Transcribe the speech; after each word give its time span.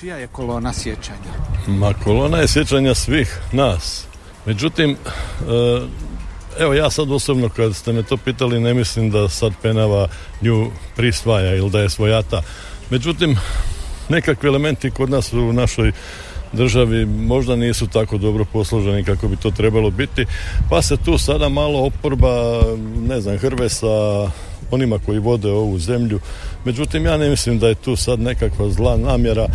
Čija 0.00 0.16
je 0.16 0.26
kolona 0.26 0.72
sjećanja? 0.72 1.32
Ma 1.66 1.94
kolona 2.04 2.38
je 2.38 2.48
sjećanja 2.48 2.94
svih 2.94 3.38
nas. 3.52 4.04
Međutim, 4.46 4.90
e, 4.90 4.96
evo 6.58 6.74
ja 6.74 6.90
sad 6.90 7.10
osobno 7.10 7.48
kad 7.48 7.74
ste 7.76 7.92
me 7.92 8.02
to 8.02 8.16
pitali 8.16 8.60
ne 8.60 8.74
mislim 8.74 9.10
da 9.10 9.28
sad 9.28 9.52
Penava 9.62 10.08
nju 10.42 10.70
prisvaja 10.96 11.54
ili 11.54 11.70
da 11.70 11.80
je 11.80 11.90
svojata. 11.90 12.42
Međutim, 12.90 13.36
nekakvi 14.08 14.48
elementi 14.48 14.90
kod 14.90 15.10
nas 15.10 15.32
u 15.32 15.52
našoj 15.52 15.92
državi 16.52 17.06
možda 17.06 17.56
nisu 17.56 17.86
tako 17.86 18.18
dobro 18.18 18.44
posloženi 18.44 19.04
kako 19.04 19.28
bi 19.28 19.36
to 19.36 19.50
trebalo 19.50 19.90
biti, 19.90 20.26
pa 20.70 20.82
se 20.82 20.96
tu 20.96 21.18
sada 21.18 21.48
malo 21.48 21.86
oporba, 21.86 22.62
ne 23.08 23.20
znam, 23.20 23.38
hrve 23.38 23.68
sa 23.68 23.86
onima 24.70 24.98
koji 25.06 25.18
vode 25.18 25.50
ovu 25.50 25.78
zemlju. 25.78 26.20
Međutim, 26.64 27.06
ja 27.06 27.16
ne 27.16 27.30
mislim 27.30 27.58
da 27.58 27.68
je 27.68 27.74
tu 27.74 27.96
sad 27.96 28.20
nekakva 28.20 28.70
zla 28.70 28.96
namjera, 28.96 29.46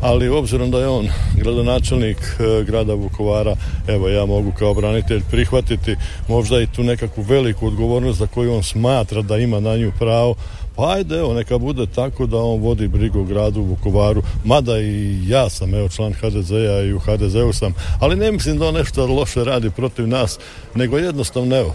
ali 0.00 0.28
obzirom 0.28 0.70
da 0.70 0.78
je 0.78 0.88
on 0.88 1.08
gradonačelnik 1.36 2.16
e, 2.18 2.64
grada 2.64 2.94
Vukovara, 2.94 3.56
evo 3.88 4.08
ja 4.08 4.26
mogu 4.26 4.52
kao 4.58 4.74
branitelj 4.74 5.22
prihvatiti 5.30 5.96
možda 6.28 6.60
i 6.60 6.66
tu 6.66 6.82
nekakvu 6.82 7.22
veliku 7.22 7.66
odgovornost 7.66 8.18
za 8.18 8.26
koju 8.26 8.54
on 8.54 8.62
smatra 8.62 9.22
da 9.22 9.36
ima 9.36 9.60
na 9.60 9.76
nju 9.76 9.92
pravo, 9.98 10.34
pa 10.76 10.92
ajde, 10.92 11.18
evo, 11.18 11.34
neka 11.34 11.58
bude 11.58 11.86
tako 11.86 12.26
da 12.26 12.36
on 12.36 12.60
vodi 12.60 12.88
brigu 12.88 13.20
o 13.20 13.24
gradu 13.24 13.60
Vukovaru, 13.62 14.22
mada 14.44 14.80
i 14.80 15.28
ja 15.28 15.50
sam, 15.50 15.74
evo, 15.74 15.88
član 15.88 16.12
HDZ-a 16.12 16.82
i 16.82 16.92
u 16.92 16.98
HDZ-u 16.98 17.52
sam, 17.52 17.74
ali 18.00 18.16
ne 18.16 18.32
mislim 18.32 18.58
da 18.58 18.68
on 18.68 18.74
nešto 18.74 19.06
loše 19.06 19.44
radi 19.44 19.70
protiv 19.70 20.08
nas, 20.08 20.38
nego 20.74 20.98
jednostavno, 20.98 21.56
evo, 21.56 21.74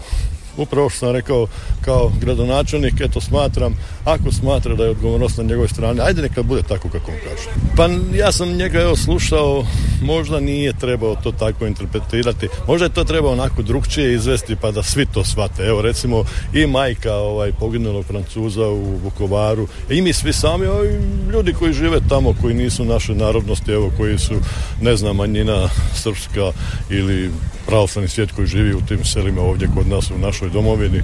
upravo 0.56 0.90
što 0.90 0.98
sam 0.98 1.12
rekao 1.12 1.46
kao 1.80 2.12
gradonačelnik, 2.20 2.94
eto 3.00 3.20
smatram, 3.20 3.76
ako 4.04 4.32
smatra 4.32 4.74
da 4.74 4.84
je 4.84 4.90
odgovornost 4.90 5.38
na 5.38 5.44
njegovoj 5.44 5.68
strani, 5.68 6.00
ajde 6.00 6.22
neka 6.22 6.42
bude 6.42 6.62
tako 6.62 6.88
kako 6.88 7.10
on 7.10 7.18
kaže. 7.24 7.48
Pa 7.76 8.16
ja 8.18 8.32
sam 8.32 8.56
njega 8.56 8.80
evo 8.80 8.96
slušao, 8.96 9.64
možda 10.02 10.40
nije 10.40 10.72
trebao 10.72 11.16
to 11.16 11.32
tako 11.32 11.66
interpretirati, 11.66 12.48
možda 12.66 12.84
je 12.86 12.94
to 12.94 13.04
trebao 13.04 13.32
onako 13.32 13.62
drugčije 13.62 14.14
izvesti 14.14 14.56
pa 14.56 14.70
da 14.70 14.82
svi 14.82 15.06
to 15.06 15.24
shvate. 15.24 15.62
Evo 15.62 15.82
recimo 15.82 16.24
i 16.52 16.66
majka 16.66 17.14
ovaj, 17.14 17.52
poginulog 17.52 18.04
Francuza 18.04 18.68
u 18.68 18.96
Vukovaru, 19.04 19.68
i 19.90 20.02
mi 20.02 20.12
svi 20.12 20.32
sami, 20.32 20.64
i 20.64 21.30
ljudi 21.32 21.52
koji 21.52 21.72
žive 21.72 22.00
tamo, 22.08 22.34
koji 22.40 22.54
nisu 22.54 22.84
naše 22.84 23.14
narodnosti, 23.14 23.72
evo 23.72 23.92
koji 23.96 24.18
su, 24.18 24.34
ne 24.80 24.96
znam, 24.96 25.16
manjina 25.16 25.68
srpska 25.94 26.52
ili 26.90 27.30
pravoslavni 27.66 28.08
svijet 28.08 28.32
koji 28.32 28.46
živi 28.46 28.74
u 28.74 28.80
tim 28.80 29.04
selima 29.04 29.42
ovdje 29.42 29.68
kod 29.74 29.88
nas 29.88 30.10
u 30.10 30.18
našoj 30.18 30.50
domovini. 30.50 30.98
E, 30.98 31.02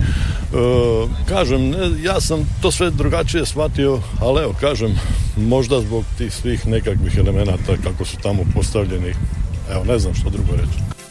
kažem, 1.28 1.70
ne, 1.70 2.02
ja 2.02 2.20
sam 2.20 2.46
to 2.62 2.70
sve 2.70 2.90
drugačije 2.90 3.46
shvatio, 3.46 4.00
ali 4.20 4.42
evo, 4.42 4.54
kažem, 4.60 4.98
možda 5.36 5.80
zbog 5.80 6.04
tih 6.18 6.34
svih 6.34 6.66
nekakvih 6.66 7.16
elemenata 7.18 7.76
kako 7.84 8.04
su 8.04 8.16
tamo 8.22 8.42
postavljeni, 8.54 9.14
evo, 9.70 9.84
ne 9.84 9.98
znam 9.98 10.14
što 10.14 10.30
drugo 10.30 10.52
reći. 10.52 11.01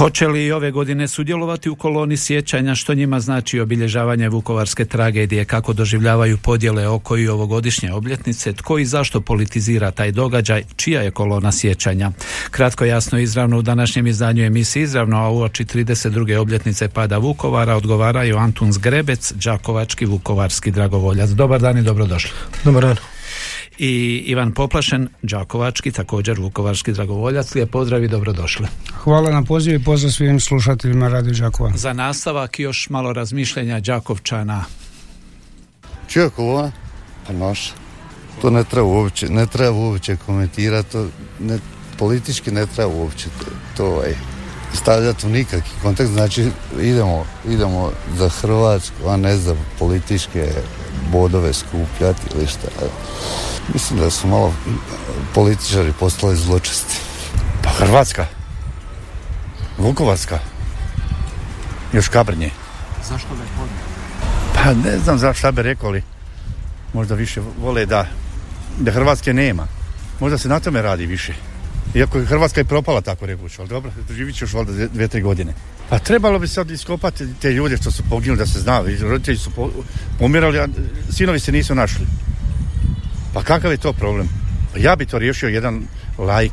Hoće 0.00 0.28
li 0.28 0.44
i 0.44 0.52
ove 0.52 0.70
godine 0.70 1.08
sudjelovati 1.08 1.70
u 1.70 1.76
koloni 1.76 2.16
sjećanja 2.16 2.74
što 2.74 2.94
njima 2.94 3.20
znači 3.20 3.60
obilježavanje 3.60 4.28
vukovarske 4.28 4.84
tragedije, 4.84 5.44
kako 5.44 5.72
doživljavaju 5.72 6.38
podjele 6.38 6.88
oko 6.88 7.16
i 7.16 7.28
ovogodišnje 7.28 7.92
obljetnice, 7.92 8.52
tko 8.52 8.78
i 8.78 8.84
zašto 8.84 9.20
politizira 9.20 9.90
taj 9.90 10.12
događaj, 10.12 10.64
čija 10.76 11.02
je 11.02 11.10
kolona 11.10 11.52
sjećanja. 11.52 12.10
Kratko 12.50 12.84
jasno 12.84 13.18
izravno 13.18 13.58
u 13.58 13.62
današnjem 13.62 14.06
izdanju 14.06 14.44
emisije 14.44 14.82
izravno, 14.82 15.16
a 15.16 15.30
uoči 15.30 15.64
32. 15.64 16.36
obljetnice 16.36 16.88
pada 16.88 17.18
Vukovara 17.18 17.76
odgovaraju 17.76 18.36
Antun 18.36 18.72
Zgrebec, 18.72 19.32
Đakovački 19.32 20.06
vukovarski 20.06 20.70
dragovoljac. 20.70 21.30
Dobar 21.30 21.60
dan 21.60 21.78
i 21.78 21.82
dobrodošli. 21.82 22.30
Dobar 22.64 22.82
dan. 22.82 23.19
I 23.82 24.22
Ivan 24.26 24.52
Poplašen, 24.52 25.08
Đakovački, 25.22 25.92
također 25.92 26.40
vukovarski 26.40 26.92
dragovoljac. 26.92 27.54
Lijep 27.54 27.70
pozdrav 27.70 28.04
i 28.04 28.08
dobrodošli. 28.08 28.66
Hvala 28.94 29.30
na 29.30 29.42
pozivu 29.42 29.76
i 29.76 29.84
pozdrav 29.84 30.12
svim 30.12 30.40
slušateljima 30.40 31.08
Radio 31.08 31.34
Đakova. 31.34 31.72
Za 31.76 31.92
nastavak 31.92 32.58
još 32.58 32.88
malo 32.90 33.12
razmišljenja 33.12 33.80
Đakovčana. 33.80 34.64
Kolona? 36.36 36.72
Pa 37.26 37.32
naša. 37.32 37.72
To 38.40 38.50
ne 38.50 38.64
treba 38.64 38.86
uopće, 38.86 39.28
ne 39.28 39.46
treba 39.46 39.72
uopće 39.72 40.16
komentirati, 40.16 40.92
to 40.92 41.08
ne, 41.38 41.58
politički 41.98 42.50
ne 42.50 42.66
treba 42.66 42.94
uopće 42.94 43.24
to, 43.24 43.46
to 43.76 43.86
ovaj, 43.86 44.14
stavljati 44.74 45.26
u 45.26 45.30
nikakvi 45.30 45.70
kontekst, 45.82 46.12
znači 46.12 46.46
idemo, 46.80 47.24
idemo 47.48 47.92
za 48.16 48.28
Hrvatsku, 48.28 49.08
a 49.08 49.16
ne 49.16 49.36
za 49.36 49.56
političke 49.78 50.48
bodove 51.12 51.52
skupljati 51.52 52.22
ili 52.34 52.46
šta. 52.46 52.68
Mislim 53.72 53.98
da 53.98 54.10
su 54.10 54.28
malo 54.28 54.54
političari 55.34 55.92
postali 56.00 56.36
zločesti. 56.36 56.96
Pa 57.62 57.70
Hrvatska. 57.70 58.26
Vukovarska. 59.78 60.38
Još 61.92 62.08
kabrnje. 62.08 62.50
Zašto 63.08 63.28
ne 63.28 63.44
podne? 63.56 63.76
Pa 64.54 64.88
ne 64.90 64.98
znam 64.98 65.18
za 65.18 65.34
šta 65.34 65.52
bi 65.52 65.62
rekao, 65.62 65.88
ali 65.88 66.02
možda 66.92 67.14
više 67.14 67.40
vole 67.60 67.86
da, 67.86 68.06
da 68.78 68.92
Hrvatske 68.92 69.32
nema. 69.32 69.66
Možda 70.20 70.38
se 70.38 70.48
na 70.48 70.60
tome 70.60 70.82
radi 70.82 71.06
više. 71.06 71.34
Iako 71.94 72.18
je 72.18 72.26
Hrvatska 72.26 72.60
i 72.60 72.64
propala 72.64 73.00
tako 73.00 73.26
rekući, 73.26 73.56
ali 73.60 73.68
dobro, 73.68 73.90
živit 74.10 74.36
će 74.36 74.44
još 74.44 74.52
valjda 74.52 74.72
dvije, 74.72 74.88
dvije, 74.88 75.08
tri 75.08 75.22
godine. 75.22 75.52
Pa 75.88 75.98
trebalo 75.98 76.38
bi 76.38 76.48
sad 76.48 76.70
iskopati 76.70 77.34
te 77.40 77.52
ljude 77.52 77.76
što 77.76 77.90
su 77.90 78.02
poginuli 78.10 78.38
da 78.38 78.46
se 78.46 78.60
zna. 78.60 78.82
Roditelji 79.02 79.38
su 79.38 79.50
po, 79.50 79.70
pomirali, 80.18 80.58
a 80.58 80.66
sinovi 81.12 81.40
se 81.40 81.52
nisu 81.52 81.74
našli. 81.74 82.06
Pa 83.34 83.42
kakav 83.42 83.70
je 83.70 83.76
to 83.76 83.92
problem? 83.92 84.28
Pa 84.72 84.78
ja 84.78 84.96
bi 84.96 85.06
to 85.06 85.18
riješio 85.18 85.48
jedan 85.48 85.82
lajk 86.18 86.52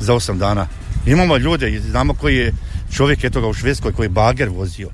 za 0.00 0.14
osam 0.14 0.38
dana. 0.38 0.66
Imamo 1.06 1.36
ljude, 1.36 1.80
znamo 1.80 2.14
koji 2.14 2.36
je 2.36 2.54
čovjek 2.92 3.24
eto 3.24 3.40
ga 3.40 3.46
u 3.46 3.54
Švedskoj 3.54 3.92
koji 3.92 4.04
je 4.04 4.10
bager 4.10 4.48
vozio. 4.48 4.90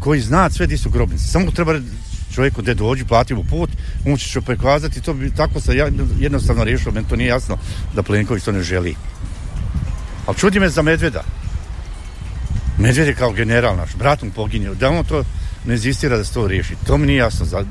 Koji 0.00 0.20
zna 0.20 0.50
sve 0.50 0.66
di 0.66 0.78
su 0.78 0.90
grobnice. 0.90 1.24
Samo 1.24 1.50
treba 1.50 1.74
čovjeku 2.34 2.62
gdje 2.62 2.74
dođi, 2.74 3.04
plati 3.04 3.34
mu 3.34 3.44
put, 3.44 3.70
on 4.06 4.16
će 4.16 4.28
će 4.28 4.40
prikazati, 4.40 5.00
to 5.00 5.14
bi 5.14 5.30
tako 5.30 5.60
se 5.60 5.76
jednostavno 6.18 6.64
riješilo, 6.64 6.92
meni 6.92 7.08
to 7.08 7.16
nije 7.16 7.28
jasno 7.28 7.58
da 7.94 8.02
Plenković 8.02 8.44
to 8.44 8.52
ne 8.52 8.62
želi. 8.62 8.94
Ali 10.26 10.36
čudi 10.36 10.60
me 10.60 10.68
za 10.68 10.82
Medveda. 10.82 11.24
Medved 12.78 13.06
je 13.06 13.14
kao 13.14 13.32
general 13.32 13.76
naš, 13.76 13.96
brat 13.96 14.22
mu 14.22 14.30
poginio, 14.30 14.74
da 14.74 14.90
on 14.90 15.04
to 15.04 15.24
ne 15.64 15.74
inzistira 15.74 16.16
da 16.16 16.24
se 16.24 16.34
to 16.34 16.46
riješi. 16.46 16.74
To 16.86 16.98
mi 16.98 17.06
nije 17.06 17.18
jasno, 17.18 17.46
za... 17.46 17.64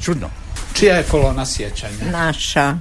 čudno. 0.00 0.30
Čija 0.78 0.96
je 0.96 1.02
kolona 1.02 1.46
sjećanja? 1.46 1.96
Naša. 2.12 2.78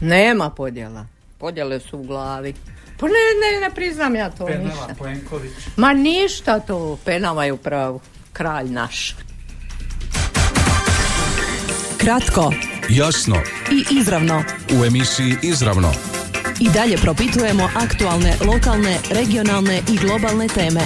Nema 0.00 0.50
podjela. 0.50 1.06
Podjele 1.38 1.80
su 1.80 1.98
u 1.98 2.02
glavi. 2.02 2.54
Pa 2.98 3.06
ne, 3.06 3.12
ne, 3.12 3.68
ne 3.68 3.74
priznam 3.74 4.14
ja 4.16 4.30
to 4.30 4.46
Penava, 4.46 4.68
ništa. 4.68 4.94
Plenković. 4.98 5.52
Ma 5.76 5.92
ništa 5.92 6.60
to. 6.60 6.98
Penava 7.04 7.44
je 7.44 7.52
upravo 7.52 8.00
kralj 8.32 8.68
naš. 8.70 9.14
Kratko 11.98 12.52
Jasno 12.88 13.36
i 13.72 13.84
izravno. 14.00 14.44
u 14.80 14.84
emisiji 14.84 15.36
Izravno. 15.42 15.92
I 16.60 16.68
dalje 16.68 16.96
propitujemo 16.96 17.70
aktualne, 17.74 18.34
lokalne, 18.46 18.98
regionalne 19.10 19.82
i 19.88 19.96
globalne 19.96 20.48
teme. 20.48 20.80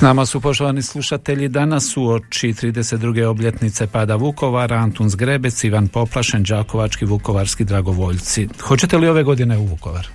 S 0.00 0.02
nama 0.02 0.26
su 0.26 0.40
poštovani 0.40 0.82
slušatelji 0.82 1.48
danas 1.48 1.96
u 1.96 2.08
oči 2.08 2.52
32. 2.52 3.24
obljetnice 3.24 3.86
pada 3.86 4.16
Vukovara, 4.16 4.76
Antun 4.76 5.08
Zgrebec, 5.08 5.64
Ivan 5.64 5.88
Poplašen, 5.88 6.42
Đakovački, 6.42 7.04
Vukovarski 7.04 7.64
dragovoljci. 7.64 8.48
Hoćete 8.62 8.98
li 8.98 9.08
ove 9.08 9.22
godine 9.22 9.58
u 9.58 9.66
Vukovar? 9.66 10.08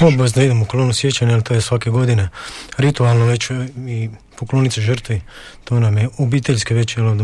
Obavezno 0.00 0.42
idemo 0.42 0.62
u 0.62 0.66
kolonu 0.66 0.92
sjećanja, 0.92 1.32
jer 1.32 1.42
to 1.42 1.54
je 1.54 1.60
svake 1.60 1.90
godine 1.90 2.28
ritualno 2.78 3.24
već 3.24 3.50
i 3.88 4.10
poklonice 4.38 4.80
žrtvi. 4.80 5.20
To 5.64 5.80
nam 5.80 5.98
je 5.98 6.08
obiteljske 6.18 6.74
već 6.74 6.98
od, 6.98 7.20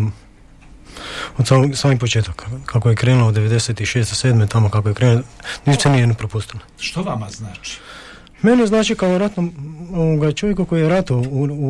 od 1.39 1.47
samog, 1.47 1.77
samih 1.77 1.99
početaka. 1.99 2.47
Kako 2.67 2.89
je 2.89 2.97
krenulo 2.97 3.29
od 3.29 3.35
96. 3.35 4.29
7. 4.29 4.49
tamo 4.49 4.71
kako 4.71 4.89
je 4.89 4.95
krenulo, 4.95 5.23
ništa 5.67 5.91
nije 5.93 6.15
propustilo. 6.15 6.63
Što 6.79 7.03
vama 7.03 7.31
znači? 7.31 7.79
Mene 8.43 8.67
znači 8.67 8.95
kao 8.95 9.19
ratnom 9.19 9.53
ovoga 9.95 10.33
čovjeku 10.33 10.65
koji 10.65 10.81
je 10.83 10.89
ratao 10.89 11.23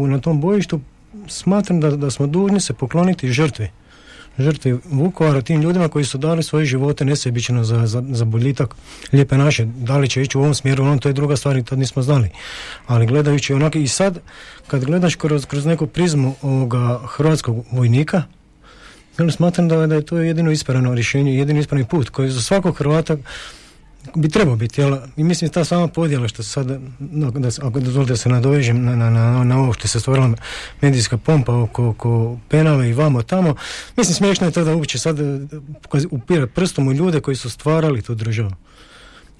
na 0.08 0.20
tom 0.20 0.40
bojištu, 0.40 0.80
smatram 1.28 1.80
da, 1.80 1.90
da 1.90 2.10
smo 2.10 2.26
dužni 2.26 2.60
se 2.60 2.72
pokloniti 2.72 3.32
žrtvi. 3.32 3.68
žrtvi 4.38 4.78
Vukovara, 4.84 5.42
tim 5.42 5.60
ljudima 5.60 5.88
koji 5.88 6.04
su 6.04 6.18
dali 6.18 6.42
svoje 6.42 6.64
živote 6.64 7.04
nesebično 7.04 7.64
za, 7.64 7.86
za, 7.86 8.02
za 8.10 8.24
boljitak 8.24 8.74
lijepe 9.12 9.38
naše. 9.38 9.64
Da 9.64 9.98
li 9.98 10.08
će 10.08 10.22
ići 10.22 10.38
u 10.38 10.40
ovom 10.40 10.54
smjeru, 10.54 10.84
on 10.84 10.98
to 10.98 11.08
je 11.08 11.12
druga 11.12 11.36
stvar 11.36 11.56
i 11.56 11.64
tad 11.64 11.78
nismo 11.78 12.02
znali. 12.02 12.28
Ali 12.86 13.06
gledajući 13.06 13.54
onako 13.54 13.78
i 13.78 13.88
sad, 13.88 14.18
kad 14.66 14.84
gledaš 14.84 15.14
kroz, 15.14 15.46
kroz 15.46 15.66
neku 15.66 15.86
prizmu 15.86 16.34
ovoga 16.42 17.00
hrvatskog 17.06 17.64
vojnika, 17.72 18.22
smatram 19.36 19.68
da, 19.68 19.86
da 19.86 19.94
je 19.94 20.06
to 20.06 20.18
jedino 20.18 20.50
ispravno 20.50 20.94
rješenje, 20.94 21.34
jedini 21.34 21.60
ispravni 21.60 21.86
put 21.86 22.08
koji 22.08 22.30
za 22.30 22.40
svakog 22.40 22.78
Hrvata 22.78 23.16
bi 24.14 24.28
trebao 24.28 24.56
biti, 24.56 24.80
jel? 24.80 24.96
I 25.16 25.24
mislim 25.24 25.50
ta 25.50 25.64
sama 25.64 25.88
podjela 25.88 26.28
što 26.28 26.42
sad, 26.42 26.80
no, 26.98 27.30
da, 27.30 27.48
ako 27.62 27.80
dozvolite 27.80 28.12
da 28.12 28.16
se 28.16 28.28
nadovežem 28.28 28.84
na, 28.84 28.96
na, 28.96 29.10
na, 29.10 29.44
na 29.44 29.58
ovo 29.58 29.72
što 29.72 29.88
se 29.88 30.00
stvorila 30.00 30.32
medijska 30.80 31.18
pompa 31.18 31.54
oko, 31.54 31.88
oko 31.88 32.38
penale 32.48 32.88
i 32.88 32.92
vamo 32.92 33.22
tamo, 33.22 33.54
mislim 33.96 34.14
smiješno 34.14 34.46
je 34.46 34.50
to 34.50 34.64
da 34.64 34.76
uopće 34.76 34.98
sad 34.98 35.18
upire 36.10 36.46
prstom 36.46 36.88
u 36.88 36.92
ljude 36.92 37.20
koji 37.20 37.36
su 37.36 37.50
stvarali 37.50 38.02
tu 38.02 38.14
državu. 38.14 38.50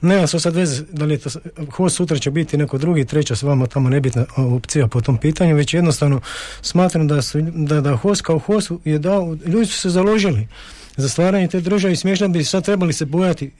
Nema 0.00 0.26
se 0.26 0.40
sad 0.40 0.54
veze 0.54 0.82
da 0.92 1.04
li 1.04 1.14
je 1.14 1.18
to, 1.18 1.30
host 1.70 1.96
sutra 1.96 2.18
će 2.18 2.30
biti 2.30 2.56
neko 2.56 2.78
drugi, 2.78 3.04
treća 3.04 3.36
s 3.36 3.42
vama 3.42 3.66
tamo 3.66 3.88
nebitna 3.88 4.26
opcija 4.36 4.88
po 4.88 5.00
tom 5.00 5.18
pitanju, 5.18 5.56
već 5.56 5.74
jednostavno 5.74 6.20
smatram 6.62 7.08
da, 7.08 7.22
su, 7.22 7.40
da, 7.40 7.80
da 7.80 7.96
host 7.96 8.22
kao 8.22 8.38
host 8.38 8.70
je 8.84 8.98
dao, 8.98 9.36
ljudi 9.46 9.66
su 9.66 9.80
se 9.80 9.90
založili 9.90 10.48
za 10.96 11.08
stvaranje 11.08 11.48
te 11.48 11.60
države 11.60 11.93
i 11.93 11.96
smiješno 11.96 12.28
bi 12.28 12.44
sad 12.44 12.64
trebali 12.64 12.93
se 12.93 13.04
bojati 13.04 13.50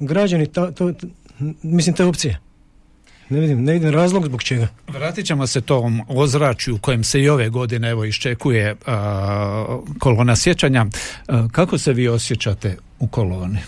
građani 0.00 0.46
ta, 0.46 0.70
to, 0.70 0.92
mislim 1.62 1.96
te 1.96 2.04
opcije. 2.04 2.40
Ne 3.28 3.40
vidim, 3.40 3.64
ne 3.64 3.72
vidim 3.72 3.90
razlog 3.90 4.24
zbog 4.26 4.42
čega. 4.42 4.68
Vratit 4.88 5.26
ćemo 5.26 5.46
se 5.46 5.60
tom 5.60 6.02
ozračju 6.08 6.74
u 6.74 6.78
kojem 6.78 7.04
se 7.04 7.20
i 7.20 7.28
ove 7.28 7.48
godine 7.48 7.90
evo 7.90 8.04
iščekuje 8.04 8.76
a, 8.86 9.80
kolona 9.98 10.36
sjećanja. 10.36 10.86
A, 11.28 11.48
kako 11.52 11.78
se 11.78 11.92
vi 11.92 12.08
osjećate 12.08 12.76
u 13.00 13.06
koloni? 13.06 13.58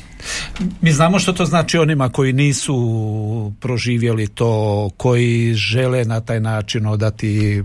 Mi 0.81 0.93
znamo 0.93 1.19
što 1.19 1.33
to 1.33 1.45
znači 1.45 1.79
onima 1.79 2.09
koji 2.09 2.33
nisu 2.33 3.53
proživjeli 3.61 4.29
to, 4.29 4.91
koji 4.97 5.55
žele 5.55 6.05
na 6.05 6.21
taj 6.21 6.41
način 6.41 6.87
odati 6.87 7.63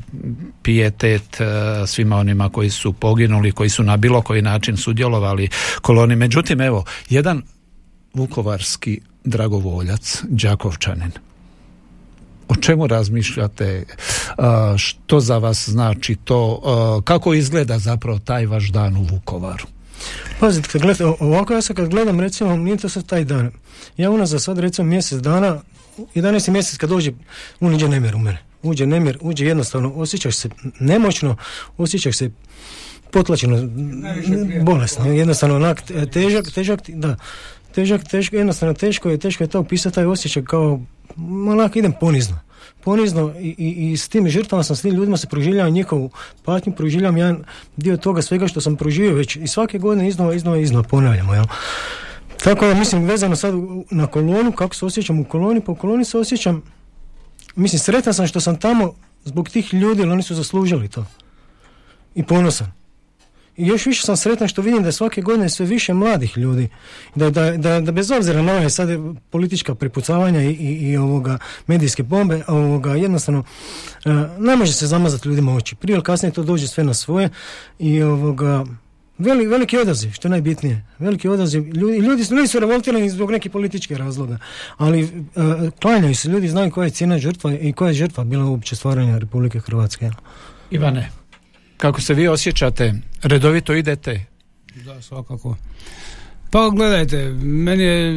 pijetet 0.62 1.42
a, 1.42 1.88
svima 1.88 2.16
onima 2.16 2.50
koji 2.50 2.70
su 2.70 2.94
poginuli, 2.94 3.52
koji 3.52 3.70
su 3.70 3.84
na 3.84 3.98
bilo 3.98 4.22
koji 4.22 4.42
način 4.42 4.78
sudjelovali 4.78 5.50
koloni. 5.82 6.16
Međutim, 6.16 6.62
evo, 6.62 6.86
jedan 7.10 7.42
vukovarski 8.14 9.02
dragovoljac, 9.24 10.24
Đakovčanin, 10.28 11.12
o 12.48 12.56
čemu 12.56 12.88
razmišljate, 12.88 13.86
a, 14.38 14.76
što 14.78 15.20
za 15.20 15.38
vas 15.38 15.70
znači 15.70 16.16
to, 16.16 16.62
a, 16.66 17.02
kako 17.04 17.34
izgleda 17.34 17.80
zapravo 17.80 18.20
taj 18.20 18.46
vaš 18.46 18.70
dan 18.70 18.98
u 18.98 19.04
Vukovaru? 19.04 19.77
Pazite, 20.40 20.70
kad 20.70 20.82
gledate, 20.82 21.06
ovako 21.06 21.54
ja 21.54 21.62
sad 21.62 21.76
kad 21.76 21.90
gledam, 21.90 22.20
recimo, 22.20 22.58
nije 22.58 22.78
to 22.78 22.90
sad 22.90 23.06
taj 23.06 23.24
dan. 23.24 23.52
Ja 23.98 24.12
unazad 24.12 24.44
sad, 24.44 24.60
recimo, 24.60 24.88
mjesec 24.88 25.20
dana, 25.22 25.62
11. 26.16 26.50
mjesec 26.52 26.78
kad 26.78 26.90
dođe, 26.90 27.12
on 27.60 27.76
iđe 27.76 27.88
nemir 27.88 28.16
u 28.16 28.20
mene. 28.20 28.38
Uđe 28.64 28.86
nemir, 28.86 29.18
uđe 29.22 29.46
jednostavno, 29.46 29.94
osjećaš 29.96 30.36
se 30.36 30.50
nemoćno, 30.80 31.36
osjećaš 31.78 32.18
se 32.18 32.32
potlačeno, 33.12 33.70
bolesno, 34.62 35.12
jednostavno 35.12 35.56
onak, 35.56 35.84
težak, 36.14 36.46
težak, 36.56 36.80
da, 36.88 37.16
težak, 37.76 38.04
teško, 38.04 38.36
jednostavno 38.36 38.74
teško 38.74 39.10
je, 39.10 39.18
teško 39.18 39.44
je 39.44 39.48
to 39.48 39.60
opisati 39.60 39.96
taj 39.96 40.06
osjećaj 40.06 40.44
kao, 40.44 40.82
onak 41.48 41.76
idem 41.76 41.94
ponizno. 42.00 42.40
Ponizno 42.84 43.34
i, 43.40 43.56
i, 43.58 43.92
i 43.92 43.98
s 43.98 44.10
tim 44.10 44.30
žrtvama 44.30 44.64
sam, 44.64 44.76
s 44.76 44.82
tim 44.82 44.96
ljudima 44.96 45.18
se 45.18 45.28
proživljavam 45.28 45.74
njihovu 45.74 46.10
patnju, 46.44 46.74
proživljavam 46.74 47.18
jedan 47.18 47.44
dio 47.78 47.98
toga 47.98 48.22
svega 48.22 48.48
što 48.48 48.62
sam 48.62 48.76
proživio 48.76 49.16
već 49.16 49.36
i 49.36 49.48
svake 49.48 49.80
godine 49.80 50.08
iznova, 50.08 50.34
iznova, 50.34 50.58
iznova 50.58 50.84
ponavljamo, 50.84 51.34
jel? 51.34 51.46
Tako 52.44 52.68
da 52.68 52.74
mislim 52.74 53.06
vezano 53.06 53.36
sad 53.36 53.54
na 53.92 54.08
kolonu, 54.08 54.52
kako 54.52 54.76
se 54.76 54.86
osjećam 54.86 55.20
u 55.20 55.26
koloni, 55.26 55.62
po 55.62 55.76
koloni 55.76 56.06
se 56.06 56.18
osjećam, 56.18 56.64
mislim 57.56 57.80
sretan 57.80 58.14
sam 58.14 58.28
što 58.28 58.40
sam 58.40 58.58
tamo 58.60 58.94
zbog 59.26 59.50
tih 59.50 59.74
ljudi, 59.74 60.02
jer 60.02 60.10
oni 60.10 60.24
su 60.24 60.36
zaslužili 60.36 60.88
to. 60.88 61.06
I 62.16 62.24
ponosan. 62.24 62.72
I 63.58 63.68
još 63.68 63.86
više 63.86 64.02
sam 64.02 64.18
sretan 64.18 64.48
što 64.48 64.62
vidim 64.62 64.84
da 64.84 64.92
svake 64.92 65.22
godine 65.22 65.50
sve 65.50 65.66
više 65.66 65.94
mladih 65.94 66.38
ljudi. 66.38 66.70
Da, 67.16 67.30
da, 67.30 67.52
da, 67.58 67.82
da 67.82 67.92
bez 67.92 68.12
obzira 68.12 68.42
na 68.42 68.54
ove 68.54 68.70
sad 68.70 68.90
politička 69.30 69.76
prepucavanja 69.76 70.42
i, 70.42 70.52
i, 70.52 70.92
i 70.92 70.98
ovoga 70.98 71.38
medijske 71.68 72.04
bombe, 72.04 72.44
ovoga 72.48 72.96
jednostavno 72.96 73.44
e, 74.06 74.10
ne 74.40 74.56
može 74.56 74.74
se 74.74 74.88
zamazati 74.88 75.30
ljudima 75.30 75.56
oči. 75.56 75.76
Prije 75.76 75.96
ili 75.96 76.04
kasnije 76.04 76.32
to 76.32 76.44
dođe 76.44 76.68
sve 76.68 76.84
na 76.84 76.94
svoje 76.94 77.30
i 77.80 78.02
ovoga 78.02 78.66
Veli, 79.18 79.48
veliki 79.48 79.78
odaziv, 79.78 80.12
što 80.12 80.28
je 80.28 80.30
najbitnije. 80.30 80.86
Veliki 81.00 81.28
odaziv. 81.28 81.68
Ljudi, 81.68 81.98
ljudi, 81.98 82.24
su, 82.24 82.36
ljudi 82.36 82.48
su 82.48 82.60
revoltirani 82.60 83.10
zbog 83.10 83.32
nekih 83.32 83.52
političkih 83.52 83.98
razloga, 83.98 84.38
ali 84.78 85.04
e, 85.04 85.08
klanjaju 85.82 86.16
se, 86.16 86.30
ljudi 86.30 86.48
znaju 86.48 86.72
koja 86.72 86.86
je 86.86 86.92
cijena 86.92 87.18
žrtva 87.18 87.54
i 87.54 87.74
koja 87.74 87.88
je 87.88 87.94
žrtva 87.94 88.24
bila 88.24 88.46
uopće 88.46 88.76
stvaranja 88.76 89.18
Republike 89.18 89.60
Hrvatske. 89.60 90.10
Ivane, 90.72 91.10
kako 91.78 92.02
se 92.02 92.14
vi 92.14 92.28
osjećate? 92.28 92.94
Redovito 93.24 93.74
idete? 93.74 94.26
Da, 94.86 95.02
svakako. 95.02 95.56
Pa 96.52 96.70
gledajte, 96.70 97.30
meni 97.42 97.84
je 97.84 98.14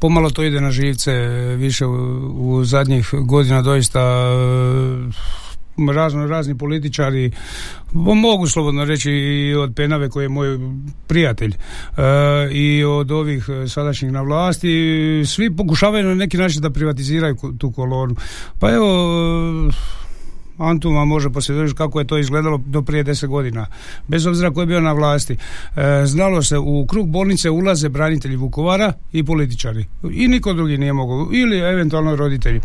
pomalo 0.00 0.30
to 0.30 0.42
ide 0.42 0.60
na 0.60 0.70
živce 0.70 1.12
više 1.56 1.86
u, 1.86 2.56
u 2.56 2.64
zadnjih 2.64 3.08
godina 3.12 3.62
doista 3.62 4.00
e, 4.00 5.92
razno 5.92 6.26
razni 6.26 6.58
političari 6.58 7.30
mogu 7.92 8.48
slobodno 8.48 8.84
reći 8.84 9.10
i 9.10 9.54
od 9.54 9.72
Penave 9.76 10.08
koji 10.08 10.24
je 10.24 10.28
moj 10.28 10.58
prijatelj 11.06 11.54
e, 11.54 12.02
i 12.52 12.84
od 12.84 13.10
ovih 13.10 13.48
e, 13.48 13.68
sadašnjih 13.68 14.12
na 14.12 14.22
vlasti 14.22 15.22
svi 15.26 15.56
pokušavaju 15.56 16.04
na 16.04 16.14
neki 16.14 16.36
način 16.36 16.62
da 16.62 16.70
privatiziraju 16.70 17.36
tu 17.58 17.72
kolonu 17.72 18.16
pa 18.60 18.70
evo 18.70 18.88
Antun 20.58 20.94
vam 20.94 21.08
može 21.08 21.30
posvjedočiti 21.30 21.76
kako 21.76 21.98
je 21.98 22.06
to 22.06 22.18
izgledalo 22.18 22.60
do 22.66 22.82
prije 22.82 23.02
deset 23.02 23.30
godina. 23.30 23.66
Bez 24.08 24.26
obzira 24.26 24.50
ko 24.50 24.60
je 24.60 24.66
bio 24.66 24.80
na 24.80 24.92
vlasti. 24.92 25.36
E, 25.76 26.02
znalo 26.06 26.42
se, 26.42 26.58
u 26.58 26.86
krug 26.86 27.08
bolnice 27.08 27.50
ulaze 27.50 27.88
branitelji 27.88 28.36
Vukovara 28.36 28.92
i 29.12 29.24
političari. 29.24 29.84
I 30.10 30.28
niko 30.28 30.52
drugi 30.52 30.78
nije 30.78 30.92
mogao. 30.92 31.28
Ili 31.32 31.58
eventualno 31.58 32.16
roditelji. 32.16 32.60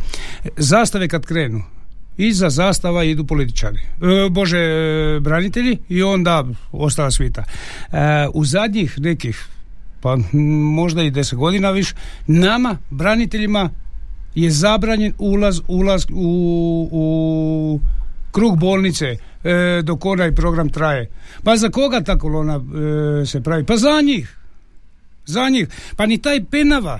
Zastave 0.57 1.07
kad 1.07 1.25
krenu, 1.25 1.63
iza 2.17 2.49
zastava 2.49 3.03
idu 3.03 3.25
političari. 3.25 3.77
E, 3.77 4.29
Bože, 4.29 4.57
e, 4.57 5.19
branitelji 5.19 5.77
i 5.89 6.03
onda 6.03 6.45
ostala 6.71 7.11
svita. 7.11 7.43
E, 7.91 8.27
u 8.33 8.45
zadnjih 8.45 8.99
nekih 8.99 9.47
pa 10.01 10.17
možda 10.75 11.03
i 11.03 11.11
deset 11.11 11.39
godina 11.39 11.71
više, 11.71 11.95
nama, 12.27 12.77
braniteljima, 12.89 13.69
je 14.35 14.51
zabranjen 14.51 15.13
ulaz, 15.17 15.61
ulaz 15.67 16.05
u, 16.13 16.89
u 16.91 17.79
krug 18.31 18.59
bolnice 18.59 19.05
e, 19.43 19.81
dok 19.83 20.05
onaj 20.05 20.35
program 20.35 20.69
traje. 20.69 21.09
Pa 21.43 21.57
za 21.57 21.69
koga 21.69 22.01
ta 22.01 22.17
kolona 22.17 22.55
e, 23.21 23.25
se 23.25 23.41
pravi? 23.41 23.65
Pa 23.65 23.77
za 23.77 24.01
njih. 24.01 24.37
Za 25.25 25.49
njih. 25.49 25.67
Pa 25.95 26.05
ni 26.05 26.17
taj 26.17 26.43
Penava, 26.43 26.99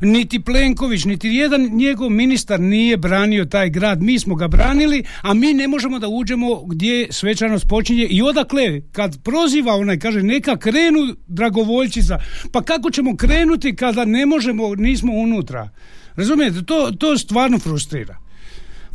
niti 0.00 0.40
Plenković, 0.40 1.04
niti 1.04 1.28
jedan 1.28 1.60
njegov 1.72 2.10
ministar 2.10 2.60
nije 2.60 2.96
branio 2.96 3.44
taj 3.44 3.70
grad. 3.70 4.02
Mi 4.02 4.18
smo 4.18 4.34
ga 4.34 4.48
branili, 4.48 5.04
a 5.22 5.34
mi 5.34 5.54
ne 5.54 5.68
možemo 5.68 5.98
da 5.98 6.08
uđemo 6.08 6.64
gdje 6.64 7.08
svečanost 7.10 7.68
počinje 7.68 8.04
i 8.04 8.22
odakle 8.22 8.80
kad 8.92 9.22
proziva 9.22 9.74
onaj 9.74 9.98
kaže 9.98 10.22
neka 10.22 10.56
krenu 10.56 11.16
dragovoljčica. 11.26 12.18
Pa 12.52 12.62
kako 12.62 12.90
ćemo 12.90 13.16
krenuti 13.16 13.76
kada 13.76 14.04
ne 14.04 14.26
možemo, 14.26 14.74
nismo 14.74 15.12
unutra? 15.12 15.68
Razumijete, 16.16 16.62
to, 16.62 16.90
to 16.98 17.18
stvarno 17.18 17.58
frustrira. 17.58 18.18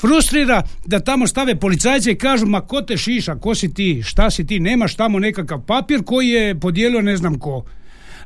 Frustrira 0.01 0.63
da 0.85 0.99
tamo 0.99 1.27
stave 1.27 1.55
policajce 1.55 2.11
i 2.11 2.17
kažu 2.17 2.45
ma 2.45 2.61
ko 2.61 2.81
te 2.81 2.97
šiša, 2.97 3.35
ko 3.35 3.55
si 3.55 3.73
ti, 3.73 4.01
šta 4.03 4.29
si 4.29 4.45
ti, 4.45 4.59
nemaš 4.59 4.95
tamo 4.95 5.19
nekakav 5.19 5.61
papir 5.61 6.03
koji 6.05 6.29
je 6.29 6.59
podijelio 6.59 7.01
ne 7.01 7.17
znam 7.17 7.39
ko. 7.39 7.65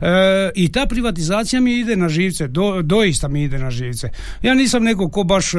E, 0.01 0.51
I 0.55 0.71
ta 0.71 0.85
privatizacija 0.85 1.61
mi 1.61 1.79
ide 1.79 1.95
na 1.95 2.09
živce, 2.09 2.47
do, 2.47 2.81
doista 2.81 3.27
mi 3.27 3.43
ide 3.43 3.59
na 3.59 3.71
živce. 3.71 4.09
Ja 4.41 4.53
nisam 4.53 4.83
neko 4.83 5.09
ko 5.09 5.23
baš 5.23 5.53
e, 5.53 5.57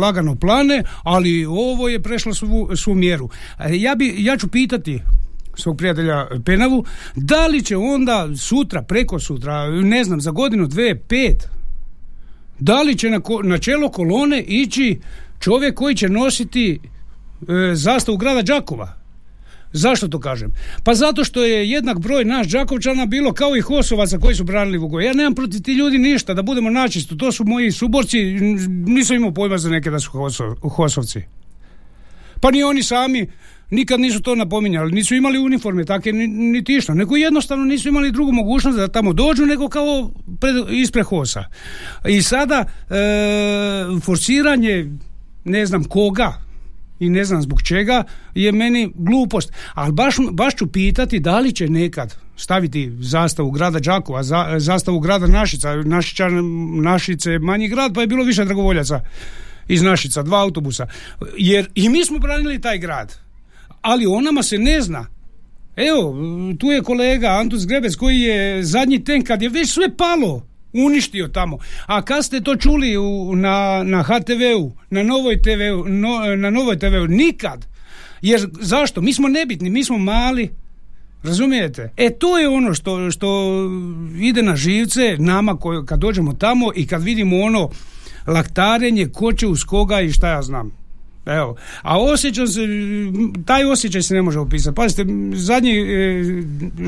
lagano 0.00 0.36
plane, 0.36 0.82
ali 1.02 1.46
ovo 1.46 1.88
je 1.88 2.02
prešlo 2.02 2.34
svu, 2.34 2.70
svu 2.76 2.94
mjeru. 2.94 3.30
E, 3.58 3.80
ja, 3.80 3.94
bi, 3.94 4.14
ja 4.18 4.36
ću 4.36 4.48
pitati 4.48 5.00
svog 5.54 5.76
prijatelja 5.76 6.26
Penavu, 6.44 6.84
da 7.16 7.46
li 7.46 7.62
će 7.62 7.76
onda 7.76 8.28
sutra, 8.36 8.82
preko 8.82 9.18
sutra, 9.18 9.70
ne 9.70 10.04
znam, 10.04 10.20
za 10.20 10.30
godinu, 10.30 10.66
dve, 10.66 10.94
pet, 11.08 11.48
da 12.60 12.82
li 12.82 12.96
će 12.96 13.10
na, 13.10 13.20
ko- 13.20 13.42
na 13.42 13.58
čelo 13.58 13.88
kolone 13.88 14.40
ići 14.42 15.00
čovjek 15.40 15.74
koji 15.74 15.94
će 15.96 16.08
nositi 16.08 16.80
e, 16.80 17.74
zastavu 17.74 18.16
grada 18.18 18.42
Đakova? 18.42 18.96
Zašto 19.72 20.08
to 20.08 20.20
kažem? 20.20 20.52
Pa 20.84 20.94
zato 20.94 21.24
što 21.24 21.44
je 21.44 21.70
jednak 21.70 21.98
broj 21.98 22.24
naš 22.24 22.46
Đakovčana 22.48 23.06
bilo 23.06 23.32
kao 23.32 23.56
i 23.56 23.60
Hosovaca 23.60 24.18
koji 24.18 24.34
su 24.34 24.44
branili 24.44 24.78
Vukovar. 24.78 25.04
Ja 25.04 25.12
nemam 25.12 25.34
protiv 25.34 25.62
ti 25.62 25.72
ljudi 25.72 25.98
ništa, 25.98 26.34
da 26.34 26.42
budemo 26.42 26.70
načisto. 26.70 27.16
To 27.16 27.32
su 27.32 27.44
moji 27.44 27.72
suborci, 27.72 28.22
nisam 28.86 29.16
imao 29.16 29.34
pojma 29.34 29.58
za 29.58 29.70
neke 29.70 29.90
da 29.90 29.98
su 30.00 30.10
Hoso- 30.10 30.68
Hosovci. 30.70 31.20
Pa 32.40 32.50
ni 32.50 32.62
oni 32.62 32.82
sami 32.82 33.26
nikad 33.70 34.00
nisu 34.00 34.20
to 34.22 34.34
napominjali, 34.34 34.92
nisu 34.92 35.14
imali 35.14 35.38
uniforme 35.38 35.84
takve 35.84 36.12
ni- 36.12 36.28
niti 36.28 36.76
išta, 36.76 36.94
nego 36.94 37.16
jednostavno 37.16 37.64
nisu 37.64 37.88
imali 37.88 38.12
drugu 38.12 38.32
mogućnost 38.32 38.78
da 38.78 38.88
tamo 38.88 39.12
dođu 39.12 39.46
nego 39.46 39.68
kao 39.68 40.10
pred, 40.40 40.54
ispred 40.70 41.04
HOS-a. 41.04 41.44
I 42.08 42.22
sada 42.22 42.64
e, 42.90 42.94
forsiranje 44.00 44.90
ne 45.44 45.66
znam 45.66 45.84
koga 45.84 46.50
i 47.00 47.08
ne 47.08 47.24
znam 47.24 47.42
zbog 47.42 47.62
čega 47.62 48.04
je 48.34 48.52
meni 48.52 48.92
glupost. 48.94 49.52
Ali 49.74 49.92
baš, 49.92 50.14
baš 50.32 50.54
ću 50.56 50.66
pitati 50.66 51.20
da 51.20 51.38
li 51.38 51.52
će 51.52 51.68
nekad 51.68 52.16
staviti 52.36 52.92
zastavu 53.00 53.50
grada 53.50 53.78
Đakova, 53.78 54.22
za, 54.22 54.54
zastavu 54.58 55.00
grada 55.00 55.26
Našica, 55.26 55.74
Našića, 55.74 56.28
Našice 56.82 57.38
manji 57.38 57.68
grad 57.68 57.94
pa 57.94 58.00
je 58.00 58.06
bilo 58.06 58.24
više 58.24 58.44
dragovoljaca 58.44 59.00
iz 59.68 59.82
Našica, 59.82 60.22
dva 60.22 60.40
autobusa. 60.42 60.86
Jer 61.38 61.68
i 61.74 61.88
mi 61.88 62.04
smo 62.04 62.18
branili 62.18 62.60
taj 62.60 62.78
grad. 62.78 63.29
Ali 63.82 64.06
o 64.06 64.20
nama 64.20 64.42
se 64.42 64.58
ne 64.58 64.80
zna. 64.80 65.06
Evo, 65.76 66.14
tu 66.58 66.66
je 66.66 66.82
kolega 66.82 67.26
Antus 67.26 67.66
Grebec 67.66 67.96
koji 67.96 68.20
je 68.20 68.64
zadnji 68.64 69.04
ten 69.04 69.24
kad 69.24 69.42
je 69.42 69.48
već 69.48 69.70
sve 69.70 69.96
palo 69.96 70.42
uništio 70.72 71.28
tamo. 71.28 71.58
A 71.86 72.02
kad 72.02 72.24
ste 72.24 72.40
to 72.40 72.56
čuli 72.56 72.96
u, 72.96 73.36
na, 73.36 73.82
na 73.84 74.02
HTV-u, 74.02 74.72
na 74.90 75.02
Novoj 75.02 75.42
TV-u, 75.42 75.88
no- 75.88 76.36
na 76.36 76.50
Novoj 76.50 76.78
TV-u, 76.78 77.06
nikad. 77.06 77.66
Jer 78.22 78.48
zašto? 78.60 79.00
Mi 79.00 79.12
smo 79.12 79.28
nebitni, 79.28 79.70
mi 79.70 79.84
smo 79.84 79.98
mali. 79.98 80.50
Razumijete? 81.22 81.92
E 81.96 82.10
to 82.10 82.38
je 82.38 82.48
ono 82.48 82.74
što, 82.74 83.10
što 83.10 83.58
ide 84.20 84.42
na 84.42 84.56
živce 84.56 85.16
nama 85.18 85.56
koji, 85.56 85.86
kad 85.86 85.98
dođemo 85.98 86.32
tamo 86.32 86.70
i 86.76 86.86
kad 86.86 87.02
vidimo 87.02 87.36
ono 87.36 87.70
laktarenje 88.26 89.08
ko 89.08 89.32
će 89.32 89.46
uz 89.46 89.64
koga 89.64 90.00
i 90.00 90.12
šta 90.12 90.28
ja 90.28 90.42
znam. 90.42 90.79
Evo, 91.26 91.56
a 91.82 92.00
osjećam 92.00 92.46
se, 92.46 92.60
taj 93.44 93.64
osjećaj 93.64 94.02
se 94.02 94.14
ne 94.14 94.22
može 94.22 94.38
opisati. 94.38 94.74
Pazite, 94.74 95.04
zadnji, 95.34 95.72
e, 95.72 96.24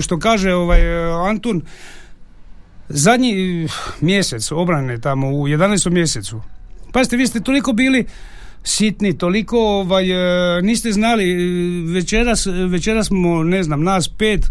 što 0.02 0.18
kaže 0.18 0.54
ovaj 0.54 0.80
e, 0.80 1.12
Antun, 1.28 1.62
zadnji 2.88 3.64
eh, 3.64 3.68
mjesec 4.00 4.52
obrane 4.52 5.00
tamo 5.00 5.30
u 5.30 5.48
11. 5.48 5.90
mjesecu. 5.90 6.42
Pazite, 6.92 7.16
vi 7.16 7.26
ste 7.26 7.40
toliko 7.40 7.72
bili 7.72 8.06
sitni, 8.64 9.18
toliko 9.18 9.58
ovaj, 9.58 10.10
e, 10.58 10.62
niste 10.62 10.92
znali, 10.92 11.30
e, 11.30 11.92
večeras, 11.92 12.46
večeras 12.68 13.06
smo, 13.06 13.44
ne 13.44 13.62
znam, 13.62 13.82
nas 13.82 14.08
pet, 14.08 14.46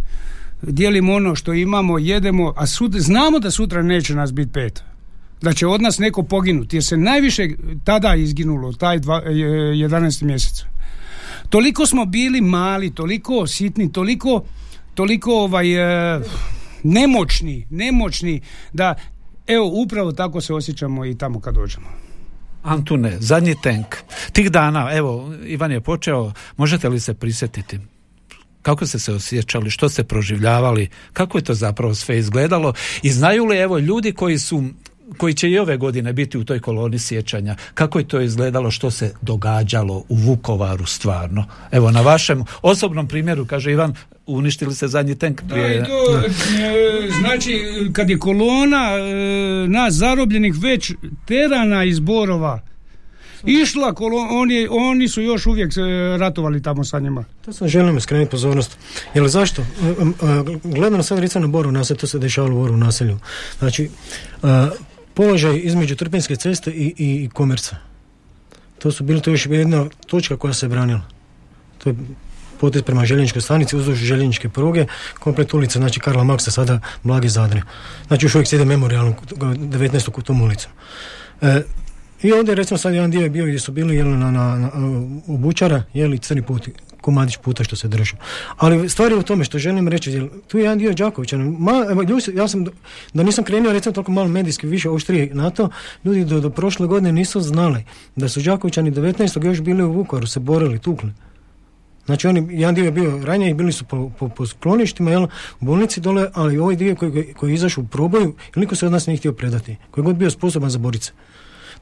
dijelimo 0.62 1.14
ono 1.14 1.36
što 1.36 1.54
imamo, 1.54 2.00
jedemo, 2.00 2.54
a 2.58 2.68
sud, 2.68 2.96
znamo 2.98 3.40
da 3.40 3.52
sutra 3.52 3.82
neće 3.82 4.16
nas 4.16 4.34
biti 4.34 4.52
pet. 4.52 4.84
Da 5.42 5.54
će 5.54 5.68
od 5.68 5.82
nas 5.82 6.00
neko 6.00 6.24
poginuti, 6.24 6.76
jer 6.76 6.84
se 6.84 6.98
najviše 6.98 7.50
tada 7.84 8.16
izginulo, 8.16 8.74
taj 8.74 9.00
dva, 9.00 9.22
e, 9.26 9.30
11. 9.30 10.24
mjesec. 10.24 10.66
Toliko 11.50 11.86
smo 11.86 12.06
bili 12.06 12.42
mali, 12.42 12.96
toliko 12.96 13.48
sitni, 13.48 13.92
toliko, 13.92 14.44
toliko 14.94 15.32
ovaj, 15.32 15.74
e, 16.16 16.22
nemoćni, 16.84 17.68
nemoćni, 17.70 18.42
da 18.74 18.96
evo 19.48 19.72
upravo 19.84 20.12
tako 20.12 20.42
se 20.42 20.54
osjećamo 20.54 21.06
i 21.06 21.18
tamo 21.18 21.40
kad 21.40 21.56
dođemo. 21.56 21.88
Antune, 22.64 23.18
zadnji 23.20 23.56
tank. 23.64 23.96
Tih 24.34 24.52
dana, 24.52 24.90
evo, 24.94 25.34
Ivan 25.46 25.72
je 25.72 25.82
počeo, 25.82 26.32
možete 26.58 26.90
li 26.90 27.00
se 27.00 27.14
prisjetiti? 27.14 27.80
Kako 28.62 28.86
ste 28.88 29.00
se 29.00 29.14
osjećali, 29.14 29.70
što 29.70 29.90
ste 29.90 30.04
proživljavali, 30.04 30.90
kako 31.14 31.38
je 31.38 31.44
to 31.44 31.54
zapravo 31.54 31.96
sve 31.96 32.18
izgledalo 32.18 32.74
i 33.04 33.10
znaju 33.10 33.46
li 33.46 33.58
evo 33.58 33.78
ljudi 33.80 34.12
koji 34.12 34.40
su 34.40 34.64
koji 35.18 35.34
će 35.34 35.50
i 35.50 35.60
ove 35.60 35.78
godine 35.78 36.14
biti 36.14 36.38
u 36.38 36.44
toj 36.44 36.60
koloni 36.60 37.00
sjećanja, 37.00 37.56
kako 37.74 38.00
je 38.00 38.08
to 38.08 38.22
izgledalo, 38.22 38.72
što 38.72 38.92
se 38.92 39.14
događalo 39.22 40.04
u 40.10 40.16
Vukovaru 40.16 40.86
stvarno. 40.86 41.46
Evo, 41.72 41.92
na 41.92 42.02
vašem 42.02 42.44
osobnom 42.62 43.08
primjeru, 43.08 43.46
kaže 43.46 43.72
Ivan, 43.72 43.94
uništili 44.26 44.76
ste 44.76 44.88
zadnji 44.88 45.16
tank 45.16 45.42
Da, 45.42 45.56
prije... 45.56 45.78
i 45.78 45.84
to, 45.86 46.18
e, 46.18 47.10
znači, 47.20 47.62
kad 47.94 48.10
je 48.10 48.20
kolona 48.20 48.92
e, 48.98 49.68
nas 49.68 49.94
zarobljenih 49.94 50.54
već 50.62 50.92
terana 51.26 51.84
iz 51.84 52.00
Borova 52.00 52.60
išla, 53.46 53.94
kolo, 53.94 54.28
oni, 54.32 54.68
oni 54.72 55.08
su 55.08 55.22
još 55.22 55.46
uvijek 55.46 55.78
e, 55.78 55.82
ratovali 56.18 56.62
tamo 56.62 56.84
sa 56.84 57.00
njima. 57.00 57.26
To 57.46 57.54
sam 57.54 57.68
želim 57.68 58.02
skrenuti 58.02 58.32
pozornost. 58.32 58.78
Jer 59.14 59.28
zašto? 59.28 59.66
Gledano 60.64 61.04
sad 61.04 61.20
recimo 61.20 61.42
na 61.42 61.48
Boru 61.48 61.72
naselju, 61.72 61.98
to 61.98 62.08
se 62.08 62.20
dešavalo 62.20 62.56
u 62.56 62.60
Boru 62.60 62.78
naselju. 62.78 63.20
Znači, 63.60 63.90
položaj 65.22 65.62
između 65.64 65.96
Trpinjske 65.96 66.36
ceste 66.36 66.72
i, 66.72 66.94
i 66.98 67.30
komerca. 67.34 67.76
To 68.80 68.92
su 68.92 69.04
bili 69.04 69.22
to 69.22 69.30
još 69.32 69.46
jedna 69.46 69.86
točka 70.08 70.38
koja 70.38 70.54
se 70.54 70.68
branila. 70.68 71.02
To 71.78 71.90
je 71.90 71.96
potez 72.60 72.82
prema 72.82 73.06
željezničkoj 73.06 73.42
stanici 73.42 73.78
uzduž 73.78 73.98
željezničke 73.98 74.50
pruge, 74.50 74.86
komplet 75.20 75.54
ulica, 75.54 75.80
znači 75.80 76.00
Karla 76.00 76.24
Maksa, 76.24 76.52
sada 76.52 76.80
Blagi 77.04 77.30
Zadre. 77.30 77.62
Znači 78.08 78.26
još 78.26 78.36
uvijek 78.36 78.48
sjede 78.48 78.66
memorijalno 78.66 79.16
19. 79.30 80.10
u 80.18 80.22
tom 80.22 80.42
ulicom. 80.42 80.72
E, 81.42 81.62
I 82.22 82.32
ovdje 82.32 82.56
recimo 82.56 82.78
sad 82.78 82.94
jedan 82.94 83.12
dio 83.12 83.22
je 83.22 83.30
bio 83.30 83.46
gdje 83.46 83.60
su 83.60 83.72
bili 83.72 83.96
jel, 83.96 84.10
na, 84.10 84.32
na, 84.32 84.58
na, 84.58 84.72
u 85.28 85.38
Bučara, 85.38 85.84
jeli 85.94 86.18
crni 86.18 86.42
put, 86.42 86.70
komadić 87.02 87.38
puta 87.38 87.64
što 87.64 87.76
se 87.76 87.88
držao. 87.88 88.20
Ali 88.58 88.90
stvar 88.90 89.12
je 89.12 89.18
u 89.18 89.24
tome 89.24 89.44
što 89.44 89.60
želim 89.60 89.88
reći, 89.88 90.12
jel, 90.12 90.28
tu 90.48 90.58
je 90.58 90.64
jedan 90.64 90.78
dio 90.78 90.94
Đakovića. 90.94 91.38
Ma, 91.38 91.86
evo, 91.90 92.04
ljudi, 92.04 92.24
ja 92.34 92.48
sam, 92.48 92.66
da 93.14 93.24
nisam 93.24 93.44
krenuo 93.44 93.74
recimo 93.74 93.94
toliko 93.94 94.12
malo 94.12 94.28
medijski 94.28 94.68
više 94.68 94.90
oštrije 94.90 95.30
na 95.34 95.50
to, 95.50 95.70
ljudi 96.06 96.26
do, 96.26 96.40
do 96.40 96.50
prošle 96.50 96.88
godine 96.88 97.12
nisu 97.12 97.42
znali 97.42 97.86
da 98.16 98.30
su 98.30 98.42
Đakovićani 98.42 98.92
19. 98.92 99.46
još 99.46 99.62
bili 99.62 99.84
u 99.84 99.92
Vukovaru, 99.92 100.28
se 100.28 100.40
borili, 100.40 100.80
tukli. 100.80 101.12
Znači 102.06 102.28
oni, 102.28 102.48
jedan 102.50 102.76
dio 102.76 102.86
je 102.86 102.92
bio 102.92 103.20
ranije, 103.24 103.54
bili 103.54 103.72
su 103.72 103.86
po, 103.86 104.12
po, 104.20 104.30
po 104.30 104.46
skloništima, 104.46 105.12
jel, 105.12 105.24
u 105.62 105.66
bolnici 105.66 106.02
dole, 106.02 106.28
ali 106.34 106.58
ovaj 106.58 106.76
dio 106.76 106.96
koji, 106.96 107.34
koji 107.34 107.52
je 107.52 107.56
izašao 107.56 107.84
u 107.84 107.88
proboju, 107.88 108.36
niko 108.56 108.76
se 108.76 108.86
od 108.86 108.92
nas 108.92 109.08
nije 109.08 109.18
htio 109.18 109.34
predati. 109.34 109.76
Koji 109.92 110.06
god 110.06 110.16
bio 110.16 110.30
sposoban 110.30 110.70
za 110.70 110.78
borice. 110.78 111.12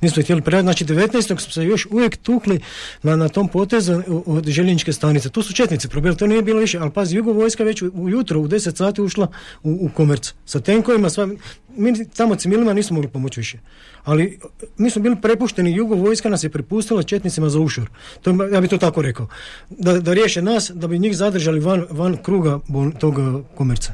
Nismo 0.02 0.24
htjeli 0.24 0.42
predati, 0.42 0.64
znači 0.64 0.86
19. 0.86 1.22
smo 1.22 1.52
se 1.52 1.64
još 1.64 1.88
uvijek 1.92 2.18
tukli 2.18 2.60
na, 3.04 3.16
na 3.16 3.30
tom 3.30 3.48
potezu 3.48 4.02
od 4.26 4.48
željezničke 4.48 4.94
stanice. 4.94 5.30
Tu 5.30 5.44
su 5.44 5.54
četnici 5.54 5.88
probili, 5.88 6.18
to 6.18 6.28
nije 6.28 6.42
bilo 6.42 6.60
više, 6.60 6.78
ali 6.78 6.92
pazi, 6.92 7.16
jugo 7.16 7.32
vojska 7.32 7.64
već 7.64 7.82
ujutro 7.82 8.40
u 8.40 8.48
10 8.48 8.78
sati 8.78 9.02
ušla 9.02 9.28
u, 9.64 9.78
u 9.82 9.90
komerc. 9.96 10.34
Sa 10.46 10.60
tenkovima, 10.60 11.10
sva, 11.10 11.30
mi 11.76 12.10
tamo 12.10 12.36
civilima 12.36 12.74
nismo 12.74 12.96
mogli 12.96 13.10
pomoći 13.10 13.40
više. 13.40 13.58
Ali 14.04 14.40
mi 14.78 14.90
smo 14.90 15.02
bili 15.02 15.22
prepušteni, 15.22 15.76
jugo 15.76 15.96
vojska 15.96 16.30
nas 16.30 16.44
je 16.44 16.50
prepustila 16.50 17.04
četnicima 17.04 17.50
za 17.50 17.60
ušor. 17.60 17.90
To, 18.22 18.48
ja 18.52 18.62
bi 18.62 18.68
to 18.68 18.78
tako 18.78 19.02
rekao. 19.02 19.28
Da, 19.70 20.00
da 20.00 20.14
riješe 20.14 20.42
nas, 20.42 20.72
da 20.76 20.88
bi 20.88 21.00
njih 21.00 21.18
zadržali 21.18 21.60
van, 21.60 21.86
van 21.90 22.18
kruga 22.18 22.60
bol, 22.68 22.92
tog 23.00 23.20
eh, 23.20 23.56
komerca. 23.56 23.94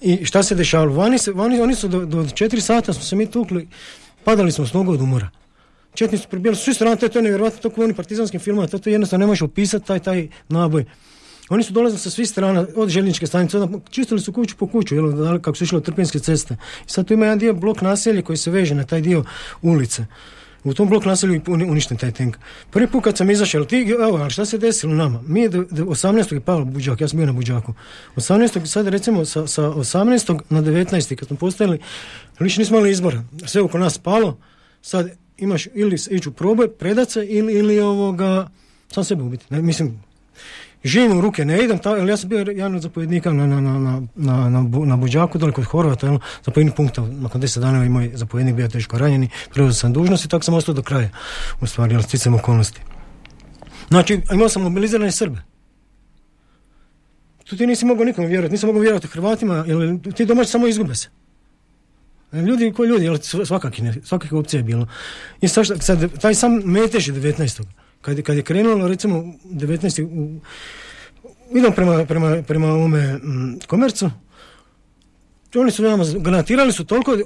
I 0.00 0.24
šta 0.24 0.42
se 0.42 0.54
dešavalo? 0.54 0.92
Vani, 0.92 1.18
se, 1.18 1.32
vani 1.32 1.60
oni 1.60 1.74
su 1.74 1.88
do, 1.88 2.04
do 2.04 2.22
4 2.22 2.60
sata 2.60 2.92
smo 2.92 3.02
se 3.02 3.16
mi 3.16 3.26
tukli, 3.30 3.68
padali 4.24 4.52
smo 4.52 4.66
s 4.66 4.72
nogu 4.72 4.92
od 4.92 5.00
umora. 5.00 5.30
Četni 5.94 6.18
su 6.18 6.28
prebijali 6.28 6.56
svi 6.56 6.74
strane, 6.74 6.96
to 6.96 7.06
je 7.06 7.10
to 7.10 7.18
je 7.18 7.22
nevjerojatno, 7.22 7.60
to 7.60 7.70
kao 7.70 7.82
u 7.82 7.84
onim 7.84 7.96
partizanskim 7.96 8.40
filmama, 8.40 8.68
to, 8.68 8.78
to 8.78 8.90
jednostavno 8.90 9.22
ne 9.22 9.26
možeš 9.26 9.42
opisati 9.42 9.86
taj, 9.86 9.98
taj 9.98 10.28
naboj. 10.48 10.84
Oni 11.48 11.62
su 11.62 11.72
dolazili 11.72 12.00
sa 12.00 12.10
svih 12.10 12.28
strana, 12.28 12.66
od 12.76 12.88
željezničke 12.88 13.26
stanice, 13.26 13.58
onda 13.58 13.78
čistili 13.90 14.20
su 14.20 14.32
kuću 14.32 14.56
po 14.56 14.66
kuću, 14.66 14.94
jel, 14.94 15.38
kako 15.40 15.56
su 15.56 15.64
išli 15.64 15.76
od 15.76 15.84
Trpinjske 15.84 16.18
ceste. 16.18 16.56
I 16.86 16.90
sad 16.90 17.06
tu 17.06 17.14
ima 17.14 17.24
jedan 17.24 17.38
dio 17.38 17.54
blok 17.54 17.80
naselja 17.80 18.22
koji 18.22 18.36
se 18.36 18.50
veže 18.50 18.74
na 18.74 18.84
taj 18.84 19.00
dio 19.00 19.24
ulice. 19.62 20.06
U 20.64 20.74
tom 20.74 20.88
blok 20.88 21.04
naselju 21.04 21.40
uništen 21.46 21.96
taj 21.96 22.12
tank. 22.12 22.36
Prvi 22.70 22.86
put 22.86 23.04
kad 23.04 23.16
sam 23.16 23.30
izašao, 23.30 23.64
ti, 23.64 23.96
evo, 24.08 24.16
ali 24.16 24.30
šta 24.30 24.44
se 24.44 24.58
desilo 24.58 24.94
nama? 24.94 25.22
Mi 25.26 25.40
je 25.40 25.48
do, 25.48 25.64
do 25.70 25.84
18. 25.84 26.34
je 26.34 26.40
pao 26.40 26.64
Buđak, 26.64 27.00
ja 27.00 27.08
sam 27.08 27.16
bio 27.16 27.26
na 27.26 27.32
Buđaku. 27.32 27.74
18. 28.16 28.66
sad 28.66 28.88
recimo 28.88 29.24
sa, 29.24 29.46
sa 29.46 29.62
18. 29.62 30.40
na 30.48 30.62
19. 30.62 31.14
kad 31.14 31.28
smo 31.28 31.36
postavili, 31.36 31.78
više 32.40 32.60
nismo 32.60 32.76
imali 32.76 32.90
izbora. 32.90 33.24
Sve 33.46 33.62
oko 33.62 33.78
nas 33.78 33.98
palo, 33.98 34.38
sad 34.82 35.10
imaš 35.38 35.68
ili 35.74 35.96
ići 36.10 36.28
u 36.28 36.32
proboj, 36.32 36.68
predat 36.68 37.10
se 37.10 37.26
ili, 37.26 37.52
ili 37.52 37.80
ovoga, 37.80 38.48
sam 38.90 39.04
sebe 39.04 39.22
ubiti. 39.22 39.44
Ne, 39.50 39.62
mislim, 39.62 40.02
živim 40.84 41.18
u 41.18 41.20
ruke 41.20 41.44
ne 41.44 41.64
idem, 41.64 41.78
ta, 41.78 41.96
ja 41.96 42.16
sam 42.16 42.28
bio 42.28 42.38
jedan 42.38 42.74
od 42.74 42.82
zapovjednika 42.82 43.32
na, 43.32 43.46
na, 43.46 43.60
na, 43.60 43.78
na, 43.78 44.02
na, 44.14 44.50
na, 44.50 44.62
Bu- 44.62 44.86
na 44.86 44.96
Buđaku, 44.96 45.38
dole 45.38 45.52
kod 45.52 45.64
Horvata, 45.64 46.06
jel, 46.06 46.18
zapovjednik 46.44 46.76
punkta, 46.76 47.02
nakon 47.02 47.40
deset 47.40 47.62
dana 47.62 47.82
je 47.82 47.88
moj 47.88 48.10
zapovjednik 48.14 48.56
bio 48.56 48.68
teško 48.68 48.98
ranjeni, 48.98 49.28
preuzeo 49.54 49.74
sam 49.74 49.92
dužnost 49.92 50.24
i 50.24 50.28
tako 50.28 50.44
sam 50.44 50.54
ostao 50.54 50.74
do 50.74 50.82
kraja, 50.82 51.08
u 51.60 51.66
stvari, 51.66 51.94
jel, 51.94 52.02
sticam 52.02 52.34
okolnosti. 52.34 52.80
Znači, 53.88 54.20
imao 54.32 54.48
sam 54.48 54.62
mobilizirane 54.62 55.12
Srbe. 55.12 55.42
Tu 57.44 57.56
ti 57.56 57.66
nisi 57.66 57.84
mogao 57.84 58.04
nikome 58.04 58.26
vjerovati, 58.26 58.52
nisam 58.52 58.66
mogao 58.66 58.80
vjerovati 58.80 59.08
Hrvatima, 59.08 59.64
jer 59.66 59.98
ti 60.14 60.24
domaći 60.24 60.50
samo 60.50 60.66
izgube 60.66 60.94
se. 60.94 61.08
Ljudi 62.32 62.72
koji 62.76 62.88
ljudi, 62.88 63.04
jel, 63.04 63.18
svakaki, 63.44 63.82
ne, 63.82 63.94
svakakve 64.04 64.38
opcije 64.38 64.58
je 64.58 64.64
bilo. 64.64 64.86
I 65.40 65.48
sad, 65.48 65.66
sad, 65.80 66.18
taj 66.20 66.34
sam 66.34 66.52
metež 66.64 67.08
je 67.08 67.14
19. 67.14 67.62
Kad, 68.02 68.22
kad 68.22 68.36
je 68.36 68.42
krenulo, 68.42 68.88
recimo, 68.88 69.24
19. 69.44 70.02
U, 70.02 70.40
idem 71.58 71.72
prema, 71.72 72.04
prema, 72.04 72.42
prema 72.42 72.66
ovome 72.66 73.14
mm, 73.14 73.58
komercu, 73.66 74.10
oni 75.54 75.70
su 75.70 75.82
nama 75.82 76.04
granatirali 76.18 76.72
su 76.72 76.84
toliko, 76.84 77.16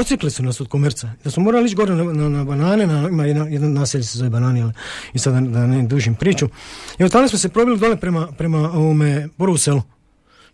ocikli 0.00 0.30
su 0.30 0.42
nas 0.42 0.60
od 0.60 0.68
komerca, 0.68 1.10
da 1.24 1.30
smo 1.30 1.42
morali 1.42 1.66
ići 1.66 1.74
gore 1.74 1.94
na, 1.94 2.04
na, 2.04 2.28
na 2.28 2.44
banane, 2.44 2.86
na, 2.86 3.08
ima 3.08 3.24
jedan, 3.24 3.52
jedan 3.52 3.72
naselje 3.72 4.04
se 4.04 4.18
zove 4.18 4.30
banani, 4.30 4.62
ali 4.62 4.72
i 5.14 5.18
sad 5.18 5.34
da, 5.34 5.40
da 5.40 5.66
ne 5.66 5.82
dužim 5.82 6.14
priču. 6.14 6.48
I 6.98 7.04
od 7.04 7.10
smo 7.10 7.38
se 7.38 7.48
probili 7.48 7.78
dole 7.78 7.96
prema, 7.96 8.26
prema 8.26 8.58
ovome 8.58 9.28
Borovu. 9.38 9.58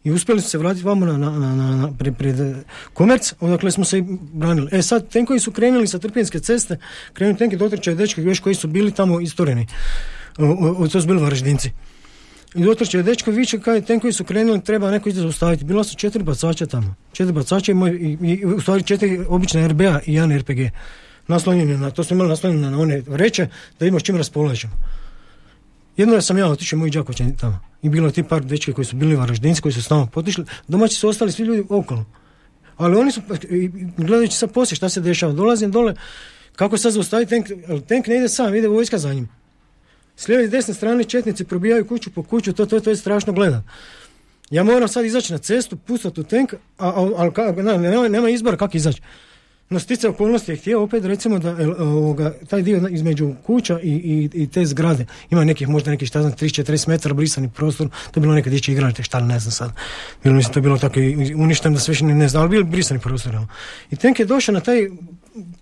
I 0.04 0.10
uspjeli 0.10 0.40
su 0.40 0.50
se 0.50 0.58
vratiti 0.58 0.86
vamo 0.86 1.06
na, 1.06 1.16
na, 1.16 1.30
na, 1.30 1.76
na, 1.76 1.92
pred, 1.98 2.16
pred 2.16 2.36
komerc, 2.92 3.32
odakle 3.40 3.70
smo 3.70 3.84
se 3.84 4.02
branili. 4.32 4.68
E 4.72 4.82
sad, 4.82 5.08
tenkovi 5.08 5.40
su 5.40 5.52
krenuli 5.52 5.86
sa 5.86 5.98
Trpinske 5.98 6.40
ceste, 6.40 6.78
krenuli 7.12 7.38
tenki 7.38 7.56
dotrčaju 7.56 7.96
dečki 7.96 8.22
još 8.22 8.40
koji 8.40 8.54
su 8.54 8.68
bili 8.68 8.92
tamo 8.92 9.20
istoreni. 9.20 9.66
O, 10.38 10.74
o, 10.78 10.88
to 10.88 11.00
su 11.00 11.06
bili 11.06 11.22
varaždinci. 11.22 11.70
I 12.54 12.64
dotrče 12.64 13.02
dečko 13.02 13.30
viče 13.30 13.60
kaj 13.60 13.80
tenkovi 13.80 14.12
su 14.12 14.24
krenuli, 14.24 14.64
treba 14.64 14.90
neko 14.90 15.08
ide 15.08 15.20
zaustaviti. 15.20 15.64
Bila 15.64 15.84
su 15.84 15.96
četiri 15.96 16.22
bacača 16.22 16.66
tamo. 16.66 16.94
Četiri 17.12 17.32
bacača 17.32 17.72
i, 17.72 17.74
moj, 17.74 17.90
i, 17.90 18.26
i 18.28 18.44
u 18.44 18.60
stvari 18.60 18.82
četiri 18.82 19.24
obične 19.28 19.68
RBA 19.68 20.00
i 20.06 20.14
jedan 20.14 20.38
RPG. 20.38 20.58
Naslonjeni 21.28 21.78
na, 21.78 21.90
to 21.90 22.04
smo 22.04 22.14
imali 22.14 22.28
naslonjeno 22.28 22.70
na 22.70 22.80
one 22.80 23.02
vreće 23.06 23.48
da 23.80 23.86
imamo 23.86 24.00
s 24.00 24.02
čim 24.02 24.16
raspolažemo. 24.16 24.72
Jedno 25.96 26.20
sam 26.20 26.38
ja 26.38 26.46
otišao 26.46 26.78
moj 26.78 26.90
Đakovićan 26.90 27.36
tamo. 27.36 27.60
I 27.82 27.88
bilo 27.88 28.10
ti 28.10 28.22
par 28.22 28.44
dečke 28.44 28.72
koji 28.72 28.84
su 28.84 28.96
bili 28.96 29.16
varaždinci, 29.16 29.62
koji 29.62 29.72
su 29.72 29.82
s 29.82 29.88
potišli. 30.12 30.44
Domaći 30.68 30.94
su 30.94 31.08
ostali 31.08 31.32
svi 31.32 31.44
ljudi 31.44 31.64
okolo. 31.68 32.04
Ali 32.76 32.96
oni 32.96 33.12
su, 33.12 33.20
gledajući 33.96 34.36
sad 34.36 34.52
poslije 34.52 34.76
šta 34.76 34.88
se 34.88 35.00
dešava, 35.00 35.32
dolazim 35.32 35.70
dole, 35.70 35.94
kako 36.56 36.78
sad 36.78 36.92
zaustaviti 36.92 37.30
tank, 37.30 37.46
ali 37.68 37.80
tank 37.80 38.06
ne 38.06 38.16
ide 38.16 38.28
sam, 38.28 38.54
ide 38.54 38.68
vojska 38.68 38.98
za 38.98 39.14
njim. 39.14 39.28
S 40.16 40.28
lijeve 40.28 40.44
i 40.44 40.48
desne 40.48 40.74
strane 40.74 41.04
četnici 41.04 41.44
probijaju 41.44 41.86
kuću 41.86 42.10
po 42.10 42.22
kuću, 42.22 42.52
to, 42.52 42.66
to, 42.66 42.80
to 42.80 42.90
je 42.90 42.96
strašno 42.96 43.32
gledat. 43.32 43.62
Ja 44.50 44.64
moram 44.64 44.88
sad 44.88 45.04
izaći 45.04 45.32
na 45.32 45.38
cestu, 45.38 45.76
pustati 45.76 46.20
u 46.20 46.24
a, 46.78 46.92
ali 47.16 47.62
nema, 47.62 48.08
nema 48.08 48.30
izbora 48.30 48.56
kako 48.56 48.76
izaći. 48.76 49.02
No 49.72 49.78
stice 49.78 50.08
okolnosti 50.08 50.52
je 50.52 50.56
htio 50.56 50.82
opet 50.82 51.04
recimo 51.04 51.38
da 51.38 51.56
ovoga, 51.78 52.34
taj 52.48 52.62
dio 52.62 52.88
između 52.90 53.34
kuća 53.46 53.80
i, 53.80 53.90
i, 53.90 54.42
i 54.42 54.46
te 54.46 54.66
zgrade 54.66 55.06
ima 55.30 55.44
nekih 55.44 55.68
možda 55.68 55.90
nekih 55.90 56.08
šta 56.08 56.22
znam 56.22 56.32
30-40 56.32 56.88
metara 56.88 57.14
brisani 57.14 57.50
prostor, 57.54 57.88
to 57.88 58.20
je 58.20 58.20
bilo 58.20 58.34
neka 58.34 58.50
dječje 58.50 58.72
igralište, 58.72 59.02
šta 59.02 59.20
ne 59.20 59.40
znam 59.40 59.52
sad. 59.52 59.72
Bilo 60.22 60.34
mislim 60.34 60.52
to 60.52 60.58
je 60.58 60.62
bilo 60.62 60.78
tako 60.78 61.00
uništeno 61.36 61.74
da 61.74 61.80
se 61.80 61.92
više 61.92 62.04
ne 62.04 62.28
znam, 62.28 62.42
ali 62.42 62.50
bili 62.50 62.64
brisani 62.64 63.00
prostor. 63.00 63.34
evo. 63.34 63.46
I 63.90 63.96
tank 63.96 64.20
je 64.20 64.26
došao 64.26 64.52
na 64.52 64.60
taj 64.60 64.88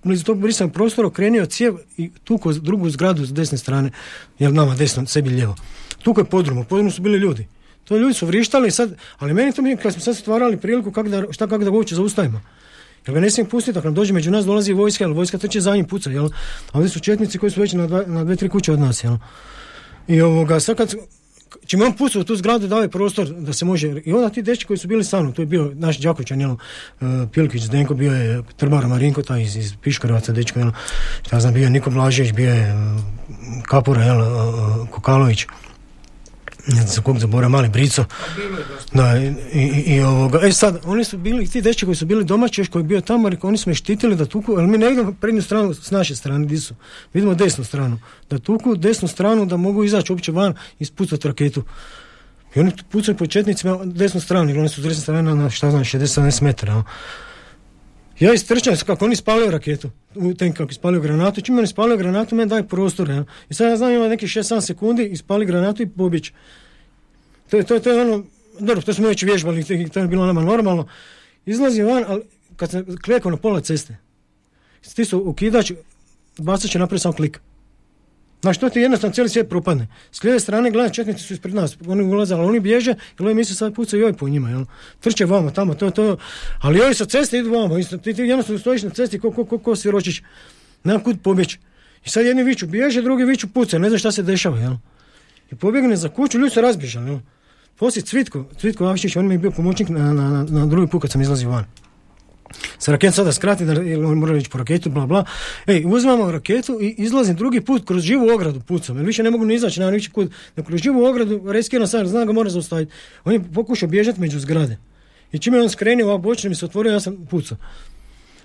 blizu 0.02 0.24
tog 0.24 0.38
brisanog 0.38 0.72
prostora 0.72 1.08
okrenio 1.08 1.46
cijev 1.46 1.74
i 1.96 2.10
tuko 2.24 2.52
drugu 2.52 2.90
zgradu 2.90 3.26
s 3.26 3.32
desne 3.32 3.58
strane, 3.58 3.90
jel 4.38 4.54
nama 4.54 4.74
desno, 4.74 5.06
sebi 5.06 5.30
lijevo. 5.30 5.56
Tuko 6.02 6.20
je 6.20 6.24
podrum, 6.24 6.58
u 6.58 6.64
podrumu 6.64 6.90
su 6.90 7.02
bili 7.02 7.18
ljudi. 7.18 7.46
To 7.84 7.96
ljudi 7.96 8.14
su 8.14 8.26
vrištali 8.26 8.70
sad, 8.70 8.96
ali 9.18 9.34
meni 9.34 9.52
to 9.52 9.62
mi, 9.62 9.76
kad 9.76 9.92
smo 9.92 10.02
sad 10.02 10.16
stvarali 10.16 10.56
priliku 10.56 10.92
kako 10.92 11.08
da, 11.08 11.32
šta 11.32 11.46
kako 11.46 11.64
da 11.64 11.70
ga 11.70 11.76
uopće 11.76 11.94
zaustavimo. 11.94 12.40
Jer 13.10 13.14
ga 13.14 13.20
ne 13.20 13.30
smijem 13.30 13.48
pustiti, 13.48 13.78
ako 13.78 13.88
nam 13.88 13.94
dođe 13.94 14.12
među 14.12 14.30
nas 14.30 14.44
dolazi 14.44 14.72
vojska, 14.72 15.04
jer 15.04 15.12
vojska 15.12 15.38
trče 15.38 15.60
za 15.60 15.76
njim 15.76 15.84
puca, 15.84 16.10
jel? 16.10 16.28
A 16.72 16.78
ovdje 16.78 16.88
su 16.88 17.00
četnici 17.00 17.38
koji 17.38 17.50
su 17.50 17.60
već 17.60 17.72
na, 17.72 17.86
dva, 17.86 18.04
na 18.06 18.24
dve, 18.24 18.36
tri 18.36 18.48
kuće 18.48 18.72
od 18.72 18.78
nas, 18.78 19.04
jel? 19.04 19.16
I 20.08 20.20
ovoga, 20.20 20.60
sad 20.60 20.76
kad, 20.76 20.94
čim 21.66 21.82
on 21.82 21.94
u 22.20 22.24
tu 22.24 22.36
zgradu, 22.36 22.68
dao 22.68 22.88
prostor 22.88 23.26
da 23.28 23.52
se 23.52 23.64
može, 23.64 24.02
i 24.04 24.12
onda 24.12 24.30
ti 24.30 24.42
dečki 24.42 24.64
koji 24.64 24.78
su 24.78 24.88
bili 24.88 25.04
sa 25.04 25.20
mnom, 25.20 25.32
to 25.32 25.42
je 25.42 25.46
bio 25.46 25.72
naš 25.74 25.98
Đakovićan, 25.98 26.40
jel, 26.40 26.50
uh, 26.50 26.58
Pilkić, 27.32 27.62
Zdenko, 27.62 27.94
bio 27.94 28.12
je 28.12 28.42
Trbara 28.56 28.88
Marinko, 28.88 29.22
taj 29.22 29.42
iz, 29.42 29.56
iz 29.56 29.74
Piškarevaca, 29.82 30.32
dečko, 30.32 30.58
jel, 30.58 30.70
šta 31.26 31.40
znam, 31.40 31.54
bio 31.54 31.64
je 31.64 31.70
Niko 31.70 31.90
Blažević, 31.90 32.32
bio 32.32 32.54
je 32.54 32.74
uh, 32.74 33.00
Kapura, 33.62 34.02
jel, 34.02 34.20
uh, 34.20 34.88
Kokalović, 34.90 35.46
ne 36.66 36.86
znam 36.86 37.04
kog 37.04 37.18
zabora, 37.18 37.48
mali 37.48 37.68
Brico. 37.68 38.04
Da, 38.92 39.18
i, 39.18 39.34
i, 39.52 39.94
i 39.96 40.00
ovoga. 40.00 40.40
E 40.42 40.52
sad, 40.52 40.80
oni 40.84 41.04
su 41.04 41.18
bili, 41.18 41.46
ti 41.46 41.60
dečki 41.60 41.84
koji 41.84 41.96
su 41.96 42.06
bili 42.06 42.24
domaći, 42.24 42.60
još 42.60 42.68
koji 42.68 42.82
je 42.82 42.86
bio 42.86 43.00
tamo, 43.00 43.28
rekao, 43.28 43.48
oni 43.48 43.58
su 43.58 43.70
me 43.70 43.74
štitili 43.74 44.16
da 44.16 44.26
tuku, 44.26 44.52
ali 44.52 44.66
mi 44.66 44.78
ne 44.78 44.92
idemo 44.92 45.12
prednju 45.20 45.42
stranu 45.42 45.74
s 45.74 45.90
naše 45.90 46.16
strane, 46.16 46.46
di 46.46 46.58
su. 46.58 46.74
Vidimo 47.14 47.34
desnu 47.34 47.64
stranu. 47.64 47.98
Da 48.30 48.38
tuku 48.38 48.76
desnu 48.76 49.08
stranu, 49.08 49.46
da 49.46 49.56
mogu 49.56 49.84
izaći 49.84 50.12
uopće 50.12 50.32
van 50.32 50.54
i 50.78 50.84
spucati 50.84 51.28
raketu. 51.28 51.64
I 52.54 52.60
oni 52.60 52.72
pucaju 52.90 53.16
po 53.16 53.26
četnicima 53.26 53.78
desnu 53.84 54.20
stranu, 54.20 54.50
jer 54.50 54.58
oni 54.58 54.68
su 54.68 54.80
s 54.80 54.84
desne 54.84 55.02
strane 55.02 55.34
na, 55.34 55.50
šta 55.50 55.70
znam, 55.70 55.84
60-70 55.84 56.42
metara. 56.42 56.72
jel. 56.72 56.82
Ja 58.20 58.32
istrčam 58.34 58.76
se 58.76 58.84
kako 58.84 59.04
oni 59.04 59.16
spalio 59.16 59.50
raketu, 59.50 59.90
u 60.14 60.34
ten 60.34 60.52
kako 60.52 60.70
ispalio 60.70 61.00
granatu, 61.00 61.40
čim 61.40 61.58
oni 61.58 61.66
spalio 61.66 61.96
granatu, 61.96 62.34
meni 62.34 62.48
daj 62.48 62.62
prostor, 62.62 63.10
jel? 63.10 63.24
I 63.50 63.54
sad 63.54 63.68
ja 63.68 63.76
znam 63.76 63.92
ima 63.92 64.08
nekih 64.08 64.28
6-7 64.28 64.60
sekundi, 64.60 65.04
ispali 65.04 65.46
granatu 65.46 65.82
i 65.82 65.88
pobjeći. 65.88 66.32
To 67.50 67.56
je, 67.56 67.62
to 67.62 67.74
je, 67.74 67.80
to 67.80 67.90
je 67.90 68.00
ono, 68.02 68.24
dobro, 68.58 68.82
to 68.82 68.94
smo 68.94 69.08
već 69.08 69.22
vježbali, 69.22 69.64
to 69.92 70.00
je- 70.00 70.08
bilo 70.08 70.26
nama 70.26 70.42
normalno. 70.42 70.86
Izlazi 71.46 71.82
van, 71.82 72.04
ali 72.08 72.22
kad 72.56 72.70
sam 72.70 72.84
klekao 73.04 73.30
na 73.30 73.36
pola 73.36 73.60
ceste, 73.60 73.96
stisao 74.82 75.20
ukidač, 75.20 75.72
bacat 76.38 76.70
će 76.70 76.78
napraviti 76.78 77.02
samo 77.02 77.14
klik. 77.14 77.40
Znaš, 78.40 78.58
to 78.58 78.68
ti 78.68 78.80
jednostavno 78.80 79.14
cijeli 79.14 79.28
svijet 79.28 79.48
propadne. 79.48 79.86
S 80.12 80.22
lijeve 80.22 80.40
strane, 80.40 80.70
gledaj, 80.70 80.92
četnici 80.92 81.22
su 81.24 81.34
ispred 81.34 81.54
nas, 81.54 81.76
oni 81.86 82.02
ulaze, 82.02 82.34
ali 82.34 82.44
oni 82.44 82.60
bježe, 82.60 82.90
jer 82.90 83.26
oni 83.26 83.34
misle 83.34 83.56
sad 83.56 83.74
pucaju 83.74 84.04
ovi 84.04 84.12
po 84.12 84.28
njima, 84.28 84.50
jel? 84.50 84.64
Trče 85.00 85.24
vamo, 85.24 85.50
tamo, 85.50 85.74
to, 85.74 85.90
to, 85.90 86.16
ali 86.60 86.80
ovi 86.80 86.94
sa 86.94 87.04
ceste 87.04 87.38
idu 87.38 87.50
vamo, 87.50 87.78
isto, 87.78 87.98
ti, 87.98 88.14
ti 88.14 88.22
jednostavno 88.22 88.58
stojiš 88.58 88.82
na 88.82 88.90
cesti 88.90 89.18
ko, 89.18 89.30
ko, 89.30 89.44
ko, 89.44 89.58
ko 89.58 89.76
siročić, 89.76 90.22
nema 90.84 91.02
kud 91.02 91.22
pobjeći. 91.22 91.58
I 92.04 92.08
sad 92.08 92.24
jedni 92.24 92.42
viču 92.42 92.66
bježe, 92.66 93.02
drugi 93.02 93.24
viču 93.24 93.48
puca, 93.48 93.78
ne 93.78 93.88
znaš 93.88 94.00
šta 94.00 94.12
se 94.12 94.22
dešava, 94.22 94.58
jel? 94.58 94.74
I 95.50 95.54
pobjegne 95.54 95.96
za 95.96 96.08
kuću, 96.08 96.38
ljudi 96.38 96.54
su 96.54 96.60
razbježali, 96.60 97.10
jel? 97.10 97.18
Poslije 97.76 98.04
Cvitko, 98.04 98.44
Cvitko 98.60 98.84
Avšić, 98.84 99.16
on 99.16 99.28
mi 99.28 99.34
je 99.34 99.38
bio 99.38 99.50
pomoćnik 99.50 99.88
na, 99.88 100.12
na, 100.12 100.30
na, 100.30 100.46
na 100.50 100.66
drugi 100.66 100.90
put 100.90 101.02
kad 101.02 101.10
sam 101.10 101.20
izlazio 101.20 101.50
van. 101.50 101.64
Sa 102.78 102.92
raketom 102.92 103.12
sada 103.12 103.32
skrati, 103.32 103.64
da, 103.64 103.74
mora 104.14 104.36
ići 104.36 104.50
po 104.50 104.58
raketu, 104.58 104.90
bla, 104.90 105.06
bla. 105.06 105.24
Ej, 105.66 105.84
uzmamo 105.86 106.32
raketu 106.32 106.78
i 106.80 106.94
izlazim 106.98 107.36
drugi 107.36 107.60
put 107.60 107.86
kroz 107.86 108.02
živu 108.02 108.28
ogradu 108.34 108.60
pucam, 108.60 108.96
jer 108.96 109.06
više 109.06 109.22
ne 109.22 109.30
mogu 109.30 109.44
ni 109.44 109.54
izaći, 109.54 109.80
nema 109.80 109.92
nići 109.92 110.10
kud. 110.10 110.30
Nego 110.56 110.66
kroz 110.66 110.80
živu 110.80 111.04
ogradu, 111.04 111.52
riskiram 111.52 111.86
sam, 111.86 112.06
znam 112.06 112.26
ga 112.26 112.32
mora 112.32 112.50
zaustaviti. 112.50 112.92
On 113.24 113.32
je 113.32 113.42
pokušao 113.54 113.88
bježati 113.88 114.20
među 114.20 114.40
zgrade. 114.40 114.78
I 115.32 115.38
čim 115.38 115.54
je 115.54 115.62
on 115.62 115.70
skrenio, 115.70 116.06
ovako 116.06 116.22
bočno 116.22 116.48
mi 116.48 116.54
se 116.56 116.64
otvorio, 116.64 116.92
ja 116.92 117.00
sam 117.00 117.26
pucao. 117.30 117.58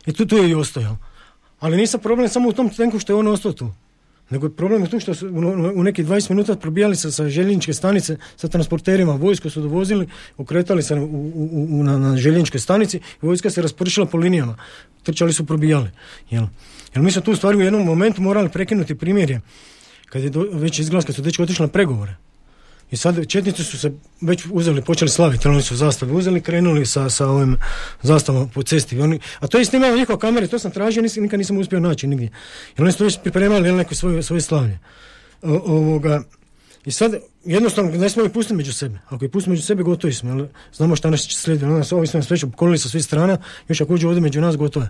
I 0.05 0.13
tu, 0.13 0.25
tu 0.25 0.37
je 0.37 0.49
i 0.49 0.55
ostao. 0.55 0.97
Ali 1.59 1.77
nisam 1.77 1.99
problem 1.99 2.29
samo 2.29 2.49
u 2.49 2.53
tom 2.53 2.69
tenku 2.69 2.99
što 2.99 3.13
je 3.13 3.17
on 3.17 3.27
ostao 3.27 3.51
tu. 3.51 3.71
Nego 4.29 4.49
problem 4.49 4.81
je 4.83 4.89
tu 4.89 4.99
što 4.99 5.13
su 5.13 5.27
u, 5.75 5.83
nekih 5.83 6.05
20 6.05 6.29
minuta 6.29 6.55
probijali 6.55 6.95
se 6.95 7.11
sa 7.11 7.29
željezničke 7.29 7.73
stanice 7.73 8.17
sa 8.35 8.47
transporterima, 8.47 9.13
vojsko 9.13 9.49
su 9.49 9.61
dovozili, 9.61 10.07
okretali 10.37 10.83
se 10.83 10.95
u, 10.95 11.03
u, 11.03 11.67
u, 11.69 11.83
na, 11.83 11.97
na 11.97 12.17
željezničkoj 12.17 12.59
stanici 12.59 12.97
i 12.97 13.25
vojska 13.25 13.49
se 13.49 13.61
raspršila 13.61 14.05
po 14.05 14.17
linijama. 14.17 14.57
Trčali 15.03 15.33
su 15.33 15.45
probijali. 15.45 15.89
Jel? 16.29 16.45
Jer 16.95 17.03
mi 17.03 17.11
smo 17.11 17.21
tu 17.21 17.35
stvari 17.35 17.57
u 17.57 17.61
jednom 17.61 17.85
momentu 17.85 18.21
morali 18.21 18.49
prekinuti 18.49 18.95
primjerje. 18.95 19.41
Kad 20.09 20.23
je 20.23 20.29
do, 20.29 20.47
već 20.51 20.79
izglas, 20.79 21.05
kad 21.05 21.15
su 21.15 21.21
dečki 21.21 21.43
otišli 21.43 21.63
na 21.63 21.71
pregovore. 21.71 22.15
I 22.91 22.97
sad 22.97 23.27
četnici 23.27 23.63
su 23.63 23.77
se 23.77 23.91
već 24.21 24.45
uzeli, 24.51 24.81
počeli 24.81 25.09
slaviti, 25.09 25.47
oni 25.47 25.61
su 25.61 25.75
zastave 25.75 26.13
uzeli, 26.13 26.41
krenuli 26.41 26.85
sa, 26.85 27.09
sa 27.09 27.27
ovim 27.27 27.57
zastavom 28.01 28.49
po 28.49 28.63
cesti. 28.63 28.99
Oni, 28.99 29.19
a 29.39 29.47
to 29.47 29.57
je 29.57 29.65
snimao 29.65 29.95
njihova 29.95 30.19
kamere, 30.19 30.47
to 30.47 30.59
sam 30.59 30.71
tražio, 30.71 31.01
nisam, 31.01 31.23
nikad 31.23 31.39
nisam 31.39 31.57
uspio 31.57 31.79
naći 31.79 32.07
nigdje. 32.07 32.29
Jer 32.77 32.83
oni 32.83 32.91
su 32.91 33.03
već 33.03 33.19
pripremali 33.21 33.71
neko 33.71 33.95
svoje, 33.95 34.23
svoje 34.23 34.41
slavlje. 34.41 34.79
O, 35.41 35.61
ovoga, 35.65 36.23
I 36.85 36.91
sad 36.91 37.15
jednostavno 37.45 37.91
ne 37.91 38.09
smemo 38.09 38.27
ih 38.27 38.33
pustiti 38.33 38.55
među 38.55 38.73
sebe. 38.73 38.99
Ako 39.09 39.25
ih 39.25 39.31
pustimo 39.31 39.53
među 39.53 39.63
sebe, 39.63 39.83
gotovi 39.83 40.13
smo. 40.13 40.29
Jel? 40.29 40.47
Znamo 40.73 40.95
šta 40.95 41.09
nas. 41.09 41.47
Onda 41.47 41.67
nas 41.67 41.91
ovi 41.91 42.07
su 42.07 42.17
nas 42.17 42.31
već 42.31 42.43
opkolili 42.43 42.77
sa 42.77 42.89
svih 42.89 43.03
strana, 43.03 43.37
još 43.67 43.81
ako 43.81 43.93
uđe 43.93 44.07
ovdje 44.07 44.21
među 44.21 44.41
nas, 44.41 44.57
gotovo. 44.57 44.87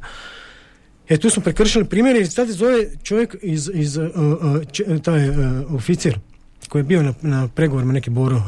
E, 1.09 1.17
tu 1.17 1.29
smo 1.29 1.43
prekršili 1.43 1.85
primjer 1.85 2.15
i 2.15 2.25
sad 2.25 2.49
zove 2.49 2.89
čovjek 3.03 3.35
iz, 3.41 3.71
iz 3.73 3.97
uh, 3.97 4.05
uh, 4.05 4.61
če- 4.71 4.99
taj 5.03 5.29
uh, 5.29 5.35
oficir 5.75 6.19
koji 6.69 6.79
je 6.79 6.83
bio 6.83 7.03
na, 7.03 7.13
na 7.21 7.47
pregovorima 7.47 7.93
neki 7.93 8.09
Boro, 8.09 8.41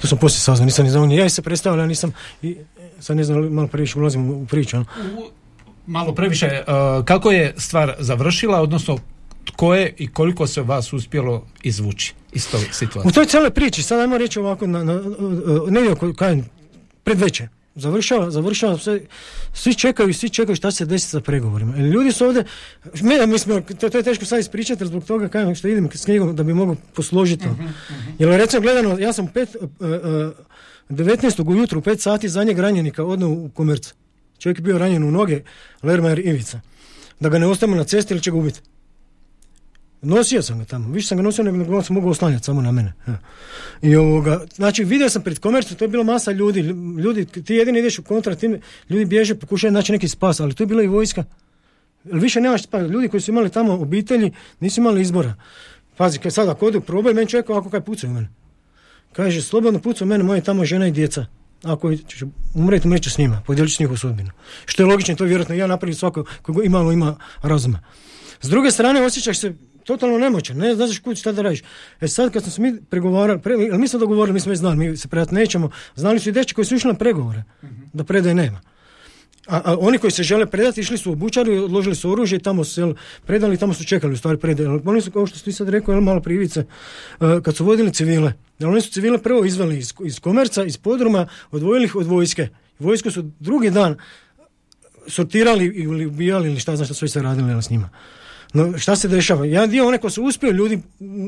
to 0.00 0.06
sam 0.06 0.18
poslije 0.18 0.40
saznao, 0.40 0.64
nisam 0.64 0.84
ni 0.84 0.90
znao, 0.90 1.04
ja 1.04 1.28
se 1.28 1.42
predstavljao, 1.42 1.82
ja 1.82 1.86
nisam, 1.86 2.12
i, 2.42 2.56
sad 3.00 3.16
ne 3.16 3.24
znam, 3.24 3.52
malo 3.52 3.68
previše 3.68 3.98
ulazim 3.98 4.30
u, 4.30 4.42
u 4.42 4.46
priču. 4.46 4.76
ono. 4.76 4.86
Malo 5.86 6.14
previše, 6.14 6.62
uh, 6.66 7.04
kako 7.04 7.30
je 7.30 7.54
stvar 7.56 7.94
završila, 7.98 8.60
odnosno 8.60 8.98
tko 9.44 9.74
je 9.74 9.94
i 9.98 10.08
koliko 10.08 10.46
se 10.46 10.62
vas 10.62 10.92
uspjelo 10.92 11.46
izvući 11.62 12.14
iz 12.32 12.50
tog 12.50 12.60
U 12.60 12.74
situacije? 12.74 13.12
toj 13.12 13.26
cijeloj 13.26 13.50
priči, 13.50 13.82
sad 13.82 14.00
ajmo 14.00 14.18
reći 14.18 14.38
ovako, 14.38 14.66
na, 14.66 14.84
na, 14.84 15.00
negdje 15.68 15.92
oko, 15.92 16.12
kažem, 16.12 16.44
predveče, 17.04 17.48
završava, 17.74 18.30
završava 18.30 18.78
sve, 18.78 19.00
svi 19.52 19.74
čekaju 19.74 20.08
i 20.08 20.14
svi 20.14 20.28
čekaju 20.28 20.56
šta 20.56 20.70
se 20.70 20.86
desiti 20.86 21.10
sa 21.10 21.20
pregovorima. 21.20 21.76
Jer 21.76 21.86
ljudi 21.86 22.12
su 22.12 22.26
ovdje, 22.26 22.44
me, 23.02 23.26
mislim, 23.26 23.62
to, 23.62 23.90
to 23.90 23.98
je 23.98 24.04
teško 24.04 24.24
sad 24.24 24.40
ispričati, 24.40 24.82
jer 24.82 24.88
zbog 24.88 25.04
toga 25.04 25.28
kažem 25.28 25.54
što 25.54 25.68
idem 25.68 25.88
s 25.94 26.04
knjigom 26.04 26.36
da 26.36 26.42
bi 26.42 26.54
mogu 26.54 26.76
posložiti. 26.94 27.44
to. 27.44 27.56
Jer 28.18 28.28
recimo 28.28 28.62
gledano, 28.62 28.98
ja 28.98 29.12
sam 29.12 29.28
pet, 29.28 29.56
uh, 29.60 29.70
uh, 29.80 29.88
19. 30.90 31.48
ujutru 31.48 31.78
u 31.78 31.82
5 31.82 31.98
sati 31.98 32.28
zadnjeg 32.28 32.58
ranjenika 32.58 33.04
odneo 33.04 33.28
u 33.28 33.50
komerc. 33.54 33.92
Čovjek 34.38 34.58
je 34.58 34.62
bio 34.62 34.78
ranjen 34.78 35.04
u 35.04 35.10
noge, 35.10 35.40
Lermajer 35.82 36.18
Ivica. 36.18 36.60
Da 37.20 37.28
ga 37.28 37.38
ne 37.38 37.46
ostavimo 37.46 37.76
na 37.76 37.84
cesti 37.84 38.14
ili 38.14 38.22
će 38.22 38.30
ga 38.30 38.36
ubiti. 38.36 38.60
Nosio 40.04 40.42
sam 40.42 40.58
ga 40.58 40.64
tamo, 40.64 40.92
više 40.92 41.08
sam 41.08 41.18
ga 41.18 41.22
nosio 41.22 41.44
nego 41.44 41.56
nego 41.56 41.82
sam 41.82 41.94
mogao 41.94 42.10
oslanjati 42.10 42.44
samo 42.44 42.62
na 42.62 42.72
mene. 42.72 42.92
I 43.82 43.96
ovoga, 43.96 44.40
znači 44.54 44.84
vidio 44.84 45.08
sam 45.08 45.22
pred 45.22 45.38
komercom, 45.38 45.76
to 45.76 45.84
je 45.84 45.88
bila 45.88 46.04
masa 46.04 46.32
ljudi, 46.32 46.60
ljudi, 47.04 47.26
ti 47.26 47.54
jedini 47.54 47.78
ideš 47.78 47.98
u 47.98 48.02
kontra, 48.02 48.34
ti, 48.34 48.60
ljudi 48.90 49.04
bježe, 49.04 49.34
pokušaju 49.34 49.72
naći 49.72 49.92
neki 49.92 50.08
spas, 50.08 50.40
ali 50.40 50.54
tu 50.54 50.62
je 50.62 50.66
bila 50.66 50.82
i 50.82 50.86
vojska. 50.86 51.24
Više 52.04 52.40
nemaš 52.40 52.62
spas, 52.62 52.90
ljudi 52.90 53.08
koji 53.08 53.20
su 53.20 53.30
imali 53.30 53.50
tamo 53.50 53.72
obitelji, 53.72 54.32
nisu 54.60 54.80
imali 54.80 55.02
izbora. 55.02 55.34
Pazi, 55.96 56.18
kad 56.18 56.34
sad 56.34 56.48
ako 56.48 56.66
odu 56.66 56.80
probaj, 56.80 57.14
meni 57.14 57.30
čovjek 57.30 57.50
ovako 57.50 57.70
kaj 57.70 57.80
pucaju 57.80 58.12
mene. 58.12 58.28
Kaže, 59.12 59.42
slobodno 59.42 59.78
pucaju 59.78 60.08
mene, 60.08 60.24
moje 60.24 60.40
tamo 60.40 60.64
žena 60.64 60.86
i 60.86 60.90
djeca. 60.90 61.26
Ako 61.62 61.96
ću 61.96 62.26
umreti, 62.54 62.86
umreću 62.88 63.10
s 63.10 63.18
njima, 63.18 63.42
podijelit 63.46 63.70
ću 63.70 63.76
s 63.76 63.78
njihovu 63.78 63.96
sudbinu. 63.96 64.30
Što 64.66 64.82
je 64.82 64.86
logično, 64.86 65.14
to 65.14 65.24
je 65.24 65.28
vjerojatno 65.28 65.54
ja 65.54 65.66
napravim 65.66 65.94
svako 65.94 66.24
koji 66.42 66.66
imalo 66.66 66.92
ima 66.92 67.16
razuma. 67.42 67.80
S 68.42 68.48
druge 68.48 68.70
strane, 68.70 69.02
osjećaš 69.02 69.38
se 69.38 69.54
totalno 69.84 70.18
nemoćan, 70.18 70.56
ne 70.56 70.74
znaš 70.74 70.98
kud 70.98 71.16
šta 71.16 71.32
da 71.32 71.42
radiš. 71.42 71.62
E 72.00 72.08
sad 72.08 72.32
kad 72.32 72.42
smo 72.42 72.52
se 72.52 72.62
mi 72.62 72.80
pregovarali, 72.90 73.40
pre, 73.40 73.54
jel 73.54 73.78
mi 73.78 73.88
smo 73.88 73.98
dogovorili, 73.98 74.34
mi 74.34 74.40
smo 74.40 74.50
već 74.50 74.58
znali, 74.58 74.76
mi 74.76 74.96
se 74.96 75.08
predati 75.08 75.34
nećemo, 75.34 75.70
znali 75.94 76.20
su 76.20 76.28
i 76.28 76.32
dečki 76.32 76.54
koji 76.54 76.64
su 76.64 76.74
išli 76.74 76.92
na 76.92 76.98
pregovore, 76.98 77.42
da 77.92 78.04
predaje 78.04 78.34
nema. 78.34 78.60
A, 79.46 79.60
a 79.64 79.76
oni 79.78 79.98
koji 79.98 80.10
se 80.10 80.22
žele 80.22 80.46
predati 80.46 80.80
išli 80.80 80.98
su 80.98 81.12
u 81.12 81.14
bučaru, 81.14 81.52
odložili 81.64 81.94
su 81.94 82.10
oružje 82.10 82.36
i 82.36 82.42
tamo 82.42 82.64
su 82.64 82.80
jel, 82.80 82.94
predali, 83.26 83.56
tamo 83.56 83.74
su 83.74 83.84
čekali 83.84 84.12
u 84.12 84.16
stvari 84.16 84.38
predaju. 84.38 84.70
Ali 84.70 84.82
Oni 84.84 85.00
su, 85.00 85.10
kao 85.10 85.26
što 85.26 85.38
ste 85.38 85.52
sad 85.52 85.68
rekao, 85.68 85.92
jel, 85.92 86.00
malo 86.00 86.20
privice, 86.20 86.64
uh, 87.20 87.40
kad 87.42 87.56
su 87.56 87.64
vodili 87.64 87.92
civile, 87.92 88.32
jel, 88.58 88.70
oni 88.70 88.80
su 88.80 88.90
civile 88.90 89.18
prvo 89.18 89.44
izveli 89.44 89.78
iz, 89.78 89.92
iz 90.04 90.20
komerca, 90.20 90.64
iz 90.64 90.78
podruma, 90.78 91.26
odvojili 91.50 91.84
ih 91.84 91.96
od 91.96 92.06
vojske. 92.06 92.48
Vojsku 92.78 93.10
su 93.10 93.30
drugi 93.40 93.70
dan 93.70 93.96
sortirali 95.06 95.64
ili 95.66 96.06
ubijali 96.06 96.48
ili 96.50 96.60
šta 96.60 96.76
znaš 96.76 96.88
šta 96.88 96.94
su 96.94 97.08
sve 97.08 97.22
radili 97.22 97.48
jel, 97.48 97.62
s 97.62 97.70
njima. 97.70 97.90
No, 98.54 98.78
šta 98.78 98.96
se 98.96 99.08
dešava? 99.08 99.46
Jedan 99.46 99.70
dio 99.70 99.88
one 99.88 99.98
ko 99.98 100.10
su 100.10 100.22
uspjeli 100.22 100.56
ljudi 100.56 100.80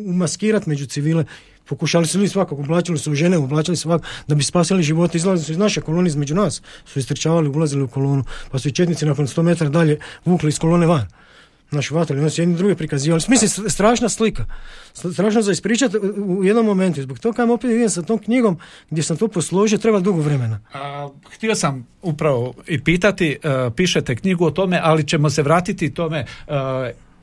umaskirati 0.06 0.68
među 0.68 0.86
civile, 0.86 1.24
pokušali 1.64 2.06
su 2.06 2.18
ljudi 2.18 2.28
svakako, 2.28 2.60
oblačili 2.60 2.98
su 2.98 3.12
u 3.12 3.14
žene, 3.14 3.38
oblačili 3.38 3.76
svakako 3.76 4.08
da 4.28 4.34
bi 4.34 4.42
spasili 4.42 4.82
živote, 4.82 5.18
izlazili 5.18 5.44
su 5.44 5.52
iz 5.52 5.58
naše 5.58 5.80
kolone 5.80 6.08
između 6.08 6.34
nas, 6.34 6.62
su 6.84 6.98
istrčavali, 6.98 7.48
ulazili 7.48 7.82
u 7.82 7.88
kolonu, 7.88 8.24
pa 8.50 8.58
su 8.58 8.68
i 8.68 8.72
četnici 8.72 9.06
nakon 9.06 9.26
100 9.26 9.42
metara 9.42 9.70
dalje 9.70 9.98
vukli 10.24 10.48
iz 10.48 10.58
kolone 10.58 10.86
van. 10.86 11.06
Naši 11.70 11.94
vatali, 11.94 12.20
oni 12.20 12.30
su 12.30 12.42
jedni 12.42 12.56
drugi 12.56 12.74
prikazivali. 12.74 13.22
Mislim, 13.28 13.70
strašna 13.70 14.08
slika. 14.08 14.44
Strašno 14.92 15.42
za 15.42 15.52
ispričati 15.52 15.96
u 16.16 16.44
jednom 16.44 16.66
momentu. 16.66 17.02
Zbog 17.02 17.18
toga 17.18 17.36
kam 17.36 17.50
opet 17.50 17.70
idem 17.70 17.90
sa 17.90 18.02
tom 18.02 18.18
knjigom 18.18 18.58
gdje 18.90 19.02
sam 19.02 19.16
to 19.16 19.28
posložio, 19.28 19.78
treba 19.78 20.00
dugo 20.00 20.20
vremena. 20.22 20.60
A, 20.74 21.08
htio 21.30 21.54
sam 21.54 21.86
upravo 22.02 22.54
i 22.66 22.84
pitati, 22.84 23.38
uh, 23.44 23.72
pišete 23.72 24.16
knjigu 24.16 24.44
o 24.44 24.50
tome, 24.50 24.80
ali 24.82 25.04
ćemo 25.04 25.30
se 25.30 25.42
vratiti 25.42 25.94
tome 25.94 26.24
uh, 26.46 26.54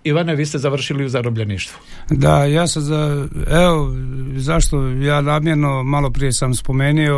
Ivane, 0.04 0.36
vi 0.36 0.46
ste 0.46 0.58
završili 0.58 1.06
u 1.06 1.10
zarobljeništvu. 1.10 1.80
Da, 2.10 2.46
ja 2.46 2.68
sam 2.68 2.82
za, 2.82 3.28
evo, 3.50 3.94
zašto 4.36 4.88
ja 4.88 5.22
namjerno, 5.22 5.84
malo 5.84 6.12
prije 6.12 6.32
sam 6.32 6.56
spomenio 6.56 7.16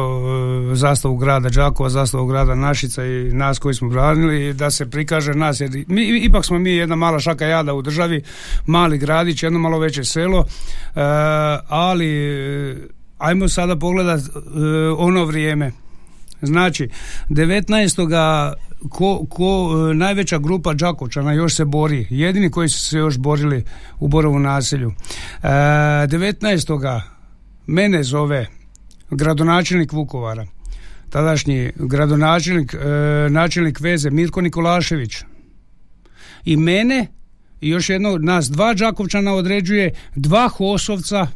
e, 0.71 0.75
zastavu 0.75 1.17
grada 1.17 1.49
Đakova, 1.49 1.89
zastavu 1.89 2.25
grada 2.25 2.55
Našica 2.55 3.05
i 3.05 3.33
nas 3.33 3.59
koji 3.59 3.75
smo 3.75 3.89
branili, 3.89 4.53
da 4.53 4.71
se 4.71 4.89
prikaže 4.89 5.33
nas, 5.33 5.59
jer 5.59 5.71
mi, 5.87 6.01
ipak 6.01 6.45
smo 6.45 6.59
mi 6.59 6.71
jedna 6.71 6.95
mala 6.95 7.19
šaka 7.19 7.45
jada 7.45 7.73
u 7.73 7.81
državi, 7.81 8.23
mali 8.65 8.97
gradić, 8.97 9.43
jedno 9.43 9.59
malo 9.59 9.79
veće 9.79 10.03
selo, 10.03 10.39
e, 10.39 11.01
ali 11.67 12.09
ajmo 13.17 13.49
sada 13.49 13.75
pogledat 13.75 14.19
e, 14.19 14.29
ono 14.97 15.25
vrijeme. 15.25 15.84
Znači, 16.41 16.89
19 17.29 18.55
ko, 18.89 19.25
ko 19.29 19.71
e, 19.91 19.93
najveća 19.93 20.37
grupa 20.37 20.73
Đakovčana 20.73 21.33
još 21.33 21.55
se 21.55 21.65
bori, 21.65 22.07
jedini 22.09 22.51
koji 22.51 22.69
su 22.69 22.79
se 22.79 22.97
još 22.97 23.17
borili 23.17 23.63
u 23.99 24.07
Borovu 24.07 24.39
naselju. 24.39 24.91
E, 25.43 25.47
19. 25.47 27.01
mene 27.67 28.03
zove 28.03 28.47
gradonačelnik 29.09 29.91
Vukovara, 29.91 30.45
tadašnji 31.09 31.71
gradonačelnik, 31.75 32.73
e, 32.73 33.29
načelnik 33.29 33.79
veze 33.79 34.09
Mirko 34.09 34.41
Nikolašević. 34.41 35.17
I 36.45 36.57
mene 36.57 37.07
i 37.61 37.69
još 37.69 37.89
jedno, 37.89 38.17
nas 38.17 38.49
dva 38.49 38.73
Đakovčana 38.73 39.33
određuje, 39.33 39.93
dva 40.15 40.47
Hosovca, 40.47 41.27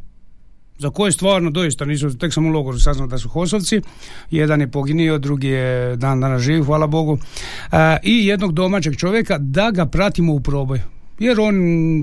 za 0.80 0.90
koje 0.90 1.12
stvarno 1.12 1.50
doista 1.50 1.86
nisu, 1.86 2.18
tek 2.18 2.34
sam 2.34 2.46
u 2.46 2.50
logoru 2.50 2.80
saznao 2.80 3.08
da 3.08 3.18
su 3.18 3.30
Hosovci, 3.30 3.82
jedan 4.32 4.62
je 4.62 4.72
poginio, 4.72 5.18
drugi 5.18 5.48
je 5.48 5.96
dan 5.96 6.20
dana 6.20 6.40
živ, 6.40 6.64
hvala 6.64 6.88
Bogu, 6.88 7.18
e, 7.72 7.98
i 8.04 8.26
jednog 8.26 8.54
domaćeg 8.54 8.96
čovjeka 8.96 9.38
da 9.38 9.72
ga 9.72 9.86
pratimo 9.86 10.34
u 10.34 10.40
proboj. 10.40 10.82
Jer 11.20 11.40
on 11.40 11.56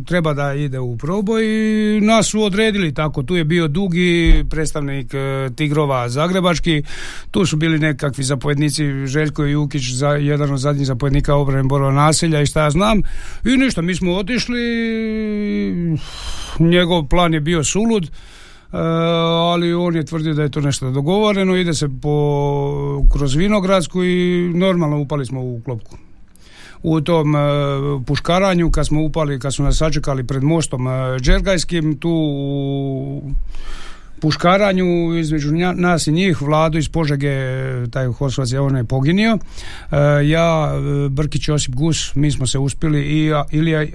treba 0.07 0.35
da 0.35 0.55
ide 0.55 0.79
u 0.79 0.97
proboj 0.97 1.45
i 1.45 2.01
nas 2.01 2.27
su 2.27 2.43
odredili 2.43 2.95
tako. 2.95 3.23
Tu 3.23 3.37
je 3.37 3.45
bio 3.45 3.69
dugi 3.69 4.45
predstavnik 4.51 5.15
e, 5.15 5.51
Tigrova 5.57 6.09
Zagrebački, 6.09 6.83
tu 7.31 7.47
su 7.47 7.57
bili 7.57 7.79
nekakvi 7.79 8.25
zapovjednici 8.25 9.07
Željko 9.07 9.45
Jukić, 9.45 9.93
za, 9.93 10.09
jedan 10.09 10.53
od 10.53 10.59
zadnjih 10.59 10.87
zapovjednika 10.87 11.35
obrane 11.35 11.63
Borova 11.63 11.93
naselja 11.93 12.43
i 12.43 12.47
šta 12.47 12.65
ja 12.65 12.71
znam. 12.71 13.03
I 13.45 13.57
ništa, 13.57 13.83
mi 13.83 13.95
smo 13.95 14.13
otišli, 14.13 14.61
njegov 16.59 17.09
plan 17.09 17.35
je 17.35 17.41
bio 17.41 17.65
sulud, 17.65 18.11
ali 19.53 19.75
on 19.75 19.97
je 19.97 20.05
tvrdio 20.05 20.35
da 20.35 20.43
je 20.43 20.51
to 20.51 20.61
nešto 20.61 20.91
dogovoreno, 20.91 21.57
ide 21.57 21.75
se 21.75 21.89
po, 22.03 23.03
kroz 23.13 23.35
Vinogradsku 23.35 24.05
i 24.05 24.51
normalno 24.55 24.99
upali 24.99 25.27
smo 25.27 25.41
u 25.41 25.61
klopku. 25.65 25.97
U 26.83 27.01
tom 27.01 27.37
e, 27.37 27.39
puškaranju 28.07 28.71
kad 28.71 28.87
smo 28.87 29.03
upali, 29.03 29.41
kad 29.41 29.55
su 29.55 29.63
nas 29.63 29.77
sačekali 29.77 30.25
pred 30.25 30.43
mostom 30.43 30.87
e, 30.87 30.91
Đergajskim, 31.21 31.97
tu 31.99 32.11
u 32.11 33.23
puškaranju 34.21 35.19
između 35.19 35.53
nas 35.75 36.07
i 36.07 36.13
njih, 36.13 36.43
Vladu 36.43 36.79
iz 36.79 36.89
Požege, 36.89 37.37
taj 37.91 38.07
Hosvac 38.07 38.53
je 38.53 38.61
on 38.61 38.77
je 38.77 38.85
poginio. 38.85 39.39
ja, 40.25 40.73
Brkić 41.11 41.49
Josip 41.49 41.75
Gus, 41.75 42.15
mi 42.15 42.31
smo 42.31 42.47
se 42.47 42.59
uspjeli 42.59 43.01
i 43.01 43.33
Ilija 43.51 43.87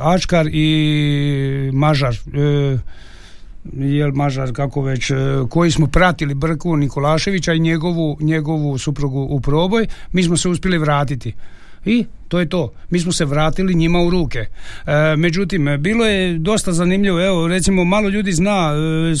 Ačkar 0.00 0.46
i 0.52 1.70
Mažar 1.72 2.16
jel 3.76 4.12
Mažar 4.12 4.52
kako 4.52 4.82
već 4.82 5.10
e, 5.10 5.14
koji 5.50 5.70
smo 5.70 5.86
pratili 5.86 6.34
Brku 6.34 6.76
Nikolaševića 6.76 7.52
i 7.52 7.58
njegovu, 7.58 8.16
njegovu 8.20 8.78
suprugu 8.78 9.26
u 9.30 9.40
proboj 9.40 9.86
mi 10.12 10.22
smo 10.22 10.36
se 10.36 10.48
uspjeli 10.48 10.78
vratiti 10.78 11.34
i 11.84 12.04
to 12.28 12.38
je 12.38 12.48
to. 12.48 12.72
Mi 12.90 13.00
smo 13.00 13.12
se 13.12 13.24
vratili 13.24 13.74
njima 13.74 14.00
u 14.00 14.10
ruke. 14.10 14.38
E, 14.38 14.46
međutim, 15.16 15.68
bilo 15.78 16.06
je 16.06 16.38
dosta 16.38 16.72
zanimljivo. 16.72 17.26
Evo, 17.26 17.48
recimo, 17.48 17.84
malo 17.84 18.08
ljudi 18.08 18.32
zna, 18.32 18.72
e, 18.72 19.14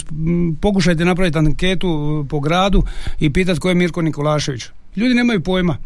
pokušajte 0.60 1.04
napraviti 1.04 1.38
anketu 1.38 2.26
po 2.30 2.40
gradu 2.40 2.82
i 3.20 3.32
pitati 3.32 3.60
ko 3.60 3.68
je 3.68 3.74
Mirko 3.74 4.02
Nikolašević. 4.02 4.64
Ljudi 4.96 5.14
nemaju 5.14 5.40
pojma. 5.40 5.76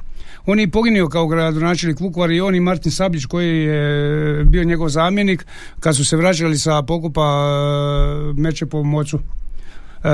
On 0.47 0.59
je 0.59 0.71
poginio 0.71 1.09
kao 1.09 1.27
gradonačelnik 1.27 2.01
Vukovar 2.01 2.31
i 2.31 2.41
on 2.41 2.55
i 2.55 2.61
Martin 2.61 2.93
Sabljić 2.93 3.25
koji 3.25 3.65
je 3.65 4.45
bio 4.45 4.65
njegov 4.65 4.89
zamjenik 4.89 5.47
kad 5.81 5.97
su 5.97 6.05
se 6.05 6.17
vraćali 6.17 6.59
sa 6.59 6.83
pokupa 6.83 7.23
e, 7.23 8.41
meče 8.41 8.67
po 8.67 8.83
mocu. 8.83 9.19
E, 9.19 10.09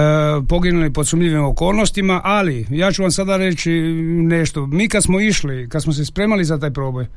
poginuli 0.49 0.93
pod 0.93 1.09
sumnjivim 1.09 1.45
okolnostima, 1.45 2.21
ali 2.25 2.67
ja 2.71 2.93
ću 2.93 3.03
vam 3.03 3.11
sada 3.11 3.37
reći 3.37 3.71
nešto. 4.23 4.67
Mi 4.67 4.89
kad 4.89 5.03
smo 5.03 5.21
išli, 5.21 5.69
kad 5.69 5.83
smo 5.83 5.93
se 5.93 6.05
spremali 6.05 6.45
za 6.45 6.59
taj 6.59 6.71
proboj, 6.71 7.05
e, 7.05 7.09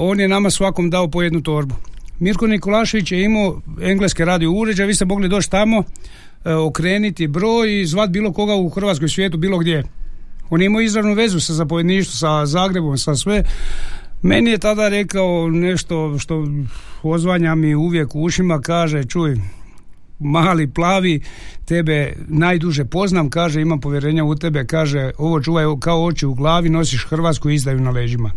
on 0.00 0.20
je 0.20 0.28
nama 0.28 0.50
svakom 0.50 0.90
dao 0.90 1.10
po 1.10 1.22
jednu 1.22 1.42
torbu. 1.42 1.74
Mirko 2.18 2.46
Nikolašević 2.46 3.12
je 3.12 3.24
imao 3.24 3.60
engleske 3.82 4.24
radio 4.24 4.52
uređaje, 4.52 4.86
vi 4.86 4.94
ste 4.94 5.04
mogli 5.04 5.28
doći 5.28 5.50
tamo, 5.50 5.82
e, 6.44 6.54
okreniti 6.54 7.26
broj 7.26 7.80
i 7.80 7.86
zvat 7.86 8.10
bilo 8.10 8.32
koga 8.32 8.54
u 8.54 8.68
Hrvatskoj 8.68 9.08
svijetu, 9.08 9.36
bilo 9.36 9.58
gdje. 9.58 9.84
On 10.50 10.60
je 10.60 10.66
imao 10.66 10.80
izravnu 10.80 11.14
vezu 11.14 11.40
sa 11.40 11.52
zapovjedništvom, 11.52 12.16
sa 12.16 12.46
Zagrebom, 12.46 12.98
sa 12.98 13.16
sve. 13.16 13.42
Meni 14.22 14.50
je 14.50 14.58
tada 14.58 14.88
rekao 14.88 15.50
nešto 15.50 16.18
što 16.18 16.46
ozvanja 17.02 17.54
mi 17.54 17.74
uvijek 17.74 18.14
u 18.14 18.22
ušima, 18.22 18.60
kaže, 18.60 19.04
čuj, 19.04 19.36
mali 20.18 20.70
plavi, 20.70 21.20
tebe 21.64 22.12
najduže 22.28 22.84
poznam, 22.84 23.30
kaže, 23.30 23.62
imam 23.62 23.80
povjerenja 23.80 24.24
u 24.24 24.34
tebe, 24.34 24.64
kaže, 24.64 25.10
ovo 25.18 25.40
čuvaj 25.40 25.64
kao 25.80 26.04
oči 26.04 26.26
u 26.26 26.34
glavi, 26.34 26.68
nosiš 26.68 27.04
Hrvatsku 27.04 27.50
izdaju 27.50 27.80
na 27.80 27.90
leđima. 27.90 28.30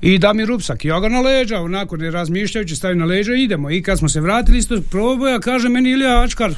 I 0.00 0.18
da 0.18 0.32
mi 0.32 0.44
rupsak, 0.44 0.84
ja 0.84 1.00
ga 1.00 1.08
na 1.08 1.20
leđa, 1.20 1.60
onako 1.60 1.96
ne 1.96 2.10
razmišljajući, 2.10 2.76
stavim 2.76 2.98
na 2.98 3.04
leđa 3.04 3.34
i 3.34 3.42
idemo. 3.42 3.70
I 3.70 3.82
kad 3.82 3.98
smo 3.98 4.08
se 4.08 4.20
vratili 4.20 4.58
iz 4.58 4.68
tog 4.68 4.84
proboja, 4.90 5.40
kaže 5.40 5.68
meni 5.68 5.90
Ilija 5.90 6.22
Ačkar, 6.22 6.54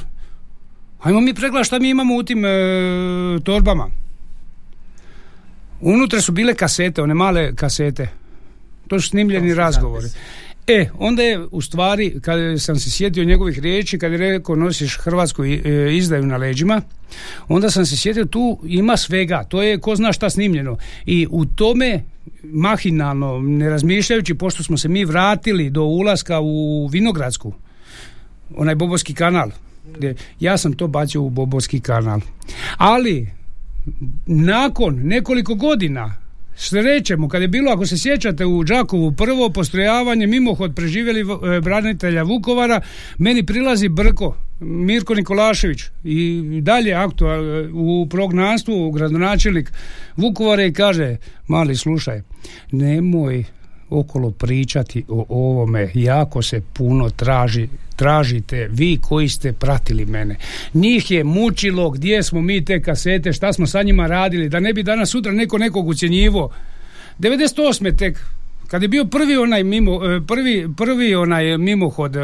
Ajmo 0.99 1.21
mi 1.21 1.33
pregledati 1.33 1.67
šta 1.67 1.79
mi 1.79 1.89
imamo 1.89 2.15
u 2.15 2.23
tim 2.23 2.45
e, 2.45 2.49
torbama. 3.43 3.89
Unutra 5.81 6.21
su 6.21 6.31
bile 6.31 6.53
kasete, 6.53 7.01
one 7.01 7.13
male 7.13 7.55
kasete. 7.55 8.07
To 8.87 8.99
su 8.99 9.09
snimljeni 9.09 9.53
razgovori. 9.53 10.07
E, 10.67 10.89
onda 10.99 11.23
je 11.23 11.39
u 11.51 11.61
stvari, 11.61 12.19
kada 12.21 12.57
sam 12.57 12.75
se 12.75 12.91
sjetio 12.91 13.23
njegovih 13.23 13.59
riječi, 13.59 13.99
kad 13.99 14.11
je 14.11 14.17
rekao 14.17 14.55
nosiš 14.55 14.97
hrvatsku 14.97 15.45
e, 15.45 15.59
izdaju 15.91 16.25
na 16.25 16.37
leđima, 16.37 16.81
onda 17.47 17.69
sam 17.69 17.85
se 17.85 17.97
sjetio 17.97 18.25
tu 18.25 18.59
ima 18.63 18.97
svega, 18.97 19.43
to 19.43 19.63
je 19.63 19.79
ko 19.79 19.95
zna 19.95 20.13
šta 20.13 20.29
snimljeno. 20.29 20.77
I 21.05 21.27
u 21.31 21.45
tome 21.45 22.03
mahinalno, 22.43 23.39
ne 23.41 23.69
razmišljajući, 23.69 24.33
pošto 24.33 24.63
smo 24.63 24.77
se 24.77 24.89
mi 24.89 25.05
vratili 25.05 25.69
do 25.69 25.83
ulaska 25.83 26.39
u 26.39 26.87
Vinogradsku, 26.87 27.53
onaj 28.55 28.75
Bobovski 28.75 29.13
kanal, 29.13 29.49
ja 30.39 30.57
sam 30.57 30.73
to 30.73 30.87
bacio 30.87 31.21
u 31.21 31.29
Bobovski 31.29 31.79
kanal. 31.79 32.19
Ali, 32.77 33.29
nakon 34.25 34.99
nekoliko 35.03 35.55
godina, 35.55 36.15
srećemo, 36.57 37.29
kad 37.29 37.41
je 37.41 37.47
bilo, 37.47 37.71
ako 37.71 37.85
se 37.85 37.97
sjećate, 37.97 38.45
u 38.45 38.63
Đakovu 38.63 39.11
prvo 39.11 39.49
postrojavanje 39.49 40.27
mimohod 40.27 40.75
preživjeli 40.75 41.21
e, 41.21 41.61
branitelja 41.61 42.23
Vukovara, 42.23 42.81
meni 43.17 43.45
prilazi 43.45 43.89
Brko, 43.89 44.35
Mirko 44.59 45.15
Nikolašević 45.15 45.79
i 46.03 46.41
dalje 46.61 46.93
aktual 46.93 47.43
u 47.73 48.07
prognanstvu 48.09 48.91
gradonačelnik 48.91 49.71
Vukovara 50.15 50.65
i 50.65 50.73
kaže, 50.73 51.17
mali 51.47 51.75
slušaj, 51.75 52.21
nemoj 52.71 53.45
okolo 53.89 54.31
pričati 54.31 55.03
o 55.07 55.25
ovome, 55.29 55.91
jako 55.93 56.41
se 56.41 56.61
puno 56.73 57.09
traži, 57.09 57.67
tražite 57.95 58.69
vi 58.71 58.99
koji 59.01 59.29
ste 59.29 59.53
pratili 59.53 60.05
mene. 60.05 60.35
Njih 60.73 61.11
je 61.11 61.23
mučilo 61.23 61.89
gdje 61.89 62.23
smo 62.23 62.41
mi 62.41 62.65
te 62.65 62.81
kasete, 62.81 63.33
šta 63.33 63.53
smo 63.53 63.67
sa 63.67 63.83
njima 63.83 64.07
radili, 64.07 64.49
da 64.49 64.59
ne 64.59 64.73
bi 64.73 64.83
danas 64.83 65.09
sutra 65.09 65.31
neko 65.31 65.57
nekog 65.57 65.87
ucjenjivo. 65.87 66.51
98. 67.19 67.97
tek 67.97 68.19
kad 68.67 68.81
je 68.81 68.87
bio 68.87 69.05
prvi 69.05 69.37
onaj 69.37 69.63
mimo, 69.63 69.91
e, 70.05 70.21
prvi, 70.27 70.67
prvi 70.77 71.15
onaj 71.15 71.57
mimohod 71.57 72.15
e, 72.15 72.19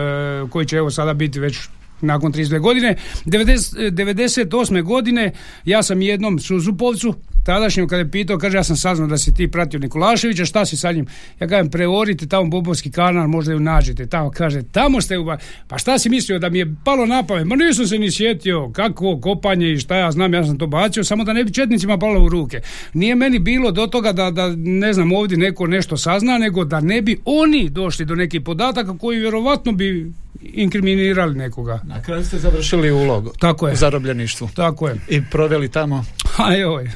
koji 0.49 0.65
će 0.65 0.77
evo 0.77 0.89
sada 0.89 1.13
biti 1.13 1.39
već 1.39 1.59
nakon 2.01 2.33
32 2.33 2.59
godine 2.59 2.95
90, 3.25 3.91
98. 3.91 4.83
godine 4.83 5.31
ja 5.65 5.83
sam 5.83 6.01
jednom 6.01 6.39
Suzupovcu 6.39 7.13
tadašnjem 7.43 7.87
kada 7.87 7.99
je 7.99 8.11
pitao, 8.11 8.37
kaže 8.37 8.57
ja 8.57 8.63
sam 8.63 8.75
saznao 8.77 9.07
da 9.07 9.17
si 9.17 9.33
ti 9.33 9.47
pratio 9.47 9.79
Nikolaševića, 9.79 10.45
šta 10.45 10.65
si 10.65 10.77
sa 10.77 10.91
njim? 10.91 11.05
Ja 11.39 11.47
kažem, 11.47 11.69
preorite 11.69 12.27
tamo 12.27 12.49
Bobovski 12.49 12.91
kanal, 12.91 13.27
možda 13.27 13.53
ju 13.53 13.59
nađete. 13.59 14.05
Tamo 14.05 14.31
kaže, 14.31 14.63
tamo 14.63 15.01
ste 15.01 15.17
u... 15.17 15.25
Pa 15.67 15.77
šta 15.77 15.99
si 15.99 16.09
mislio 16.09 16.39
da 16.39 16.49
mi 16.49 16.59
je 16.59 16.75
palo 16.83 17.05
na 17.05 17.23
pamet? 17.23 17.47
Ma 17.47 17.55
nisam 17.55 17.87
se 17.87 17.97
ni 17.97 18.11
sjetio 18.11 18.69
kako 18.69 19.19
kopanje 19.21 19.71
i 19.71 19.77
šta 19.77 19.95
ja 19.95 20.11
znam, 20.11 20.33
ja 20.33 20.45
sam 20.45 20.57
to 20.57 20.67
bacio, 20.67 21.03
samo 21.03 21.23
da 21.23 21.33
ne 21.33 21.43
bi 21.43 21.53
četnicima 21.53 21.97
palo 21.97 22.25
u 22.25 22.29
ruke. 22.29 22.61
Nije 22.93 23.15
meni 23.15 23.39
bilo 23.39 23.71
do 23.71 23.87
toga 23.87 24.11
da, 24.11 24.31
da 24.31 24.53
ne 24.55 24.93
znam, 24.93 25.11
ovdje 25.11 25.37
neko 25.37 25.67
nešto 25.67 25.97
sazna, 25.97 26.37
nego 26.37 26.65
da 26.65 26.79
ne 26.79 27.01
bi 27.01 27.17
oni 27.25 27.69
došli 27.69 28.05
do 28.05 28.15
nekih 28.15 28.41
podataka 28.41 28.97
koji 28.97 29.19
vjerovatno 29.19 29.71
bi 29.71 30.11
inkriminirali 30.41 31.35
nekoga. 31.35 31.81
Na 31.83 32.01
kraju 32.01 32.25
ste 32.25 32.37
završili 32.37 32.91
ulog 32.91 33.35
Tako 33.39 33.67
je. 33.67 33.73
u 33.73 33.75
zarobljeništvu. 33.75 34.49
Tako 34.55 34.87
je. 34.87 34.95
I 35.09 35.21
proveli 35.31 35.69
tamo? 35.69 36.05
A 36.45 36.53
joj, 36.53 36.91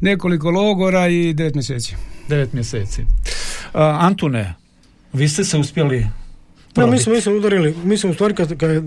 nekoliko 0.00 0.50
logora 0.50 1.08
i 1.08 1.34
devet 1.34 1.54
mjeseci. 1.54 1.94
Devet 2.28 2.52
mjeseci. 2.52 3.04
Antune, 3.72 4.54
vi 5.12 5.28
ste 5.28 5.44
se 5.44 5.58
uspjeli 5.58 6.06
ja, 6.76 6.86
mi 6.86 6.98
smo, 6.98 7.12
mi 7.12 7.20
smo 7.20 7.32
udarili, 7.32 7.74
mi 7.84 7.98
smo 7.98 8.10
u 8.10 8.14
stvari 8.14 8.34
kad, 8.34 8.56
kad 8.56 8.84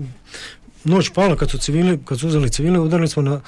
noć 0.84 1.10
pala 1.10 1.36
kad 1.36 1.50
su 1.50 1.58
civili, 1.58 1.98
kad 2.04 2.20
su 2.20 2.28
uzeli 2.28 2.50
civile, 2.50 2.78
udarili 2.78 3.08
smo 3.08 3.22
na, 3.22 3.40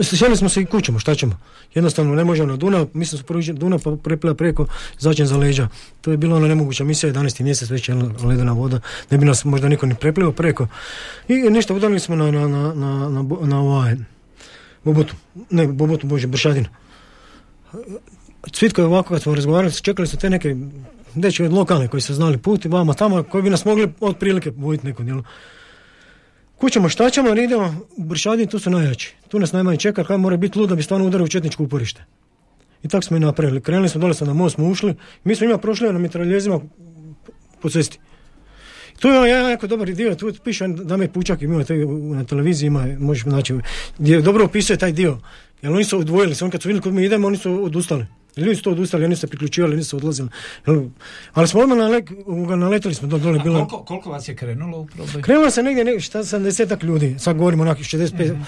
sjeli 0.00 0.36
smo 0.36 0.48
se 0.48 0.62
i 0.62 0.66
kućemo, 0.66 0.98
šta 0.98 1.14
ćemo? 1.14 1.38
Jednostavno 1.74 2.14
ne 2.14 2.24
možemo 2.24 2.48
na 2.48 2.56
Dunav, 2.56 2.86
mi 2.94 3.04
smo 3.04 3.18
prvi 3.26 3.52
Dunav 3.52 3.82
pa 3.82 3.96
prepila 3.96 4.34
preko, 4.34 4.66
začin 4.98 5.26
za 5.26 5.36
leđa. 5.36 5.68
To 6.00 6.10
je 6.10 6.16
bila 6.16 6.36
ona 6.36 6.48
nemoguća 6.48 6.84
misija, 6.84 7.12
11. 7.12 7.42
mjesec 7.42 7.70
već 7.70 7.88
je 7.88 7.94
ledena 8.24 8.52
voda, 8.52 8.80
ne 9.10 9.18
bi 9.18 9.24
nas 9.24 9.44
možda 9.44 9.68
niko 9.68 9.86
ni 9.86 9.94
preplio 9.94 10.32
preko. 10.32 10.66
I 11.28 11.34
ništa, 11.34 11.74
udarili 11.74 12.00
smo 12.00 12.16
na, 12.16 12.30
na, 12.30 12.48
na, 12.48 12.74
na, 12.74 13.08
na, 13.08 13.24
na 13.42 13.60
ovaj, 13.60 13.96
Bobotu, 14.84 15.14
ne 15.50 15.66
Bobotu, 15.66 16.06
Bože, 16.06 16.26
Bršadinu. 16.26 16.66
Cvitko 18.52 18.80
je 18.80 18.86
ovako 18.86 19.14
kad 19.14 19.22
smo 19.22 19.34
razgovarali, 19.34 19.72
čekali 19.72 20.08
su 20.08 20.16
te 20.16 20.30
neke 20.30 20.56
dečke 21.14 21.48
lokalne 21.48 21.88
koji 21.88 22.00
su 22.00 22.14
znali 22.14 22.38
put 22.38 22.64
i 22.64 22.68
vama 22.68 22.94
tamo 22.94 23.22
koji 23.22 23.42
bi 23.42 23.50
nas 23.50 23.64
mogli 23.64 23.92
otprilike 24.00 24.52
vojiti 24.56 24.86
neko 24.86 25.02
djelo. 25.02 25.22
Kućemo 26.56 26.88
šta 26.88 27.10
ćemo, 27.10 27.28
idemo 27.28 27.86
u 27.96 28.04
Bršadin, 28.04 28.48
tu 28.48 28.58
su 28.58 28.70
najjači. 28.70 29.14
Tu 29.28 29.38
nas 29.38 29.52
najmanje 29.52 29.76
čeka, 29.78 30.04
kaj 30.04 30.18
mora 30.18 30.36
biti 30.36 30.58
lud 30.58 30.76
bi 30.76 30.82
stvarno 30.82 31.06
udario 31.06 31.24
u 31.24 31.28
četničko 31.28 31.62
uporište. 31.62 32.04
I 32.82 32.88
tako 32.88 33.02
smo 33.02 33.16
i 33.16 33.20
napravili. 33.20 33.60
Krenuli 33.60 33.88
smo 33.88 34.00
dole, 34.00 34.14
smo 34.14 34.26
na 34.26 34.34
most 34.34 34.54
smo 34.54 34.68
ušli. 34.68 34.94
Mi 35.24 35.36
smo 35.36 35.46
ima 35.46 35.58
prošli 35.58 35.92
na 35.92 35.98
mitraljezima 35.98 36.60
po 37.60 37.68
cesti. 37.68 37.98
Tu 39.00 39.08
je 39.08 39.28
jedan 39.28 39.50
jako 39.50 39.66
dobar 39.66 39.90
dio, 39.90 40.14
tu 40.14 40.32
piše 40.44 40.68
Dame 40.68 41.08
Pučak, 41.08 41.42
ima 41.42 41.64
na 42.14 42.24
televiziji, 42.24 42.66
ima, 42.66 42.86
možeš 42.98 43.24
naći, 43.24 43.54
gdje 43.98 44.20
dobro 44.20 44.44
opisuje 44.44 44.76
taj 44.76 44.92
dio. 44.92 45.18
Jer 45.62 45.72
oni 45.72 45.84
su 45.84 45.98
odvojili 45.98 46.34
se, 46.34 46.44
oni 46.44 46.52
kad 46.52 46.62
su 46.62 46.68
vidjeli 46.68 46.82
kod 46.82 46.94
mi 46.94 47.04
idemo, 47.04 47.26
oni 47.26 47.36
su 47.36 47.64
odustali. 47.64 48.06
Ljudi 48.36 48.56
su 48.56 48.62
to 48.62 48.70
odustali, 48.70 49.04
oni 49.04 49.16
su 49.16 49.20
se 49.20 49.26
priključivali, 49.26 49.76
nisu 49.76 49.96
odlazili. 49.96 50.28
Ali 51.32 51.48
smo 51.48 51.60
odmah 51.60 51.78
naletili 52.58 52.94
smo 52.94 53.08
dole. 53.08 53.38
Bilo... 53.38 53.58
Koliko, 53.58 53.84
koliko, 53.84 54.10
vas 54.10 54.28
je 54.28 54.36
krenulo 54.36 54.78
u 54.78 54.86
problem? 54.86 55.22
Krenulo 55.22 55.50
se 55.50 55.62
negdje, 55.62 55.84
ne, 55.84 56.00
šta, 56.00 56.18
70 56.18 56.84
ljudi, 56.84 57.16
sad 57.18 57.36
govorimo 57.36 57.62
onakih 57.62 57.86
65 57.86 58.34
mm 58.34 58.42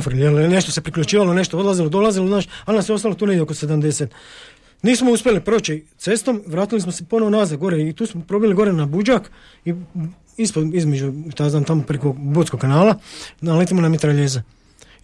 fr, 0.00 0.14
nešto 0.48 0.72
se 0.72 0.80
priključivalo, 0.80 1.34
nešto 1.34 1.58
odlazilo, 1.58 1.88
dolazilo, 1.88 2.26
znaš, 2.26 2.48
ali 2.64 2.76
nas 2.76 2.88
je 2.88 2.94
ostalo 2.94 3.14
tu 3.14 3.26
negdje 3.26 3.42
oko 3.42 3.54
70. 3.54 4.06
Nismo 4.82 5.10
uspjeli 5.10 5.40
proći 5.40 5.84
cestom, 5.98 6.42
vratili 6.46 6.80
smo 6.80 6.92
se 6.92 7.04
ponovo 7.04 7.30
nazad 7.30 7.58
gore 7.58 7.88
i 7.88 7.92
tu 7.92 8.06
smo 8.06 8.22
probili 8.28 8.54
gore 8.54 8.72
na 8.72 8.86
Buđak 8.86 9.30
i 9.64 9.74
ispod, 10.36 10.74
između, 10.74 11.12
ta 11.36 11.50
znam, 11.50 11.64
tamo 11.64 11.82
preko 11.82 12.12
Botskog 12.12 12.60
kanala, 12.60 12.98
naletimo 13.40 13.80
na 13.80 13.88
mitraljeza. 13.88 14.42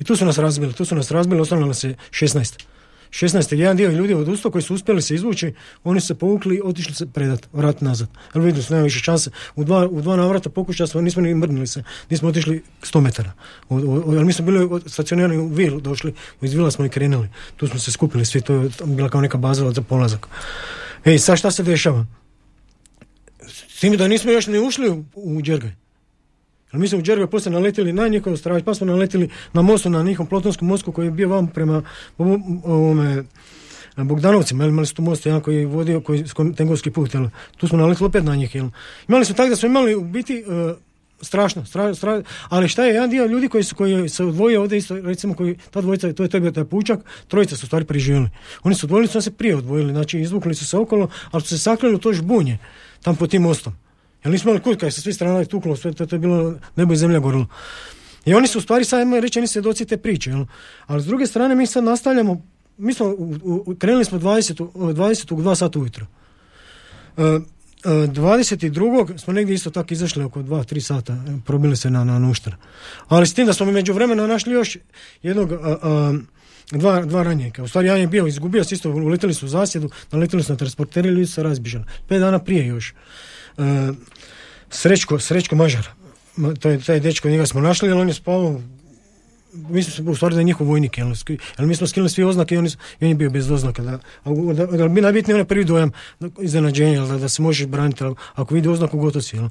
I 0.01 0.05
tu 0.05 0.17
su 0.17 0.25
nas 0.25 0.39
razbili, 0.39 0.73
tu 0.73 0.85
su 0.85 0.95
nas 0.95 1.11
razbili, 1.11 1.41
ostalo 1.41 1.67
nas 1.67 1.85
je 1.85 1.97
16. 2.11 2.65
16. 3.15 3.55
jedan 3.55 3.77
dio 3.77 3.91
ljudi 3.91 4.15
odustao 4.15 4.51
koji 4.51 4.63
su 4.63 4.75
uspjeli 4.75 5.03
se 5.03 5.15
izvući, 5.15 5.55
oni 5.85 6.01
se 6.01 6.15
povukli 6.15 6.57
i 6.57 6.61
otišli 6.65 6.95
se 6.95 7.07
predat, 7.07 7.49
vrat 7.53 7.81
nazad. 7.81 8.09
Ali 8.33 8.45
vidjeli 8.45 8.63
su, 8.63 8.73
nema 8.73 8.85
više 8.85 8.99
šanse. 8.99 9.31
U 9.57 9.65
dva, 9.65 9.89
u 9.89 10.01
dva 10.01 10.17
navrata 10.17 10.51
pokušali 10.51 10.89
smo, 10.89 11.01
nismo 11.01 11.23
ni 11.23 11.35
mrnuli 11.35 11.67
se, 11.67 11.83
nismo 12.11 12.29
otišli 12.29 12.63
100 12.83 13.01
metara. 13.01 13.33
ali 13.69 14.25
mi 14.25 14.33
smo 14.33 14.45
bili 14.45 14.81
stacionirani 14.87 15.39
u 15.39 15.47
Vil, 15.47 15.81
došli, 15.81 16.15
iz 16.43 16.55
Vila 16.55 16.71
smo 16.71 16.85
i 16.85 16.89
krenuli. 16.89 17.29
Tu 17.57 17.67
smo 17.67 17.79
se 17.79 17.93
skupili 17.93 18.25
svi, 18.25 18.41
to 18.41 18.55
je 18.55 18.71
bila 18.85 19.09
kao 19.09 19.21
neka 19.21 19.39
baza 19.39 19.71
za 19.71 19.83
polazak. 19.83 20.27
Ej, 21.05 21.19
sad 21.19 21.39
šta 21.39 21.51
se 21.51 21.63
dešava? 21.63 22.07
S 23.47 23.81
tim 23.81 23.97
da 23.97 24.09
nismo 24.09 24.31
još 24.31 24.47
ni 24.47 24.59
ušli 24.59 24.91
u, 24.91 25.05
u 25.15 25.43
Đergaj. 25.43 25.84
Ali 26.75 26.81
mi 26.81 26.89
smo 26.89 26.99
u 26.99 27.03
Đergoj 27.03 27.27
poslije 27.27 27.53
naletili 27.53 27.93
na 27.93 28.09
njihov 28.09 28.37
straž, 28.37 28.63
pa 28.63 28.75
smo 28.75 28.87
naletili 28.87 29.29
na 29.53 29.63
mostu, 29.63 29.91
na 29.91 30.03
njihovom 30.03 30.29
plotonskom 30.29 30.69
mostu 30.69 30.93
koji 30.93 31.07
je 31.07 31.11
bio 31.11 31.29
vam 31.29 31.47
prema 31.47 31.83
ovome, 32.65 33.25
Bogdanovcima, 33.97 34.67
imali 34.67 34.87
su 34.87 34.95
tu 34.95 35.03
most 35.03 35.27
jedan 35.27 35.41
koji 35.41 35.57
je 35.57 35.67
vodio 35.67 36.01
koji, 36.01 36.25
tengovski 36.57 36.91
put, 36.91 37.15
jel? 37.15 37.29
tu 37.57 37.69
smo 37.69 37.79
naletili 37.79 38.07
opet 38.07 38.25
na 38.25 38.35
njih. 38.37 38.55
Jel? 38.55 38.69
Imali 39.09 39.25
smo 39.25 39.35
tako 39.35 39.49
da 39.49 39.57
smo 39.57 39.67
imali 39.67 39.95
u 39.95 40.05
biti 40.05 40.45
uh, 40.47 40.77
strašno, 41.21 41.65
stra, 41.67 41.95
stra, 41.95 42.23
ali 42.49 42.69
šta 42.69 42.85
je, 42.85 42.95
jedan 42.95 43.11
dio 43.11 43.27
ljudi 43.27 43.49
koji 43.49 43.65
su 43.65 43.75
koji 43.75 44.09
se 44.09 44.25
odvojio 44.25 44.61
ovdje 44.61 44.79
isto, 44.79 45.01
recimo 45.01 45.35
koji, 45.35 45.57
ta 45.71 45.81
dvojica, 45.81 46.13
to 46.13 46.23
je 46.23 46.29
to 46.29 46.51
taj 46.51 46.65
pučak, 46.65 47.01
trojica 47.29 47.57
su 47.57 47.67
stvari 47.67 47.85
preživjeli. 47.85 48.29
Oni 48.63 48.75
su 48.75 48.87
odvojili, 48.87 49.09
su 49.09 49.21
se 49.21 49.31
prije 49.31 49.57
odvojili, 49.57 49.93
znači 49.93 50.21
izvukli 50.21 50.55
su 50.55 50.67
se 50.67 50.77
okolo, 50.77 51.09
ali 51.31 51.43
su 51.43 51.49
se 51.49 51.59
sakrili 51.59 51.95
u 51.95 51.99
to 51.99 52.13
žbunje, 52.13 52.59
tam 53.03 53.17
po 53.17 53.27
tim 53.27 53.43
mostom. 53.43 53.84
Jer 54.25 54.33
nismo 54.33 54.51
imali 54.51 54.63
kut, 54.63 54.81
kad 54.81 54.95
se 54.95 55.01
svi 55.01 55.13
strana 55.13 55.45
tuklo, 55.45 55.77
sve 55.77 55.93
to, 55.93 56.07
to 56.07 56.15
je 56.17 56.21
bilo 56.21 56.55
nebo 56.77 56.93
i 56.93 56.97
zemlja 56.97 57.19
gorilo. 57.19 57.47
I 58.25 58.35
oni 58.35 58.49
su 58.49 58.59
u 58.59 58.63
stvari 58.63 58.85
sad 58.85 59.03
imaju 59.03 59.23
reći, 59.23 59.39
oni 59.39 59.49
svjedoci 59.49 59.85
te 59.85 59.97
priče. 59.97 60.31
Jel? 60.31 60.45
Ali 60.87 61.03
s 61.03 61.07
druge 61.07 61.27
strane 61.27 61.55
mi 61.55 61.67
sad 61.67 61.85
nastavljamo, 61.85 62.43
mi 62.77 62.95
smo, 62.95 63.07
u, 63.07 63.35
u, 63.43 63.75
krenuli 63.79 64.05
smo 64.05 64.19
20. 64.19 64.69
20. 64.75 65.35
u 65.35 65.37
2 65.37 65.55
sata 65.55 65.79
ujutro. 65.79 66.07
Uh, 67.17 67.25
22. 67.85 69.19
smo 69.19 69.33
negdje 69.33 69.55
isto 69.55 69.71
tako 69.71 69.95
izašli 69.95 70.25
oko 70.25 70.43
2-3 70.43 70.81
sata, 70.81 71.13
e, 71.13 71.17
probili 71.47 71.77
se 71.77 71.91
na, 71.91 72.05
na 72.05 72.19
nuštar. 72.19 72.57
Ali 73.09 73.27
s 73.27 73.35
tim 73.35 73.47
da 73.47 73.53
smo 73.53 73.67
među 73.67 73.93
vremena 73.93 74.27
našli 74.27 74.53
još 74.53 74.77
jednog 75.23 75.51
uh, 75.53 75.59
dva, 76.71 77.05
dva 77.05 77.23
ranjeka. 77.23 77.63
U 77.63 77.69
stvari, 77.69 77.89
jedan 77.89 78.01
je 78.01 78.07
bio, 78.07 78.27
izgubio 78.27 78.65
se 78.65 78.75
isto, 78.75 78.91
uletili 78.91 79.35
su 79.35 79.47
u 79.47 79.49
zasjedu, 79.49 79.91
naletili 80.11 80.43
su 80.43 80.53
na 80.53 80.57
transporteri, 80.57 81.09
ljudi 81.09 81.27
su 81.27 81.43
razbižali. 81.43 81.85
Pet 82.09 82.21
dana 82.21 82.39
prije 82.39 82.67
još. 82.67 82.95
Uh, 83.57 83.65
Srećko, 84.71 85.19
Srećko 85.19 85.57
Mažar. 85.57 85.89
To 86.61 86.69
je 86.69 86.81
taj 86.81 87.01
dečko, 87.01 87.29
njega 87.29 87.47
smo 87.47 87.61
našli, 87.61 87.91
ali 87.91 88.01
on 88.01 88.09
je 88.09 88.15
spavao 88.15 88.61
mislim 89.55 90.09
u 90.09 90.15
stvari 90.15 90.35
da 90.35 90.41
je 90.41 90.45
njihov 90.45 90.67
vojnik, 90.67 90.99
jel, 90.99 91.13
jel 91.59 91.69
mi 91.69 91.75
smo 91.75 91.87
skinuli 91.87 92.11
svi 92.11 92.25
oznake 92.25 92.55
i 92.55 92.59
on, 92.59 92.69
on 93.01 93.09
je 93.09 93.15
bio 93.15 93.31
bez 93.31 93.51
oznaka. 93.51 93.83
Da, 93.83 93.99
da, 94.55 94.67
da, 94.67 94.89
bi 94.89 95.01
najbitnije 95.01 95.35
onaj 95.35 95.45
prvi 95.45 95.65
dojam 95.65 95.93
iznenađenja, 96.41 97.07
da, 97.07 97.19
da 97.19 97.29
se 97.29 97.43
možeš 97.43 97.67
braniti, 97.67 98.05
ako 98.35 98.55
vidi 98.55 98.69
oznaku 98.69 98.99
gotovo 98.99 99.23
si, 99.23 99.37
jel. 99.37 99.49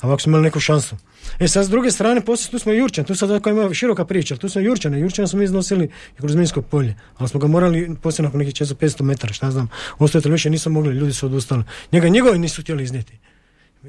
A 0.00 0.06
ovako 0.06 0.22
smo 0.22 0.30
imali 0.30 0.44
neku 0.44 0.60
šansu. 0.60 0.96
E 1.38 1.48
sad 1.48 1.64
s 1.64 1.68
druge 1.68 1.90
strane, 1.90 2.20
poslije 2.20 2.50
tu 2.50 2.58
smo 2.58 2.72
Jurčan, 2.72 3.04
tu 3.04 3.14
sad 3.14 3.30
ako 3.30 3.50
ima 3.50 3.74
široka 3.74 4.04
priča, 4.04 4.36
tu 4.36 4.48
smo 4.48 4.60
Jurčane, 4.60 5.00
Jurčana 5.00 5.28
smo 5.28 5.42
iznosili 5.42 5.90
kroz 6.16 6.34
Minsko 6.34 6.62
polje, 6.62 6.94
ali 7.16 7.28
smo 7.28 7.40
ga 7.40 7.46
morali 7.46 7.96
poslije 8.02 8.24
nakon 8.24 8.38
nekih 8.38 8.54
400-500 8.54 9.02
metara, 9.02 9.32
šta 9.32 9.50
znam, 9.50 9.68
ostaviti 9.98 10.30
više 10.30 10.50
nisam 10.50 10.72
mogli, 10.72 10.94
ljudi 10.94 11.12
su 11.12 11.26
odustali. 11.26 11.64
Njega 11.92 12.08
njegovi 12.08 12.38
nisu 12.38 12.62
htjeli 12.62 12.84
iznijeti. 12.84 13.18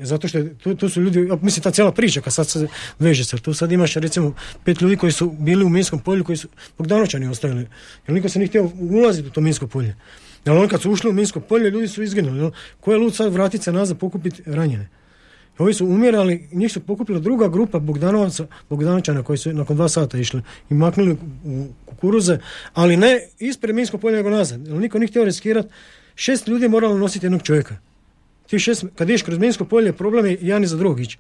Zato 0.01 0.27
što 0.27 0.43
tu, 0.43 0.75
tu 0.75 0.89
su 0.89 1.01
ljudi, 1.01 1.29
mislim 1.41 1.63
ta 1.63 1.71
cijela 1.71 1.91
priča 1.91 2.21
kad 2.21 2.33
sad 2.33 2.49
se 2.49 2.67
veže 2.99 3.25
se, 3.25 3.37
tu 3.37 3.53
sad 3.53 3.71
imaš 3.71 3.93
recimo 3.93 4.33
pet 4.63 4.81
ljudi 4.81 4.97
koji 4.97 5.11
su 5.11 5.29
bili 5.39 5.65
u 5.65 5.69
minskom 5.69 5.99
polju 5.99 6.23
koji 6.23 6.37
su 6.37 6.47
Bogdanočani 6.77 7.27
ostavili, 7.27 7.67
jer 8.07 8.15
niko 8.15 8.29
se 8.29 8.39
nije 8.39 8.47
htio 8.47 8.71
ulaziti 8.79 9.27
u 9.27 9.31
to 9.31 9.41
minsko 9.41 9.67
polje. 9.67 9.95
Jer 10.45 10.55
oni 10.55 10.67
kad 10.67 10.81
su 10.81 10.91
ušli 10.91 11.09
u 11.09 11.13
minsko 11.13 11.39
polje, 11.39 11.69
ljudi 11.69 11.87
su 11.87 12.03
izginuli. 12.03 12.51
Ko 12.79 12.91
je 12.91 12.97
lud 12.97 13.15
sad 13.15 13.33
vratit 13.33 13.63
se 13.63 13.71
nazad 13.71 13.97
pokupiti 13.97 14.43
ranjene? 14.45 14.89
Ovi 15.57 15.73
su 15.73 15.85
umirali, 15.85 16.47
njih 16.51 16.71
su 16.71 16.79
pokupila 16.79 17.19
druga 17.19 17.47
grupa 17.47 17.79
Bogdanovaca, 17.79 18.47
Bogdanočana 18.69 19.23
koji 19.23 19.37
su 19.37 19.53
nakon 19.53 19.75
dva 19.75 19.89
sata 19.89 20.17
išli 20.17 20.41
i 20.69 20.73
maknuli 20.73 21.17
u 21.45 21.67
kukuruze, 21.85 22.39
ali 22.73 22.97
ne 22.97 23.27
ispred 23.39 23.75
minskog 23.75 24.01
polja 24.01 24.17
nego 24.17 24.29
nazad. 24.29 24.67
Jer 24.67 24.75
niko 24.75 24.99
nije 24.99 25.07
htio 25.07 25.25
riskirati. 25.25 25.69
Šest 26.15 26.47
ljudi 26.47 26.65
je 26.65 26.69
moralo 26.69 26.97
nositi 26.97 27.25
jednog 27.25 27.41
čovjeka. 27.43 27.77
Ti 28.47 28.59
šest, 28.59 28.85
kad 28.95 29.09
ideš 29.09 29.21
kroz 29.21 29.37
minsko 29.37 29.65
polje, 29.65 29.93
problem 29.93 30.25
je 30.25 30.37
jedan 30.41 30.65
za 30.65 30.77
drugog 30.77 30.99
ići. 30.99 31.17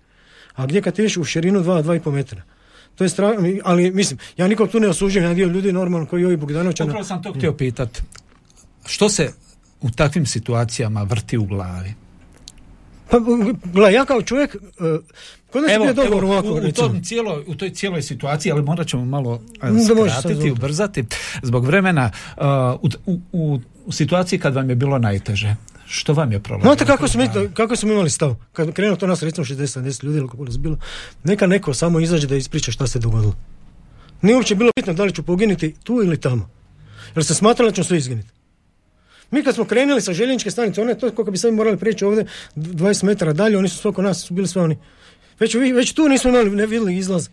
A 0.55 0.65
gdje 0.65 0.81
kad 0.81 0.99
ideš 0.99 1.17
u 1.17 1.23
širinu 1.23 1.61
dva, 1.61 1.81
dva 1.81 1.95
i 1.95 1.99
pol 1.99 2.13
metra. 2.13 2.41
To 2.95 3.03
je 3.03 3.09
stra... 3.09 3.35
ali 3.63 3.91
mislim, 3.91 4.19
ja 4.37 4.47
nikog 4.47 4.69
tu 4.69 4.79
ne 4.79 4.87
osuđujem, 4.87 5.25
ja 5.25 5.33
dio 5.33 5.47
ljudi 5.47 5.71
normalno 5.71 6.07
koji 6.07 6.25
ovi 6.25 6.37
Bogdanočana. 6.37 6.89
Upravo 6.89 7.05
sam 7.05 7.23
to 7.23 7.33
htio 7.33 7.53
pitat. 7.53 8.01
Što 8.85 9.09
se 9.09 9.33
u 9.81 9.89
takvim 9.89 10.25
situacijama 10.25 11.03
vrti 11.03 11.37
u 11.37 11.45
glavi? 11.45 11.93
Pa, 13.09 13.19
gledaj, 13.73 13.93
ja 13.93 14.05
kao 14.05 14.21
čovjek, 14.21 14.55
uh, 14.55 14.61
kod 15.51 15.63
nas 15.63 15.71
je 15.71 15.79
ovako, 16.23 16.47
u, 16.47 16.67
u, 16.67 16.71
tom 16.71 17.03
cijeloj, 17.03 17.43
u 17.47 17.55
toj 17.55 17.69
cijeloj 17.69 18.01
situaciji, 18.01 18.51
ali 18.51 18.61
morat 18.61 18.87
ćemo 18.87 19.05
malo 19.05 19.41
e, 19.63 19.67
skratiti, 20.09 20.51
ubrzati, 20.51 21.05
zbog 21.41 21.65
vremena, 21.65 22.11
uh, 22.37 22.43
u, 22.81 23.19
u, 23.31 23.59
u, 23.85 23.91
situaciji 23.91 24.39
kad 24.39 24.55
vam 24.55 24.69
je 24.69 24.75
bilo 24.75 24.99
najteže, 24.99 25.55
što 25.87 26.13
vam 26.13 26.31
je 26.31 26.39
prolazilo? 26.39 26.73
Znate 26.73 26.85
kako 26.85 27.07
smo, 27.07 27.23
kako 27.53 27.75
smo 27.75 27.91
imali 27.91 28.09
stav? 28.09 28.35
Kad 28.53 28.73
krenuo 28.73 28.95
to 28.95 29.07
nas 29.07 29.23
recimo 29.23 29.45
60-70 29.45 30.03
ljudi 30.03 30.17
ili 30.17 30.29
kako 30.29 30.43
je 30.43 30.57
bilo, 30.57 30.77
neka 31.23 31.47
neko 31.47 31.73
samo 31.73 31.99
izađe 31.99 32.27
da 32.27 32.35
ispriča 32.35 32.71
šta 32.71 32.87
se 32.87 32.99
dogodilo. 32.99 33.35
Nije 34.21 34.35
uopće 34.35 34.55
bilo 34.55 34.71
bitno 34.75 34.93
da 34.93 35.03
li 35.03 35.13
ću 35.13 35.23
poginuti 35.23 35.75
tu 35.83 35.93
ili 35.93 36.17
tamo. 36.17 36.49
Jer 37.15 37.25
se 37.25 37.35
smatralo 37.35 37.71
da 37.71 37.75
ćemo 37.75 37.85
sve 37.85 37.97
izginuti. 37.97 38.36
Mi 39.31 39.43
kad 39.43 39.55
smo 39.55 39.65
krenuli 39.65 40.01
sa 40.01 40.13
željezničke 40.13 40.51
stanice, 40.51 40.81
one 40.81 40.95
to 40.95 41.11
koliko 41.11 41.31
bi 41.31 41.37
sad 41.37 41.53
morali 41.53 41.77
prijeći 41.77 42.05
ovdje 42.05 42.25
20 42.55 43.03
metara 43.03 43.33
dalje, 43.33 43.57
oni 43.57 43.69
su 43.69 43.77
sve 43.77 43.89
oko 43.89 44.01
nas, 44.01 44.21
su 44.21 44.33
bili 44.33 44.47
sve 44.47 44.61
oni. 44.61 44.77
Već, 45.39 45.55
već 45.55 45.93
tu 45.93 46.09
nismo 46.09 46.29
imali, 46.29 46.49
ne 46.49 46.65
vidjeli 46.65 46.97
izlaz. 46.97 47.29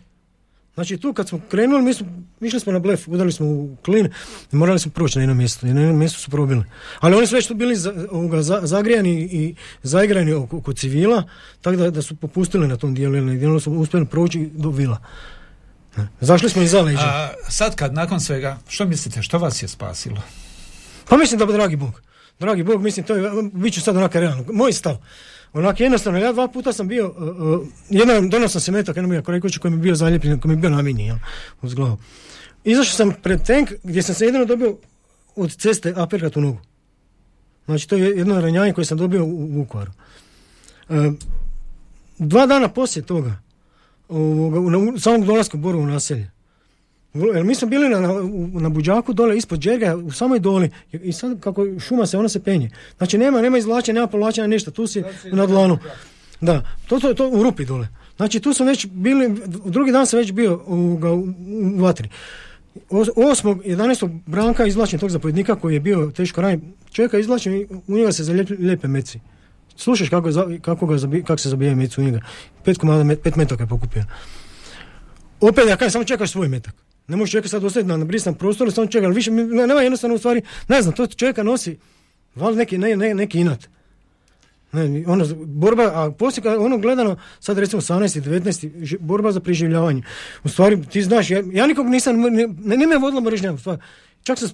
Znači 0.73 0.97
tu 0.97 1.13
kad 1.13 1.27
smo 1.29 1.41
krenuli, 1.51 1.83
mi 1.83 1.93
smo, 1.93 2.07
išli 2.41 2.59
smo 2.59 2.71
na 2.73 2.79
blef, 2.79 3.07
udarili 3.07 3.31
smo 3.31 3.47
u 3.47 3.75
klin 3.85 4.09
i 4.51 4.55
morali 4.55 4.79
smo 4.79 4.91
proći 4.91 5.17
na 5.17 5.23
jedno 5.23 5.33
mjesto. 5.35 5.67
Na 5.67 5.81
jednom 5.81 5.99
mjestu 5.99 6.19
su 6.19 6.31
probili. 6.31 6.63
Ali 6.99 7.15
oni 7.15 7.27
su 7.27 7.35
već 7.35 7.47
tu 7.47 7.53
bili 7.55 7.75
za, 7.75 7.93
ovoga, 8.11 8.41
za- 8.41 8.61
zagrijani 8.63 9.21
i 9.21 9.55
zaigrani 9.83 10.33
oko, 10.33 10.57
oko 10.57 10.73
civila, 10.73 11.23
tako 11.61 11.77
da, 11.77 11.89
da 11.91 12.01
su 12.01 12.15
popustili 12.15 12.67
na 12.67 12.77
tom 12.77 12.95
dijelu, 12.95 13.15
jer 13.15 13.23
na 13.23 13.59
su 13.59 13.71
uspjeli 13.71 14.05
proći 14.05 14.49
do 14.53 14.69
vila. 14.69 14.97
Zašli 16.21 16.49
smo 16.49 16.61
leđa. 16.81 16.99
A, 17.01 17.29
sad 17.49 17.75
kad 17.75 17.93
nakon 17.93 18.19
svega, 18.19 18.57
što 18.67 18.85
mislite, 18.85 19.21
što 19.21 19.37
vas 19.37 19.63
je 19.63 19.67
spasilo? 19.67 20.21
Pa 21.09 21.17
mislim 21.17 21.39
da 21.39 21.45
bi 21.45 21.53
dragi 21.53 21.75
Bog. 21.75 22.01
Dragi 22.39 22.63
Bog, 22.63 22.81
mislim, 22.81 23.05
to 23.05 23.15
je, 23.15 23.31
bit 23.53 23.73
ću 23.73 23.81
sad 23.81 23.97
onako 23.97 24.19
realno. 24.19 24.45
Moj 24.53 24.73
stav. 24.73 24.97
Onak 25.53 25.79
jednostavno, 25.79 26.19
ja 26.19 26.33
dva 26.33 26.47
puta 26.47 26.73
sam 26.73 26.87
bio, 26.87 27.07
uh, 27.07 27.61
uh, 27.61 27.67
jedan 27.89 28.29
donio 28.29 28.47
sam 28.47 28.61
se 28.61 28.71
metak, 28.71 28.95
jednom 28.95 29.13
je 29.13 29.41
kući 29.41 29.59
koji 29.59 29.71
mi 29.71 29.77
je 29.77 29.81
bio 29.81 29.95
zaljepljen, 29.95 30.39
koji 30.39 30.49
mi 30.49 30.53
je 30.53 30.61
bio 30.61 30.69
namijenjen, 30.69 31.07
jel, 31.07 31.17
uz 31.61 31.73
glavu. 31.73 31.97
Izašao 32.63 32.95
sam 32.95 33.13
pred 33.23 33.45
tank 33.45 33.71
gdje 33.83 34.03
sam 34.03 34.15
se 34.15 34.25
jedino 34.25 34.45
dobio 34.45 34.77
od 35.35 35.55
ceste 35.55 35.93
aperkat 35.95 36.37
u 36.37 36.41
nogu. 36.41 36.57
Znači, 37.65 37.89
to 37.89 37.95
je 37.95 38.17
jedno 38.17 38.41
ranjanje 38.41 38.73
koje 38.73 38.85
sam 38.85 38.97
dobio 38.97 39.25
u, 39.25 39.29
u 39.29 39.57
Vukovaru. 39.57 39.91
Uh, 40.89 41.13
dva 42.17 42.45
dana 42.45 42.69
poslije 42.69 43.05
toga, 43.05 43.39
ovoga, 44.09 44.59
u, 44.59 44.69
na, 44.69 44.77
u 44.77 44.99
samog 44.99 45.25
dolaska 45.25 45.57
u 45.57 45.61
Borovo 45.61 45.85
naselje, 45.85 46.31
Jer 47.15 47.43
mi 47.43 47.55
smo 47.55 47.67
bili 47.67 47.89
na, 47.89 47.99
na, 47.99 48.13
na 48.53 48.69
buđaku 48.69 49.13
dole 49.13 49.37
ispod 49.37 49.59
džerga 49.59 49.95
u 49.95 50.11
samoj 50.11 50.39
doli 50.39 50.69
i 50.91 51.13
sad 51.13 51.39
kako 51.39 51.79
šuma 51.79 52.05
se, 52.05 52.17
ona 52.17 52.29
se 52.29 52.43
penje. 52.43 52.69
Znači 52.97 53.17
nema, 53.17 53.41
nema 53.41 53.57
izvlačenja, 53.57 53.93
nema 53.95 54.07
povlačenja, 54.07 54.47
ništa, 54.47 54.71
tu 54.71 54.87
si 54.87 55.03
na 55.31 55.45
dlanu. 55.45 55.77
Da, 56.41 56.61
to, 56.87 56.99
to, 56.99 57.13
to 57.13 57.29
u 57.29 57.43
rupi 57.43 57.65
dole. 57.65 57.87
Znači 58.17 58.39
tu 58.39 58.53
sam 58.53 58.67
već 58.67 58.87
bili, 58.87 59.41
drugi 59.65 59.91
dan 59.91 60.07
sam 60.07 60.19
već 60.19 60.31
bio 60.31 60.63
u, 60.67 60.75
u, 60.75 61.33
u 61.77 61.81
vatri. 61.81 62.09
Os- 62.89 63.09
8. 63.15 63.61
11. 63.65 64.19
Branka 64.25 64.65
izvlačen 64.65 64.99
tog 64.99 65.09
zapovjednika 65.09 65.55
koji 65.55 65.73
je 65.73 65.79
bio 65.79 66.11
teško 66.15 66.41
ranjen. 66.41 66.61
Čovjeka 66.91 67.19
izvlačen 67.19 67.53
i 67.53 67.67
u 67.87 67.97
njega 67.97 68.11
se 68.11 68.23
zalijepe 68.23 68.87
meci. 68.87 69.19
Slušaš 69.75 70.09
kako, 70.09 70.29
je 70.29 70.59
kako, 70.59 70.85
ga 70.85 70.97
zabi, 70.97 71.23
kako 71.23 71.37
se 71.37 71.49
zabije 71.49 71.75
meci 71.75 72.01
u 72.01 72.03
njega. 72.03 72.19
Pet 72.63 72.77
komada, 72.77 73.15
pet 73.23 73.35
metaka 73.35 73.63
je 73.63 73.67
pokupio. 73.67 74.03
Opet 75.41 75.67
ja 75.67 75.77
kažem, 75.77 75.91
samo 75.91 76.03
čekaš 76.03 76.31
svoj 76.31 76.47
metak. 76.47 76.84
Ne 77.07 77.15
možeš 77.15 77.31
čovjeka 77.31 77.49
sad 77.49 77.63
ostaviti 77.63 77.89
na 77.89 78.05
brisanom 78.05 78.37
prostoru, 78.37 78.71
samo 78.71 78.87
čeka, 78.87 79.05
ali 79.05 79.15
više 79.15 79.31
nema 79.31 79.81
jednostavno 79.81 80.15
u 80.15 80.19
stvari, 80.19 80.41
ne 80.67 80.81
znam, 80.81 80.95
to 80.95 81.07
čovjeka 81.07 81.43
nosi, 81.43 81.77
valjda 82.35 82.57
neki, 82.57 82.77
ne, 82.77 82.95
ne, 82.95 83.13
neki 83.13 83.39
inat. 83.39 83.67
Ne, 84.71 85.03
ono, 85.07 85.25
borba, 85.45 85.83
a 85.83 86.11
poslije 86.11 86.57
ono 86.57 86.77
gledano, 86.77 87.17
sad 87.39 87.57
recimo 87.57 87.81
18. 87.81 88.21
19. 88.21 88.69
ži- 88.85 88.97
borba 88.99 89.31
za 89.31 89.39
preživljavanje. 89.39 90.03
U 90.43 90.49
stvari, 90.49 90.83
ti 90.85 91.01
znaš, 91.01 91.29
ja, 91.31 91.43
ja 91.51 91.67
nikog 91.67 91.87
nisam, 91.87 92.21
ne, 92.21 92.77
ne, 92.77 92.87
me 92.87 92.97
vodila 92.97 93.21
mržnja, 93.21 93.53
u 93.53 93.57
stvari. 93.57 93.81
Čak 94.23 94.39
sam, 94.39 94.49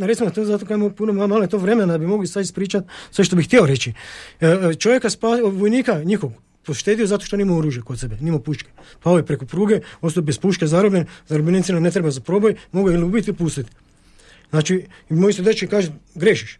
recimo, 0.00 0.30
to 0.30 0.44
zato 0.44 0.66
kad 0.66 0.94
puno 0.96 1.26
malo 1.26 1.46
to 1.46 1.58
vremena 1.58 1.92
da 1.92 1.98
bi 1.98 2.06
mogli 2.06 2.26
sad 2.26 2.42
ispričati 2.42 2.88
sve 3.10 3.24
što 3.24 3.36
bih 3.36 3.46
htio 3.46 3.66
reći. 3.66 3.92
E, 4.40 4.46
e, 4.46 4.74
čovjeka 4.74 5.10
spa, 5.10 5.28
vojnika 5.52 6.02
njihov, 6.04 6.30
poštedio 6.66 7.06
zato 7.06 7.24
što 7.24 7.36
nima 7.36 7.56
oružje 7.56 7.82
kod 7.82 8.00
sebe, 8.00 8.16
nima 8.20 8.38
puške. 8.38 8.70
Pao 9.02 9.16
je 9.16 9.26
preko 9.26 9.46
pruge, 9.46 9.80
ostao 10.00 10.22
bez 10.22 10.38
puške, 10.38 10.66
zarobljen, 10.66 11.06
zarobljenicima 11.28 11.80
ne 11.80 11.90
treba 11.90 12.10
za 12.10 12.20
proboj, 12.20 12.54
mogu 12.72 12.90
ili 12.90 13.02
ubiti 13.02 13.30
ili 13.30 13.36
pustiti. 13.36 13.70
Znači, 14.50 14.86
moji 15.08 15.34
dečki 15.34 15.66
kaže, 15.66 15.92
grešiš. 16.14 16.58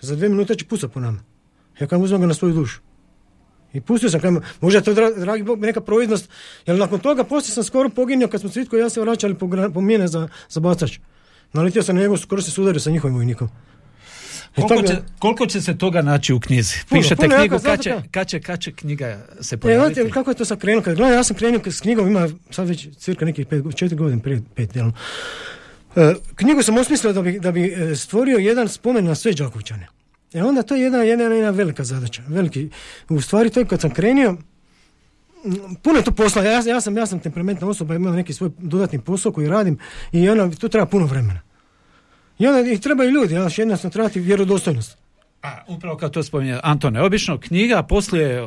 Za 0.00 0.16
dvije 0.16 0.28
minute 0.28 0.54
će 0.54 0.64
pucat 0.64 0.92
po 0.92 1.00
nama. 1.00 1.20
Ja 1.80 1.86
kam 1.86 2.02
uzmem 2.02 2.20
ga 2.20 2.26
na 2.26 2.34
svoju 2.34 2.54
dušu. 2.54 2.80
I 3.72 3.80
pustio 3.80 4.10
sam, 4.10 4.20
kam, 4.20 4.40
možda 4.60 4.78
je 4.78 4.84
to, 4.84 4.94
dra- 4.94 5.20
dragi 5.20 5.42
Bog, 5.42 5.60
neka 5.60 5.80
providnost, 5.80 6.28
jer 6.66 6.78
nakon 6.78 7.00
toga 7.00 7.24
poslije 7.24 7.54
sam 7.54 7.64
skoro 7.64 7.88
poginuo 7.88 8.28
kad 8.28 8.40
smo 8.40 8.50
Cvitko 8.50 8.76
i 8.76 8.80
ja 8.80 8.88
se 8.90 9.00
vraćali 9.00 9.34
po, 9.34 9.48
po 9.74 9.80
mine 9.80 10.08
za, 10.08 10.28
za 10.48 10.60
bacač. 10.60 10.98
Naletio 11.52 11.82
sam 11.82 11.96
na 11.96 12.02
njegov, 12.02 12.16
skoro 12.16 12.42
se 12.42 12.50
sudario 12.50 12.80
sa 12.80 12.90
njihovim 12.90 13.16
vojnikom. 13.16 13.48
Koliko 14.62 14.88
će, 14.88 14.96
koliko 15.18 15.46
će 15.46 15.60
se 15.62 15.78
toga 15.78 16.02
naći 16.02 16.32
u 16.34 16.40
knjizi? 16.40 16.74
Puno, 16.88 17.00
Pišete 17.02 17.22
puno, 17.22 17.36
knjigu, 17.38 17.58
kad 17.64 17.82
će, 17.82 17.94
kad, 18.10 18.26
će, 18.26 18.40
kad 18.40 18.60
će 18.60 18.72
knjiga 18.72 19.26
se 19.40 19.54
E, 19.54 19.58
pojaviti? 19.58 19.94
znate, 20.00 20.10
kako 20.10 20.30
je 20.30 20.34
to 20.34 20.44
sad 20.44 20.58
krenulo? 20.58 20.82
Kad 20.82 20.96
gledam, 20.96 21.14
ja 21.14 21.24
sam 21.24 21.36
krenuo 21.36 21.60
s 21.66 21.80
knjigom, 21.80 22.08
ima 22.08 22.28
sad 22.50 22.68
već 22.68 22.88
cirka 22.96 23.24
nekih 23.24 23.46
pet, 23.46 23.64
četiri 23.76 23.96
godine 23.96 24.22
prije 24.22 24.42
pet, 24.54 24.76
jel? 24.76 24.90
E, 25.96 26.14
knjigu 26.34 26.62
sam 26.62 26.76
osmislio 26.78 27.12
da 27.12 27.22
bi, 27.22 27.40
da 27.40 27.52
bi 27.52 27.74
e, 27.76 27.96
stvorio 27.96 28.38
jedan 28.38 28.68
spomen 28.68 29.04
na 29.04 29.14
sve 29.14 29.32
Đakovčane. 29.32 29.86
E 30.34 30.42
onda 30.42 30.62
to 30.62 30.74
je 30.76 30.82
jedna, 30.82 30.98
jedna, 30.98 31.24
jedna 31.24 31.50
velika 31.50 31.84
zadaća. 31.84 32.22
Veliki, 32.28 32.70
u 33.08 33.20
stvari 33.20 33.50
to 33.50 33.60
je 33.60 33.66
kad 33.66 33.80
sam 33.80 33.90
krenio, 33.90 34.36
m, 35.44 35.74
puno 35.82 35.98
je 35.98 36.04
tu 36.04 36.12
posla, 36.12 36.42
ja, 36.44 36.62
ja, 36.66 36.80
sam, 36.80 36.96
ja 36.96 37.06
sam 37.06 37.20
temperamentna 37.20 37.68
osoba, 37.68 37.94
imam 37.94 38.14
neki 38.14 38.32
svoj 38.32 38.50
dodatni 38.58 39.00
posao 39.00 39.32
koji 39.32 39.48
radim 39.48 39.78
i 40.12 40.28
ono, 40.28 40.50
tu 40.50 40.68
treba 40.68 40.86
puno 40.86 41.06
vremena. 41.06 41.40
I 42.38 42.46
onda 42.46 42.70
ih 42.70 42.80
trebaju 42.80 43.10
ljudi, 43.10 43.34
ja 43.34 43.48
jednostavno 43.56 43.92
trebati 43.92 44.20
vjerodostojnost. 44.20 44.98
A, 45.42 45.58
upravo 45.68 45.96
kad 45.96 46.10
to 46.12 46.22
spominje 46.22 46.60
Antone, 46.62 47.02
obično 47.02 47.38
knjiga 47.38 47.82
poslije 47.82 48.42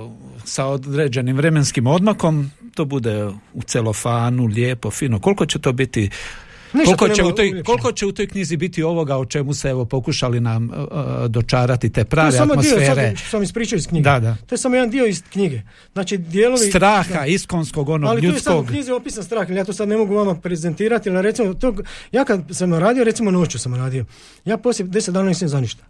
sa 0.46 0.66
određenim 0.66 1.38
vremenskim 1.38 1.88
odmakom 1.88 2.52
to 2.76 2.86
bude 2.86 3.26
u 3.54 3.62
celofanu, 3.66 4.46
lijepo, 4.46 4.92
fino. 4.92 5.20
Koliko 5.20 5.46
će 5.46 5.60
to 5.60 5.74
biti 5.74 6.10
koliko 6.72 7.10
će, 7.10 7.22
nema 7.22 7.34
u 7.34 7.36
toj, 7.36 7.64
koliko 7.64 7.92
će 7.92 8.06
u 8.06 8.12
toj 8.12 8.28
knjizi 8.28 8.58
biti 8.58 8.84
ovoga 8.84 9.18
o 9.18 9.26
čemu 9.26 9.54
se 9.54 9.70
evo 9.70 9.86
pokušali 9.86 10.40
nam 10.40 10.70
uh, 10.70 11.26
dočarati 11.28 11.90
te 11.90 11.94
To 11.94 12.00
je 12.00 12.06
prave 12.06 12.32
samo 12.32 12.56
dio, 12.56 12.60
atmosfere 12.60 13.08
sad 13.08 13.18
što 13.18 13.30
sam 13.30 13.44
ispričao 13.44 13.78
iz 13.78 13.88
knjige. 13.88 14.04
Da, 14.04 14.20
da. 14.20 14.36
To 14.46 14.56
je 14.56 14.60
samo 14.60 14.76
jedan 14.76 14.90
dio 14.90 15.06
iz 15.06 15.24
knjige. 15.30 15.62
Znači, 15.94 16.18
dijelovi... 16.18 16.70
straha, 16.70 17.20
da. 17.20 17.26
iskonskog, 17.26 17.90
onog 17.90 18.10
Ali 18.10 18.22
tu 18.22 18.28
je 18.28 18.40
samo 18.40 18.56
u 18.56 18.60
ljudskog. 18.60 18.74
knjizi 18.74 18.92
opisan 18.92 19.24
strah, 19.24 19.48
ali 19.50 19.58
ja 19.58 19.66
to 19.66 19.74
sad 19.74 19.88
ne 19.88 19.98
mogu 19.98 20.16
vama 20.16 20.36
prezentirati, 20.36 21.10
ali 21.10 21.22
recimo, 21.22 21.54
to, 21.54 21.76
ja 22.12 22.26
kad 22.26 22.44
sam 22.52 22.74
radio, 22.74 23.04
recimo 23.04 23.32
noću 23.32 23.60
sam 23.60 23.76
radio, 23.76 24.06
ja 24.46 24.58
poslije 24.58 24.88
deset 24.88 25.14
dana 25.14 25.28
nisam 25.28 25.48
za 25.48 25.60
ništa. 25.60 25.84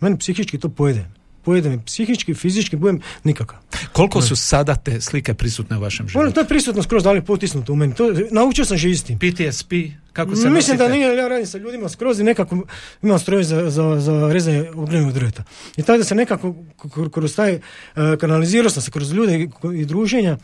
Meni 0.00 0.18
psihički 0.18 0.58
to 0.58 0.68
pojede. 0.68 1.06
Pojede 1.44 1.68
me 1.68 1.84
psihički, 1.84 2.34
fizički, 2.34 2.76
budem 2.76 3.00
nikakav. 3.24 3.58
Koliko 3.92 4.22
su 4.22 4.36
sada 4.36 4.74
te 4.74 5.00
slike 5.00 5.34
prisutne 5.34 5.76
u 5.76 5.80
vašem 5.80 6.04
Ono, 6.04 6.08
životu? 6.10 6.32
to 6.34 6.40
je 6.40 6.48
prisutno 6.48 6.82
skroz 6.82 7.04
dalje 7.04 7.22
potisnuto 7.22 7.72
u 7.72 7.76
meni. 7.76 7.94
To, 7.94 8.12
naučio 8.30 8.64
sam 8.64 8.76
živjeti 8.76 9.00
s 9.00 9.04
tim. 9.04 9.18
PTSP, 9.18 9.72
kako 10.12 10.36
se 10.36 10.50
Mislim 10.50 10.76
da 10.76 10.88
nije, 10.88 11.16
ja 11.16 11.28
radim 11.28 11.46
sa 11.46 11.58
ljudima 11.58 11.88
skroz 11.88 12.20
i 12.20 12.24
nekako 12.24 12.58
imam 13.02 13.18
stroj 13.18 13.44
za, 13.44 13.70
za, 13.70 14.00
za 14.00 14.32
rezanje 14.32 14.70
ognjenog 14.74 15.12
drveta. 15.12 15.44
I 15.76 15.82
tako 15.82 15.98
da 15.98 16.04
se 16.04 16.14
nekako 16.14 16.54
kroz 17.12 17.36
taj, 17.36 17.54
uh, 17.54 17.60
kanalizirao 18.20 18.70
sam 18.70 18.82
se 18.82 18.90
kroz 18.90 19.12
ljude 19.12 19.38
i, 19.38 19.48
i 19.74 19.84
druženja. 19.84 20.36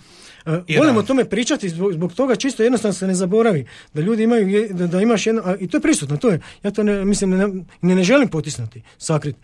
Uh, 0.46 0.55
I 0.66 0.78
volim 0.78 0.96
o 0.96 1.03
tome 1.03 1.24
pričati 1.24 1.68
zbog, 1.68 1.92
zbog 1.92 2.14
toga 2.14 2.36
čisto 2.36 2.62
jednostavno 2.62 2.92
se 2.92 3.07
ne 3.07 3.14
zaboravi 3.14 3.66
da 3.94 4.01
ljudi 4.01 4.22
imaju, 4.22 4.68
da, 4.70 4.86
da 4.86 5.01
imaš 5.01 5.26
jedno, 5.26 5.42
a, 5.44 5.57
i 5.61 5.68
to 5.68 5.76
je 5.76 5.80
prisutno, 5.80 6.16
to 6.16 6.30
je, 6.30 6.40
ja 6.62 6.70
to 6.70 6.82
ne, 6.82 7.05
mislim, 7.05 7.30
ne, 7.30 7.48
ne, 7.82 7.94
ne 7.94 8.05
želim 8.05 8.28
potisnuti, 8.28 8.82
sakriti. 8.98 9.38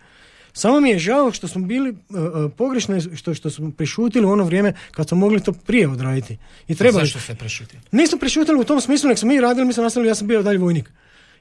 Samo 0.57 0.79
mi 0.79 0.89
je 0.89 0.99
žao 0.99 1.31
što 1.31 1.47
smo 1.47 1.61
bili 1.61 1.89
uh, 1.89 1.97
uh, 2.09 2.51
pogrešno, 2.57 3.01
što, 3.15 3.33
što 3.33 3.49
smo 3.49 3.71
prešutili 3.71 4.25
u 4.25 4.29
ono 4.29 4.43
vrijeme 4.43 4.73
kad 4.91 5.07
smo 5.07 5.17
mogli 5.17 5.43
to 5.43 5.51
prije 5.51 5.87
odraditi. 5.87 6.37
I 6.67 6.75
trebali. 6.75 7.05
Zašto 7.05 7.19
ste 7.19 7.35
prešutili? 7.35 7.81
Nismo 7.91 8.17
prešutili 8.17 8.59
u 8.59 8.63
tom 8.63 8.81
smislu, 8.81 9.09
nek 9.09 9.17
smo 9.17 9.27
mi 9.27 9.41
radili, 9.41 9.65
mi 9.65 9.73
smo 9.73 9.83
nastavili, 9.83 10.09
ja 10.09 10.15
sam 10.15 10.27
bio 10.27 10.43
dalje 10.43 10.57
vojnik. 10.57 10.91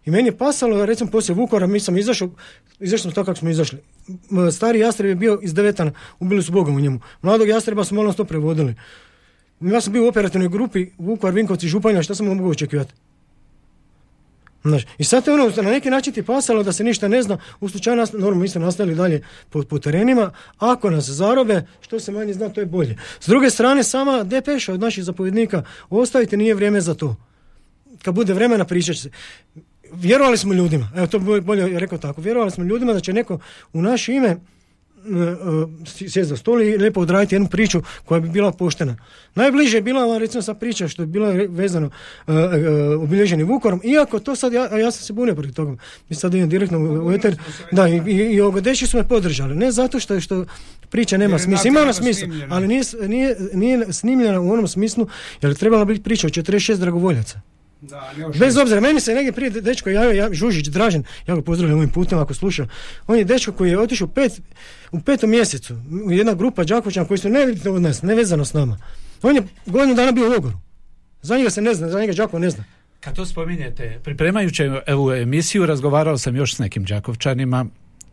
I 0.04 0.10
meni 0.10 0.28
je 0.28 0.36
pasalo, 0.36 0.86
recimo 0.86 1.10
poslije 1.10 1.36
Vukovara, 1.36 1.66
mi 1.66 1.80
sam 1.80 1.98
izašao, 1.98 2.30
izašli 2.80 3.02
smo 3.02 3.12
tako 3.12 3.24
kako 3.24 3.38
smo 3.38 3.50
izašli. 3.50 3.78
Stari 4.52 4.78
jastreb 4.78 5.08
je 5.08 5.14
bio 5.14 5.38
iz 5.42 5.54
devetana, 5.54 5.92
ubili 6.20 6.42
su 6.42 6.52
Boga 6.52 6.70
u 6.72 6.80
njemu. 6.80 7.00
Mladog 7.22 7.48
jastreba 7.48 7.84
su 7.84 7.94
malo 7.94 8.12
to 8.12 8.24
prevodili. 8.24 8.74
Ja 9.60 9.80
sam 9.80 9.92
bio 9.92 10.04
u 10.04 10.08
operativnoj 10.08 10.48
grupi 10.48 10.86
Vukovar, 10.98 11.34
Vinkovci, 11.34 11.68
Županja, 11.68 12.02
šta 12.02 12.14
sam 12.14 12.26
mogao 12.26 12.50
očekivati? 12.50 12.94
Znaš, 14.68 14.82
I 14.98 15.04
sad 15.04 15.24
te 15.24 15.32
ono, 15.32 15.52
na 15.56 15.70
neki 15.70 15.90
način 15.90 16.12
ti 16.12 16.22
pasalo 16.22 16.62
da 16.62 16.72
se 16.72 16.84
ništa 16.84 17.08
ne 17.08 17.22
zna, 17.22 17.38
u 17.60 17.68
slučaju 17.68 17.96
nas, 17.96 18.12
normalno 18.12 18.40
mi 18.40 18.48
smo 18.48 18.60
nastavili 18.60 18.96
dalje 18.96 19.22
po, 19.50 19.62
po 19.62 19.78
terenima, 19.78 20.30
ako 20.58 20.90
nas 20.90 21.04
zarobe, 21.04 21.66
što 21.80 22.00
se 22.00 22.12
manje 22.12 22.32
zna, 22.34 22.48
to 22.48 22.60
je 22.60 22.66
bolje. 22.66 22.96
S 23.20 23.26
druge 23.26 23.50
strane, 23.50 23.82
sama 23.82 24.24
depeša 24.24 24.72
od 24.72 24.80
naših 24.80 25.04
zapovjednika, 25.04 25.62
ostavite, 25.90 26.36
nije 26.36 26.54
vrijeme 26.54 26.80
za 26.80 26.94
to. 26.94 27.16
Kad 28.02 28.14
bude 28.14 28.34
vremena, 28.34 28.64
pričat 28.64 28.94
će 28.94 29.02
se. 29.02 29.10
Vjerovali 29.92 30.38
smo 30.38 30.54
ljudima, 30.54 30.90
evo 30.96 31.06
to 31.06 31.18
bolje 31.18 31.78
rekao 31.78 31.98
tako, 31.98 32.20
vjerovali 32.20 32.50
smo 32.50 32.64
ljudima 32.64 32.92
da 32.92 33.00
će 33.00 33.12
neko 33.12 33.38
u 33.72 33.82
naše 33.82 34.14
ime 34.14 34.36
e, 35.06 36.02
e, 36.02 36.08
sjest 36.08 36.28
za 36.28 36.36
stol 36.36 36.62
i 36.62 36.76
lijepo 36.76 37.00
odraditi 37.00 37.34
jednu 37.34 37.48
priču 37.48 37.82
koja 38.04 38.20
bi 38.20 38.28
bila 38.28 38.52
poštena. 38.52 38.96
Najbliže 39.34 39.76
je 39.76 39.82
bila 39.82 40.04
ova 40.04 40.18
recimo 40.18 40.42
sa 40.42 40.54
priča 40.54 40.88
što 40.88 41.02
je 41.02 41.06
bila 41.06 41.28
vezano 41.48 41.86
uh, 41.86 42.34
uh, 42.34 43.02
obilježeni 43.02 43.42
Vukorom, 43.42 43.80
iako 43.84 44.18
to 44.18 44.36
sad, 44.36 44.52
ja, 44.52 44.78
ja 44.78 44.90
sam 44.90 45.04
se 45.04 45.12
bunio 45.12 45.34
protiv 45.34 45.54
toga. 45.54 45.76
Mi 46.08 46.16
sad 46.16 46.34
idem 46.34 46.48
direktno 46.48 46.78
u, 46.78 47.06
u 47.06 47.12
eter, 47.12 47.36
da, 47.72 47.88
i, 47.88 48.02
i, 48.06 48.14
i 48.14 48.40
ogodeši 48.40 48.86
su 48.86 48.96
me 48.96 49.08
podržali. 49.08 49.54
Ne 49.54 49.70
zato 49.70 50.00
što, 50.00 50.20
što 50.20 50.44
priča 50.90 51.16
nema 51.16 51.38
smisla, 51.38 51.68
ima 51.68 51.80
ona 51.80 51.92
smisla, 51.92 52.28
ali 52.50 52.68
nije, 52.68 52.82
nije, 53.08 53.36
nije 53.52 53.92
snimljena 53.92 54.40
u 54.40 54.52
onom 54.52 54.68
smislu, 54.68 55.08
jer 55.42 55.52
je 55.52 55.56
trebala 55.56 55.84
biti 55.84 56.02
priča 56.02 56.26
o 56.26 56.30
46 56.30 56.76
dragovoljaca. 56.76 57.40
Da, 57.80 58.12
Bez 58.38 58.56
obzira, 58.56 58.80
meni 58.80 59.00
se 59.00 59.14
negdje 59.14 59.32
prije 59.32 59.50
dečko 59.50 59.90
javio, 59.90 60.12
ja, 60.12 60.28
Žužić 60.32 60.66
Dražen, 60.68 61.04
ja 61.26 61.34
ga 61.34 61.42
pozdravljam 61.42 61.78
ovim 61.78 61.90
putem 61.90 62.18
ako 62.18 62.34
sluša, 62.34 62.66
on 63.06 63.18
je 63.18 63.24
dečko 63.24 63.52
koji 63.52 63.70
je 63.70 63.78
otišao 63.78 64.08
pet, 64.08 64.40
u 64.92 65.00
petom 65.00 65.30
mjesecu, 65.30 65.74
u 66.06 66.12
jedna 66.12 66.34
grupa 66.34 66.64
Đakovićana 66.64 67.06
koji 67.06 67.18
su 67.18 67.28
nevidno 67.28 67.72
od 67.72 67.82
nas, 67.82 68.02
nevezano 68.02 68.44
s 68.44 68.52
nama. 68.52 68.78
On 69.22 69.36
je 69.36 69.42
godinu 69.66 69.94
dana 69.94 70.12
bio 70.12 70.26
u 70.26 70.30
logoru. 70.30 70.58
Za 71.22 71.36
njega 71.36 71.50
se 71.50 71.62
ne 71.62 71.74
zna, 71.74 71.88
za 71.88 72.00
njega 72.00 72.12
Đakovo 72.12 72.38
ne 72.38 72.50
zna. 72.50 72.64
Kad 73.00 73.14
to 73.14 73.26
spominjete, 73.26 74.00
pripremajući 74.04 74.70
ovu 74.88 75.12
emisiju 75.12 75.66
razgovarao 75.66 76.18
sam 76.18 76.36
još 76.36 76.54
s 76.54 76.58
nekim 76.58 76.84
Đakovčanima 76.84 77.66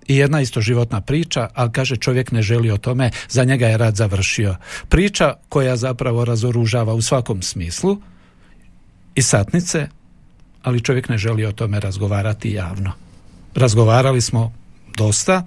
i 0.07 0.17
jedna 0.17 0.41
isto 0.41 0.61
životna 0.61 1.01
priča, 1.01 1.49
ali 1.53 1.71
kaže 1.71 1.95
čovjek 1.95 2.31
ne 2.31 2.41
želi 2.41 2.71
o 2.71 2.77
tome, 2.77 3.11
za 3.29 3.43
njega 3.43 3.67
je 3.67 3.77
rad 3.77 3.95
završio. 3.95 4.55
Priča 4.89 5.33
koja 5.49 5.75
zapravo 5.75 6.25
razoružava 6.25 6.93
u 6.93 7.01
svakom 7.01 7.41
smislu, 7.41 7.97
i 9.15 9.21
satnice, 9.21 9.87
ali 10.63 10.81
čovjek 10.81 11.09
ne 11.09 11.17
želi 11.17 11.45
o 11.45 11.51
tome 11.51 11.79
razgovarati 11.79 12.51
javno. 12.51 12.91
Razgovarali 13.55 14.21
smo 14.21 14.53
dosta 14.97 15.43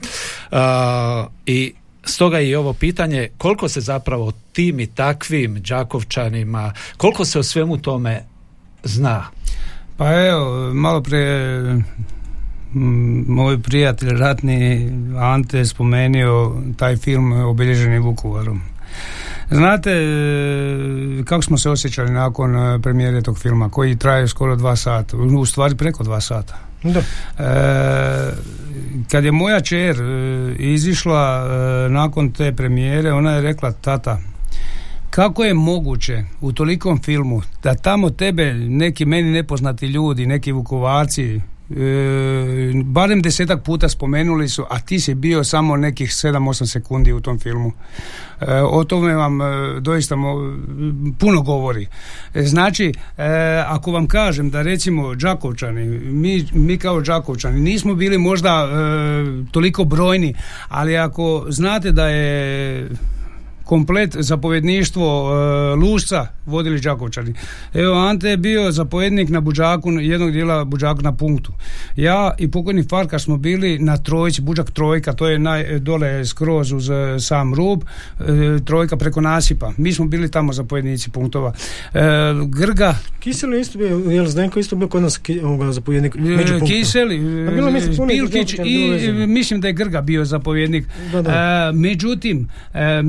a, 0.51 1.27
i 1.47 1.75
stoga 2.05 2.41
i 2.41 2.55
ovo 2.55 2.73
pitanje 2.73 3.29
koliko 3.39 3.69
se 3.69 3.81
zapravo 3.81 4.33
tim 4.53 4.81
i 4.81 4.87
takvim 4.87 5.63
Đakovčanima, 5.63 6.73
koliko 6.97 7.25
se 7.25 7.39
o 7.39 7.43
svemu 7.43 7.79
tome 7.79 8.23
zna? 8.85 9.25
Pa 9.97 10.27
evo, 10.27 10.75
malo 10.75 11.03
prije 11.03 11.63
moj 13.27 13.63
prijatelj 13.63 14.11
ratni 14.11 14.91
Ante 15.19 15.65
spomenuo 15.65 16.63
taj 16.77 16.97
film 16.97 17.33
Obilježeni 17.33 17.99
Vukovarom. 17.99 18.63
Znate 19.51 19.91
e, 19.91 21.25
kako 21.25 21.43
smo 21.43 21.59
se 21.59 21.71
osjećali 21.71 22.11
nakon 22.11 22.57
e, 22.57 22.79
premijere 22.83 23.23
tog 23.23 23.39
filma 23.39 23.69
koji 23.69 23.97
traje 23.97 24.29
skoro 24.29 24.57
dva 24.57 24.77
sata, 24.77 25.17
u 25.17 25.47
stvari 25.47 25.75
preko 25.75 26.05
dva 26.05 26.21
sata. 26.21 26.59
Da. 26.83 27.01
E, 27.01 28.33
kad 29.11 29.25
je 29.25 29.33
moja 29.33 29.61
čer 29.61 30.03
e, 30.03 30.55
izišla 30.59 31.49
nakon 31.89 32.33
te 32.33 32.53
premijere, 32.53 33.13
ona 33.13 33.33
je 33.33 33.43
rekla 33.43 33.73
tata, 33.73 34.19
kako 35.11 35.45
je 35.45 35.55
moguće 35.55 36.25
u 36.41 36.53
tolikom 36.53 36.99
filmu 37.03 37.43
da 37.63 37.75
tamo 37.75 38.11
tebe 38.11 38.53
neki 38.55 39.05
meni 39.05 39.31
nepoznati 39.31 39.87
ljudi, 39.87 40.27
neki 40.27 40.53
vukovarci, 40.53 41.41
e, 41.71 42.73
barem 42.85 43.23
desetak 43.23 43.63
puta 43.63 43.89
spomenuli 43.89 44.49
su, 44.49 44.65
a 44.71 44.81
ti 44.81 45.01
si 45.01 45.15
bio 45.15 45.45
samo 45.45 45.77
nekih 45.77 46.11
7-8 46.11 46.67
sekundi 46.67 47.13
u 47.13 47.21
tom 47.21 47.39
filmu. 47.39 47.73
E, 48.41 48.61
o 48.63 48.85
tome 48.85 49.15
vam 49.15 49.41
e, 49.41 49.45
doista 49.81 50.17
mo, 50.17 50.57
puno 51.19 51.43
govori. 51.43 51.87
E, 52.35 52.43
znači, 52.43 52.93
e, 53.19 53.63
ako 53.67 53.93
vam 53.93 54.07
kažem 54.07 54.51
da 54.51 54.63
recimo 54.63 55.15
Đakovčani, 55.15 55.87
mi, 55.99 56.49
mi 56.53 56.79
kao 56.79 57.01
Đakovčani 57.01 57.61
nismo 57.61 57.95
bili 57.95 58.19
možda 58.19 58.51
e, 58.51 59.45
toliko 59.51 59.85
brojni, 59.85 60.35
ali 60.69 60.97
ako 60.97 61.47
znate 61.49 61.93
da 61.93 62.09
je 62.09 62.89
komplet 63.67 64.17
zapovjedništvo 64.19 65.33
e, 65.33 65.75
Lušca 65.75 66.27
vodili 66.47 66.81
Đakovčani. 66.81 67.35
Evo 67.75 67.95
Ante 67.95 68.29
je 68.29 68.37
bio 68.37 68.73
zapovjednik 68.73 69.29
na 69.29 69.41
Buđaku, 69.41 69.91
jednog 69.91 70.33
dijela 70.33 70.65
Buđaku 70.65 71.03
na 71.03 71.13
punktu. 71.13 71.53
Ja 71.97 72.35
i 72.39 72.51
pokojni 72.51 72.85
Farka 72.91 73.19
smo 73.19 73.37
bili 73.37 73.79
na 73.79 73.97
trojici, 73.97 74.43
Buđak 74.43 74.71
trojka, 74.71 75.13
to 75.13 75.29
je 75.29 75.39
naj, 75.39 75.79
dole 75.79 76.25
skroz 76.25 76.73
uz 76.73 76.91
e, 76.91 77.21
sam 77.21 77.55
rub, 77.55 77.83
e, 77.83 78.25
trojka 78.65 78.97
preko 78.97 79.21
nasipa. 79.21 79.73
Mi 79.77 79.93
smo 79.93 80.07
bili 80.07 80.31
tamo 80.31 80.53
zapovjednici 80.53 81.11
punktova. 81.11 81.53
E, 81.95 82.01
Grga... 82.47 82.95
Kisel 83.21 83.55
je 83.55 83.61
isto 83.61 83.79
bio, 83.79 83.89
jel 84.11 84.27
Zdenko 84.27 84.59
isto 84.59 84.77
bio 84.77 84.89
kod 84.89 85.03
nas 85.03 85.19
ki, 85.19 85.41
ovoga 85.41 85.73
zapovjednik 85.73 86.15
među 86.15 86.53
punktom. 86.53 86.69
Kisel, 86.69 87.09
A 87.49 87.51
bilo 87.51 87.71
mislim 87.71 87.97
puno 87.97 88.09
Pilkić 88.09 88.33
Đakovčana 88.33 88.69
i 88.69 89.27
mislim 89.27 89.61
da 89.61 89.69
je 89.69 89.75
Grga 89.75 90.01
bio 90.01 90.25
zapovjednik. 90.25 90.87
Da, 91.13 91.23
da. 91.23 91.31
E, 91.31 91.73
međutim, 91.73 92.49
e, 92.75 93.03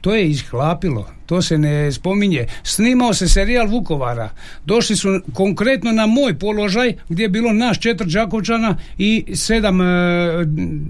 to 0.00 0.14
je 0.14 0.30
ishlapilo, 0.30 1.06
to 1.26 1.42
se 1.42 1.58
ne 1.58 1.92
spominje. 1.92 2.46
Snimao 2.62 3.14
se 3.14 3.28
serijal 3.28 3.68
Vukovara. 3.68 4.30
Došli 4.64 4.96
su 4.96 5.20
konkretno 5.34 5.92
na 5.92 6.06
moj 6.06 6.38
položaj 6.38 6.94
gdje 7.08 7.22
je 7.22 7.28
bilo 7.28 7.52
naš 7.52 7.80
četiri 7.80 8.10
Đakovčana 8.10 8.76
i 8.98 9.24
sedam 9.34 9.80
e, 9.80 9.84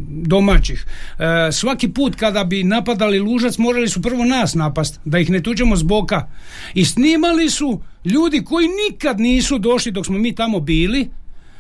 domaćih. 0.08 0.86
E, 1.18 1.52
svaki 1.52 1.88
put 1.88 2.14
kada 2.14 2.44
bi 2.44 2.64
napadali 2.64 3.18
Lužac 3.18 3.58
morali 3.58 3.88
su 3.88 4.02
prvo 4.02 4.24
nas 4.24 4.54
napast, 4.54 5.00
da 5.04 5.18
ih 5.18 5.30
ne 5.30 5.42
tučemo 5.42 5.76
s 5.76 5.82
boka. 5.82 6.28
I 6.74 6.84
snimali 6.84 7.50
su 7.50 7.80
ljudi 8.04 8.44
koji 8.44 8.68
nikad 8.90 9.20
nisu 9.20 9.58
došli 9.58 9.92
dok 9.92 10.06
smo 10.06 10.18
mi 10.18 10.34
tamo 10.34 10.60
bili, 10.60 11.10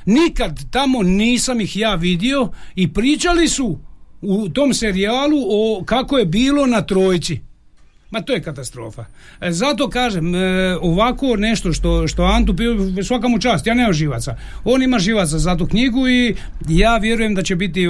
nikad 0.06 0.70
tamo 0.70 1.02
nisam 1.02 1.60
ih 1.60 1.76
ja 1.76 1.94
vidio 1.94 2.50
i 2.74 2.92
pričali 2.92 3.48
su 3.48 3.78
u 4.22 4.48
tom 4.48 4.74
serijalu 4.74 5.38
o 5.50 5.84
kako 5.84 6.18
je 6.18 6.26
bilo 6.26 6.66
na 6.66 6.82
trojci. 6.82 7.40
Ma 8.10 8.20
to 8.20 8.32
je 8.32 8.42
katastrofa. 8.42 9.04
E, 9.40 9.52
zato 9.52 9.90
kažem, 9.90 10.34
e, 10.34 10.76
ovako 10.80 11.36
nešto 11.36 11.72
što, 11.72 12.08
što 12.08 12.22
Antu 12.22 12.56
pio, 12.56 13.02
svaka 13.02 13.28
mu 13.28 13.38
čast, 13.38 13.66
ja 13.66 13.74
nemam 13.74 13.92
živaca. 13.92 14.36
On 14.64 14.82
ima 14.82 14.98
živaca 14.98 15.38
za 15.38 15.56
tu 15.56 15.66
knjigu 15.66 16.08
i 16.08 16.34
ja 16.68 16.96
vjerujem 16.96 17.34
da 17.34 17.42
će 17.42 17.56
biti 17.56 17.86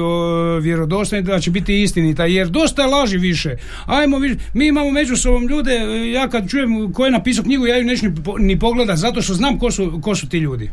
vjerodostojni, 0.61 1.23
da 1.23 1.41
će 1.41 1.51
biti 1.51 1.83
istinita, 1.83 2.25
jer 2.25 2.49
dosta 2.49 2.87
laži 2.87 3.19
više. 3.19 3.57
Ajmo, 3.87 4.19
mi 4.55 4.67
imamo 4.67 4.91
među 4.91 5.17
sobom 5.17 5.47
ljude, 5.47 5.73
e, 5.73 6.11
ja 6.11 6.29
kad 6.29 6.51
čujem 6.51 6.93
ko 6.93 7.05
je 7.05 7.11
napisao 7.11 7.45
knjigu, 7.45 7.67
ja 7.67 7.77
ju 7.77 7.85
neću 7.85 8.07
ni 8.39 8.59
pogledat, 8.59 8.99
zato 8.99 9.23
što 9.23 9.35
znam 9.35 9.59
ko 9.59 9.71
su, 9.71 10.01
ko 10.03 10.15
su 10.15 10.29
ti 10.29 10.39
ljudi. 10.39 10.71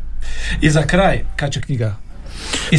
I 0.62 0.70
za 0.70 0.82
kraj, 0.82 1.24
kad 1.36 1.52
će 1.52 1.62
knjiga? 1.62 2.07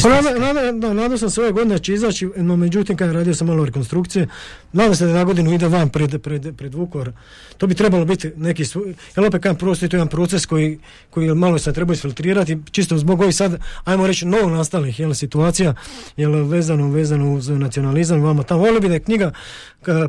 Pa 0.02 0.08
nada, 0.08 0.38
nada, 0.38 0.72
da, 0.72 0.92
nadao 0.92 1.18
sam 1.18 1.30
se 1.30 1.40
ove 1.40 1.52
godine 1.52 1.78
će 1.78 1.94
izaći, 1.94 2.28
no 2.36 2.56
međutim 2.56 2.96
kad 2.96 3.12
radio 3.12 3.34
sam 3.34 3.46
malo 3.46 3.64
rekonstrukcije, 3.64 4.28
nadam 4.72 4.94
se 4.94 5.06
da 5.06 5.12
na 5.12 5.24
godinu 5.24 5.52
ide 5.52 5.68
van 5.68 5.88
pred, 5.88 6.22
pred, 6.22 6.56
pred 6.56 6.74
Vukovar. 6.74 7.12
To 7.58 7.66
bi 7.66 7.74
trebalo 7.74 8.04
biti 8.04 8.32
neki, 8.36 8.64
svoj- 8.64 8.94
jel 9.16 9.26
opet 9.26 9.42
kažem, 9.42 9.56
prosto 9.56 9.88
to 9.88 9.96
je 9.96 9.98
jedan 9.98 10.08
proces 10.08 10.46
koji, 10.46 10.78
koji 11.10 11.34
malo 11.34 11.58
se 11.58 11.72
treba 11.72 11.92
isfiltrirati, 11.92 12.58
čisto 12.70 12.98
zbog 12.98 13.20
ovih 13.20 13.36
sad, 13.36 13.60
ajmo 13.84 14.06
reći, 14.06 14.26
novo 14.26 14.50
nastalih 14.50 15.00
jel, 15.00 15.14
situacija, 15.14 15.74
jel, 16.16 16.32
vezano, 16.32 16.88
vezano 16.88 17.34
uz 17.34 17.48
nacionalizam, 17.48 18.20
vama 18.22 18.42
tamo. 18.42 18.60
Volio 18.60 18.80
bi 18.80 18.88
da 18.88 18.94
je 18.94 19.00
knjiga 19.00 19.32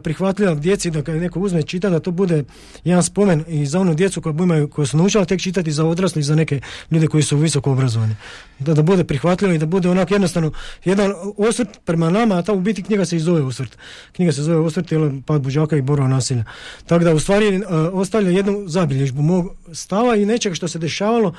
prihvatljiva 0.03 0.55
djeci, 0.55 0.91
da 0.91 1.01
kad 1.01 1.15
neko 1.15 1.39
uzme 1.39 1.63
čita, 1.63 1.89
da 1.89 1.99
to 1.99 2.11
bude 2.11 2.43
jedan 2.83 3.03
spomen 3.03 3.43
i 3.47 3.65
za 3.65 3.79
onu 3.79 3.93
djecu 3.93 4.21
koja, 4.21 4.33
imaju, 4.39 4.67
koja 4.67 4.85
su 4.85 4.97
naučila 4.97 5.25
tek 5.25 5.41
čitati 5.41 5.71
za 5.71 5.85
odrasli 5.85 6.19
i 6.19 6.23
za 6.23 6.35
neke 6.35 6.61
ljude 6.91 7.07
koji 7.07 7.23
su 7.23 7.37
visoko 7.37 7.71
obrazovani. 7.71 8.15
Da, 8.59 8.73
da 8.73 8.81
bude 8.81 9.03
prihvatljivo 9.03 9.53
i 9.53 9.57
da 9.57 9.65
bude 9.69 9.89
onako 9.89 10.13
jednostavno 10.13 10.51
jedan 10.85 11.13
osvrt 11.37 11.69
prema 11.85 12.09
nama, 12.09 12.37
a 12.37 12.41
ta 12.41 12.53
u 12.53 12.59
biti 12.59 12.83
knjiga 12.83 13.05
se 13.05 13.15
i 13.15 13.19
zove 13.19 13.41
osvrt. 13.41 13.77
Knjiga 14.11 14.31
se 14.31 14.43
zove 14.43 14.57
osvrt 14.57 14.91
ili 14.91 15.21
pad 15.21 15.41
buđaka 15.41 15.75
i 15.77 15.81
borova 15.81 16.09
nasilja. 16.09 16.43
Tako 16.85 17.03
da 17.03 17.13
u 17.13 17.19
stvari 17.19 17.57
uh, 17.57 17.63
ostavlja 17.93 18.29
jednu 18.29 18.63
zabilježbu 18.67 19.21
mog 19.21 19.55
stava 19.73 20.15
i 20.15 20.25
nečega 20.25 20.55
što 20.55 20.67
se 20.67 20.79
dešavalo 20.79 21.33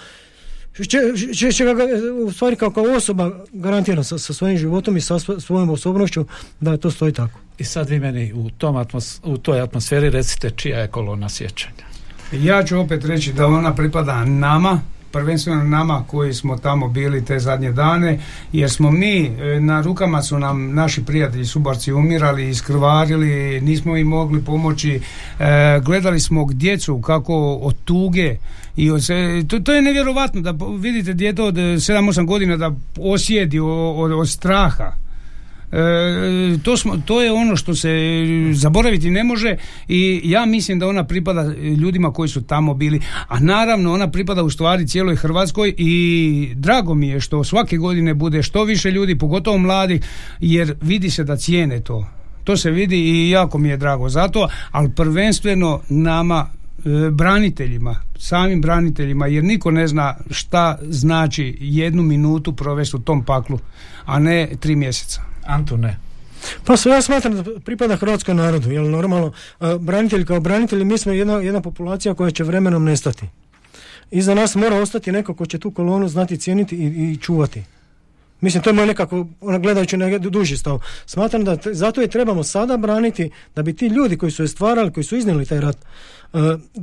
će, 1.35 1.53
će 1.53 1.65
ga 1.65 1.75
u 2.27 2.33
stvari 2.33 2.57
kao, 2.57 2.71
kao 2.71 2.85
osoba 2.85 3.31
garantira 3.53 4.05
sa, 4.05 4.19
sa 4.19 4.33
svojim 4.33 4.59
životom 4.59 4.97
i 4.97 5.01
sa 5.01 5.19
svojom 5.19 5.71
osobnošću 5.71 6.27
da 6.61 6.77
to 6.77 6.91
stoji 6.91 7.13
tako. 7.13 7.41
I 7.59 7.65
sad 7.65 7.89
vi 7.89 8.01
meni 8.01 8.33
u, 8.33 8.51
tom 8.51 8.77
atmos, 8.77 9.21
u 9.25 9.37
toj 9.37 9.61
atmosferi 9.61 10.11
recite 10.11 10.51
čija 10.51 10.79
je 10.79 10.89
kolona 10.89 11.29
sjećanja. 11.29 11.85
Ja 12.33 12.65
ću 12.65 12.79
opet 12.79 13.05
reći 13.05 13.33
da 13.33 13.47
ona 13.47 13.75
pripada 13.75 14.25
nama, 14.25 14.81
prvenstveno 15.13 15.65
nama 15.65 16.05
koji 16.07 16.35
smo 16.35 16.57
tamo 16.57 16.89
bili 16.89 17.25
te 17.25 17.39
zadnje 17.39 17.73
dane, 17.73 18.19
jer 18.53 18.71
smo 18.71 18.91
mi, 18.91 19.27
e, 19.27 19.61
na 19.61 19.81
rukama 19.81 20.23
su 20.23 20.39
nam 20.39 20.75
naši 20.75 21.05
prijatelji 21.05 21.45
subarci 21.45 21.93
umirali, 21.93 22.49
iskrvarili, 22.49 23.61
nismo 23.61 23.97
im 23.97 24.07
mogli 24.07 24.43
pomoći, 24.43 25.01
e, 25.41 25.81
gledali 25.85 26.21
smo 26.21 26.47
djecu 26.53 27.01
kako 27.01 27.55
od 27.55 27.77
tuge 27.85 28.37
i 28.77 28.91
to, 29.49 29.59
to 29.59 29.73
je 29.73 29.83
nevjerovatno 29.83 30.41
da 30.41 30.55
vidite 30.79 31.13
djeto 31.13 31.45
od 31.45 31.55
7-8 31.55 32.27
godina 32.27 32.57
da 32.57 32.71
osjedi 32.99 33.59
od, 33.59 34.13
od 34.13 34.29
straha. 34.29 34.85
E, 34.85 35.10
to, 36.63 36.77
smo, 36.77 36.97
to 37.05 37.23
je 37.23 37.33
ono 37.33 37.57
što 37.57 37.75
se 37.75 37.91
zaboraviti 38.53 39.11
ne 39.11 39.25
može 39.25 39.57
i 39.89 40.21
ja 40.25 40.47
mislim 40.47 40.79
da 40.79 40.87
ona 40.87 41.05
pripada 41.05 41.43
ljudima 41.79 42.13
koji 42.13 42.29
su 42.29 42.43
tamo 42.43 42.75
bili, 42.75 43.01
a 43.29 43.41
naravno 43.41 43.93
ona 43.93 44.11
pripada 44.11 44.43
u 44.43 44.51
stvari 44.51 44.87
cijeloj 44.87 45.17
Hrvatskoj 45.17 45.75
i 45.79 46.53
drago 46.55 46.95
mi 46.95 47.09
je 47.09 47.21
što 47.21 47.45
svake 47.45 47.77
godine 47.77 48.15
bude 48.15 48.43
što 48.43 48.65
više 48.65 48.91
ljudi, 48.91 49.19
pogotovo 49.19 49.59
mladih, 49.59 50.01
jer 50.41 50.75
vidi 50.81 51.11
se 51.11 51.25
da 51.25 51.37
cijene 51.37 51.81
to. 51.81 52.07
To 52.45 52.57
se 52.57 52.71
vidi 52.71 52.97
i 52.97 53.31
jako 53.31 53.59
mi 53.59 53.69
je 53.69 53.77
drago 53.77 54.09
zato, 54.09 54.49
ali 54.71 54.91
prvenstveno 54.91 55.81
nama 55.89 56.47
e, 56.49 57.11
braniteljima, 57.11 57.97
samim 58.19 58.61
braniteljima, 58.61 59.27
jer 59.27 59.45
niko 59.45 59.71
ne 59.71 59.87
zna 59.87 60.17
šta 60.31 60.79
znači 60.83 61.57
jednu 61.61 62.03
minutu 62.03 62.53
provesti 62.57 62.97
u 62.97 63.01
tom 63.01 63.25
paklu, 63.25 63.59
a 64.05 64.19
ne 64.19 64.49
tri 64.61 64.77
mjeseca. 64.77 65.30
Antune. 65.51 65.97
Pa 66.65 66.77
sve 66.77 66.93
ja 66.93 67.03
smatram 67.03 67.35
da 67.35 67.61
pripada 67.61 67.97
hrvatskom 67.97 68.37
narodu, 68.37 68.71
jer 68.73 68.83
normalno 68.83 69.33
branitelji 69.81 70.25
kao 70.25 70.41
branitelji 70.41 70.85
mi 70.85 70.99
smo 70.99 71.13
jedna, 71.13 71.35
jedna 71.35 71.61
populacija 71.61 72.15
koja 72.15 72.31
će 72.31 72.45
vremenom 72.45 72.85
nestati. 72.85 73.27
Iza 74.11 74.35
nas 74.35 74.55
mora 74.55 74.77
ostati 74.77 75.13
neko 75.13 75.35
ko 75.35 75.47
će 75.47 75.59
tu 75.59 75.71
kolonu 75.71 76.09
znati 76.09 76.39
cijeniti 76.39 76.77
i, 76.77 77.13
i 77.13 77.17
čuvati. 77.17 77.63
Mislim, 78.41 78.63
to 78.63 78.71
je 78.71 78.75
moj 78.75 78.87
nekako, 78.87 79.27
ona 79.41 79.59
gledajući 79.59 79.97
na 79.97 80.19
duži 80.19 80.57
stav. 80.57 80.81
Smatram 81.07 81.45
da 81.45 81.57
zato 81.65 82.01
je 82.01 82.09
trebamo 82.09 82.45
sada 82.45 82.77
braniti 82.77 83.31
da 83.57 83.63
bi 83.63 83.77
ti 83.77 83.87
ljudi 83.87 84.17
koji 84.17 84.33
su 84.33 84.43
je 84.43 84.49
stvarali, 84.49 84.93
koji 84.93 85.05
su 85.05 85.17
iznijeli 85.17 85.47
taj 85.47 85.61
rat, 85.61 85.77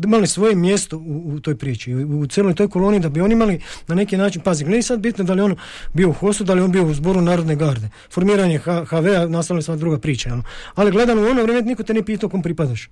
imali 0.03 0.27
svoje 0.27 0.55
mjesto 0.55 0.97
u, 0.97 1.33
u 1.33 1.39
toj 1.39 1.55
priči, 1.55 1.95
u, 1.95 2.19
u 2.19 2.27
cijeloj 2.27 2.55
toj 2.55 2.69
koloniji, 2.69 2.99
da 2.99 3.09
bi 3.09 3.21
oni 3.21 3.33
imali 3.33 3.61
na 3.87 3.95
neki 3.95 4.17
način, 4.17 4.41
pazi, 4.41 4.65
nije 4.65 4.83
sad 4.83 4.99
bitno 4.99 5.23
da 5.23 5.33
li 5.33 5.41
on 5.41 5.55
bio 5.93 6.09
u 6.09 6.13
hostu, 6.13 6.43
da 6.43 6.53
li 6.53 6.61
on 6.61 6.71
bio 6.71 6.85
u 6.85 6.93
zboru 6.93 7.21
Narodne 7.21 7.55
garde. 7.55 7.89
Formiranje 8.11 8.59
HV-a 8.59 9.27
nastavila 9.27 9.61
sva 9.61 9.75
druga 9.75 9.99
priča. 9.99 10.37
Ali 10.75 10.91
gledano 10.91 11.21
u 11.21 11.25
ono 11.25 11.43
vrijeme 11.43 11.61
niko 11.61 11.83
te 11.83 11.93
ne 11.93 12.05
pitao 12.05 12.29
kom 12.29 12.41
pripadaš. 12.41 12.89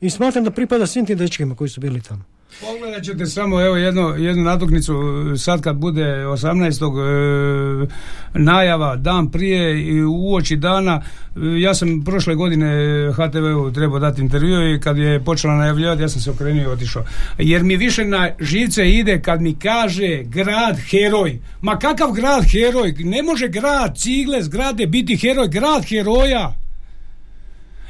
I 0.00 0.10
smatram 0.10 0.44
da 0.44 0.50
pripada 0.50 0.86
svim 0.86 1.06
tim 1.06 1.18
dečkima 1.18 1.54
koji 1.54 1.70
su 1.70 1.80
bili 1.80 2.00
tamo. 2.00 2.24
Pogledat 2.60 3.02
ćete 3.02 3.26
samo 3.26 3.60
evo 3.60 3.76
jedno, 3.76 4.08
jednu 4.08 4.42
natuknicu 4.42 4.94
sad 5.36 5.60
kad 5.60 5.76
bude 5.76 6.02
18. 6.02 7.84
E, 7.84 7.86
najava 8.34 8.96
dan 8.96 9.30
prije 9.30 9.82
i 9.82 10.04
uoči 10.04 10.56
dana 10.56 11.02
e, 11.02 11.40
ja 11.60 11.74
sam 11.74 12.04
prošle 12.04 12.34
godine 12.34 12.68
HTV-u 13.12 13.72
trebao 13.72 13.98
dati 13.98 14.20
intervju 14.20 14.74
i 14.74 14.80
kad 14.80 14.98
je 14.98 15.24
počela 15.24 15.54
najavljivati 15.54 16.02
ja 16.02 16.08
sam 16.08 16.20
se 16.20 16.30
okrenuo 16.30 16.62
i 16.62 16.66
otišao. 16.66 17.04
Jer 17.38 17.62
mi 17.62 17.76
više 17.76 18.04
na 18.04 18.30
živce 18.40 18.90
ide 18.90 19.22
kad 19.22 19.40
mi 19.40 19.54
kaže 19.54 20.22
grad 20.24 20.78
heroj. 20.90 21.38
Ma 21.60 21.78
kakav 21.78 22.12
grad 22.12 22.44
heroj? 22.44 22.94
Ne 22.98 23.22
može 23.22 23.48
grad 23.48 23.96
cigle 23.96 24.42
zgrade 24.42 24.86
biti 24.86 25.16
heroj 25.16 25.48
grad 25.48 25.84
heroja 25.88 26.61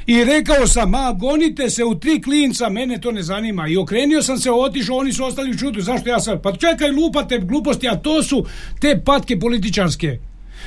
i 0.05 0.23
rekao 0.23 0.67
sam, 0.67 0.89
ma 0.89 1.11
gonite 1.19 1.69
se 1.69 1.83
u 1.83 1.99
tri 1.99 2.21
klinca, 2.21 2.69
mene 2.69 3.01
to 3.01 3.11
ne 3.11 3.23
zanima. 3.23 3.67
I 3.67 3.77
okrenio 3.77 4.21
sam 4.21 4.37
se, 4.37 4.51
otišao, 4.51 4.97
oni 4.97 5.13
su 5.13 5.25
ostali 5.25 5.51
u 5.51 5.57
čudu. 5.57 5.81
Zašto 5.81 6.09
ja 6.09 6.19
sam? 6.19 6.41
Pa 6.41 6.51
čekaj, 6.51 6.91
lupate 6.91 7.39
gluposti, 7.39 7.87
a 7.87 7.95
to 7.95 8.23
su 8.23 8.45
te 8.79 9.01
patke 9.05 9.39
političarske. 9.39 10.19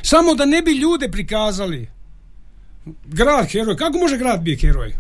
Samo 0.03 0.34
da 0.34 0.45
ne 0.45 0.62
bi 0.62 0.70
ljude 0.70 1.11
prikazali. 1.11 1.89
Grad 3.07 3.47
heroj. 3.51 3.76
Kako 3.76 3.99
može 3.99 4.18
grad 4.18 4.41
biti 4.41 4.66
heroj? 4.66 4.93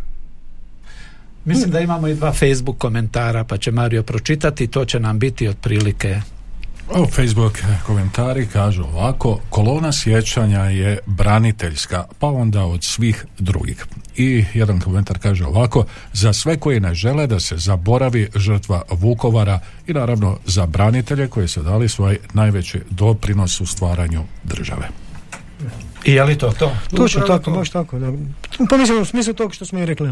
Mislim 1.44 1.70
da 1.70 1.80
imamo 1.80 2.08
i 2.08 2.14
dva 2.14 2.32
Facebook 2.32 2.78
komentara, 2.78 3.44
pa 3.44 3.56
će 3.56 3.70
Mario 3.70 4.02
pročitati, 4.02 4.66
to 4.66 4.84
će 4.84 5.00
nam 5.00 5.18
biti 5.18 5.48
otprilike 5.48 6.20
o, 6.88 7.06
Facebook 7.06 7.58
komentari 7.86 8.46
kažu 8.46 8.82
ovako, 8.82 9.40
kolona 9.50 9.92
sjećanja 9.92 10.60
je 10.60 10.98
braniteljska, 11.06 12.04
pa 12.18 12.26
onda 12.26 12.64
od 12.64 12.84
svih 12.84 13.26
drugih. 13.38 13.86
I 14.16 14.44
jedan 14.54 14.80
komentar 14.80 15.18
kaže 15.18 15.44
ovako, 15.44 15.84
za 16.12 16.32
sve 16.32 16.56
koji 16.56 16.80
ne 16.80 16.94
žele 16.94 17.26
da 17.26 17.40
se 17.40 17.56
zaboravi 17.56 18.28
žrtva 18.34 18.82
Vukovara 18.90 19.60
i 19.86 19.92
naravno 19.92 20.38
za 20.44 20.66
branitelje 20.66 21.28
koji 21.28 21.48
su 21.48 21.62
dali 21.62 21.88
svoj 21.88 22.18
najveći 22.32 22.80
doprinos 22.90 23.60
u 23.60 23.66
stvaranju 23.66 24.24
države. 24.44 24.88
I 26.04 26.12
je 26.12 26.24
li 26.24 26.38
to 26.38 26.52
to? 26.58 26.72
Točno 26.96 27.20
tako, 27.20 27.50
baš 27.50 27.70
tako. 27.70 27.98
Da. 27.98 28.12
Pa 28.70 28.76
mislim 28.76 29.02
u 29.02 29.04
smislu 29.04 29.34
tog 29.34 29.54
što 29.54 29.64
smo 29.64 29.78
i 29.78 29.86
rekli. 29.86 30.10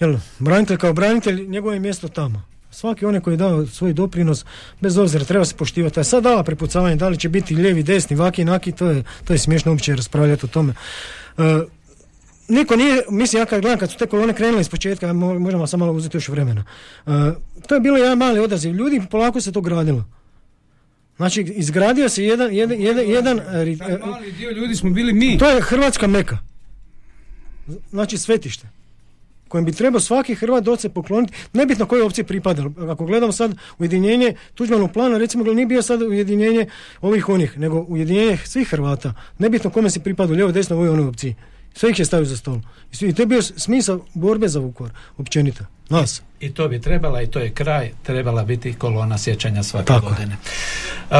Jel, 0.00 0.16
branitelj 0.38 0.76
kao 0.76 0.92
branitelj, 0.92 1.46
njegovo 1.48 1.72
je 1.74 1.80
mjesto 1.80 2.08
tamo 2.08 2.52
svaki 2.72 3.06
onaj 3.06 3.20
koji 3.20 3.34
je 3.34 3.36
dao 3.36 3.66
svoj 3.66 3.92
doprinos, 3.92 4.44
bez 4.80 4.98
obzira 4.98 5.24
treba 5.24 5.44
se 5.44 5.54
poštivati. 5.54 6.00
A 6.00 6.04
sad 6.04 6.22
dala 6.22 6.42
prepucavanje, 6.42 6.96
da 6.96 7.08
li 7.08 7.18
će 7.18 7.28
biti 7.28 7.54
lijevi, 7.54 7.82
desni, 7.82 8.16
vaki, 8.16 8.44
naki, 8.44 8.72
to 8.72 8.86
je, 8.86 9.04
to 9.24 9.32
je 9.32 9.38
smiješno 9.38 9.72
uopće 9.72 9.96
raspravljati 9.96 10.46
o 10.46 10.48
tome. 10.48 10.74
E, 11.38 11.42
niko 12.48 12.76
nije, 12.76 13.02
mislim 13.10 13.42
ja 13.42 13.46
kad 13.46 13.60
gledam 13.60 13.78
kad 13.78 13.90
su 13.90 13.98
te 13.98 14.06
kolone 14.06 14.32
krenule 14.32 14.60
iz 14.60 14.68
početka, 14.68 15.12
možemo 15.12 15.66
samo 15.66 15.84
malo 15.84 15.96
uzeti 15.96 16.16
još 16.16 16.28
vremena. 16.28 16.64
E, 17.06 17.10
to 17.66 17.74
je 17.74 17.80
bilo 17.80 17.96
jedan 17.96 18.18
mali 18.18 18.40
odaziv. 18.40 18.74
Ljudi, 18.74 19.02
polako 19.10 19.40
se 19.40 19.52
to 19.52 19.60
gradilo. 19.60 20.04
Znači, 21.16 21.42
izgradio 21.42 22.08
se 22.08 22.24
jedan... 22.24 22.54
jedan, 22.54 22.80
jedan, 22.80 23.08
jedan 23.08 23.40
mali 24.06 24.32
dio 24.32 24.50
ljudi 24.50 24.76
smo 24.76 24.90
bili 24.90 25.12
mi. 25.12 25.38
To 25.38 25.50
je 25.50 25.62
Hrvatska 25.62 26.06
meka. 26.06 26.38
Znači, 27.90 28.18
svetište 28.18 28.81
kojem 29.52 29.64
bi 29.64 29.72
trebao 29.72 30.00
svaki 30.00 30.34
Hrvat 30.34 30.64
doći 30.64 30.82
se 30.82 30.88
pokloniti, 30.88 31.34
nebitno 31.52 31.86
kojoj 31.86 32.02
opciji 32.02 32.24
pripada. 32.24 32.64
Ako 32.90 33.04
gledamo 33.04 33.32
sad 33.32 33.54
ujedinjenje 33.78 34.34
Tuđmanov 34.54 34.88
plana, 34.88 35.18
recimo 35.18 35.44
nije 35.44 35.66
bio 35.66 35.82
sad 35.82 36.02
ujedinjenje 36.02 36.66
ovih 37.00 37.28
onih, 37.28 37.58
nego 37.58 37.84
ujedinjenje 37.88 38.36
svih 38.44 38.68
Hrvata. 38.68 39.14
Nebitno 39.38 39.70
kome 39.70 39.90
se 39.90 40.00
pripada, 40.00 40.32
lijevo, 40.32 40.52
desno, 40.52 40.76
ovoj 40.76 40.88
onoj 40.88 41.06
opciji. 41.06 41.34
Sve 41.74 41.90
ih 41.90 41.98
je 41.98 42.04
stavio 42.04 42.24
za 42.24 42.36
stol. 42.36 42.58
I 43.00 43.12
to 43.12 43.22
je 43.22 43.26
bio 43.26 43.42
smisao 43.42 44.04
borbe 44.14 44.48
za 44.48 44.60
Vukovar, 44.60 44.92
općenito. 45.18 45.64
Nas. 45.88 46.22
I, 46.40 46.50
to 46.54 46.68
bi 46.68 46.80
trebala, 46.80 47.22
i 47.22 47.26
to 47.26 47.38
je 47.38 47.50
kraj, 47.50 47.90
trebala 48.02 48.44
biti 48.44 48.72
kolona 48.72 49.18
sjećanja 49.18 49.62
svake 49.62 49.86
Tako 49.86 50.08
godine. 50.08 50.36
Uh, 51.10 51.16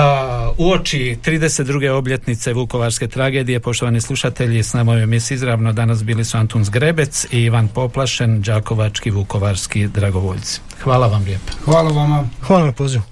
u 0.59 0.71
oči 0.71 1.19
32. 1.25 1.91
obljetnice 1.91 2.53
Vukovarske 2.53 3.09
tragedije, 3.09 3.61
poštovani 3.61 4.01
slušatelji, 4.01 4.63
s 4.63 4.73
nama 4.73 4.95
je 4.95 5.03
emisiji 5.03 5.37
izravno 5.37 5.73
danas 5.73 6.05
bili 6.05 6.25
su 6.25 6.37
Antun 6.37 6.65
Zgrebec 6.65 7.27
i 7.31 7.43
Ivan 7.43 7.69
Poplašen, 7.69 8.43
Đakovački, 8.43 9.11
Vukovarski 9.11 9.89
dragovoljci. 9.89 10.61
Hvala 10.83 11.07
vam 11.07 11.25
lijepo. 11.25 11.53
Hvala 11.65 11.91
vama. 11.91 12.29
Hvala 12.41 12.67
na 12.67 12.73
pozivu. 12.73 13.12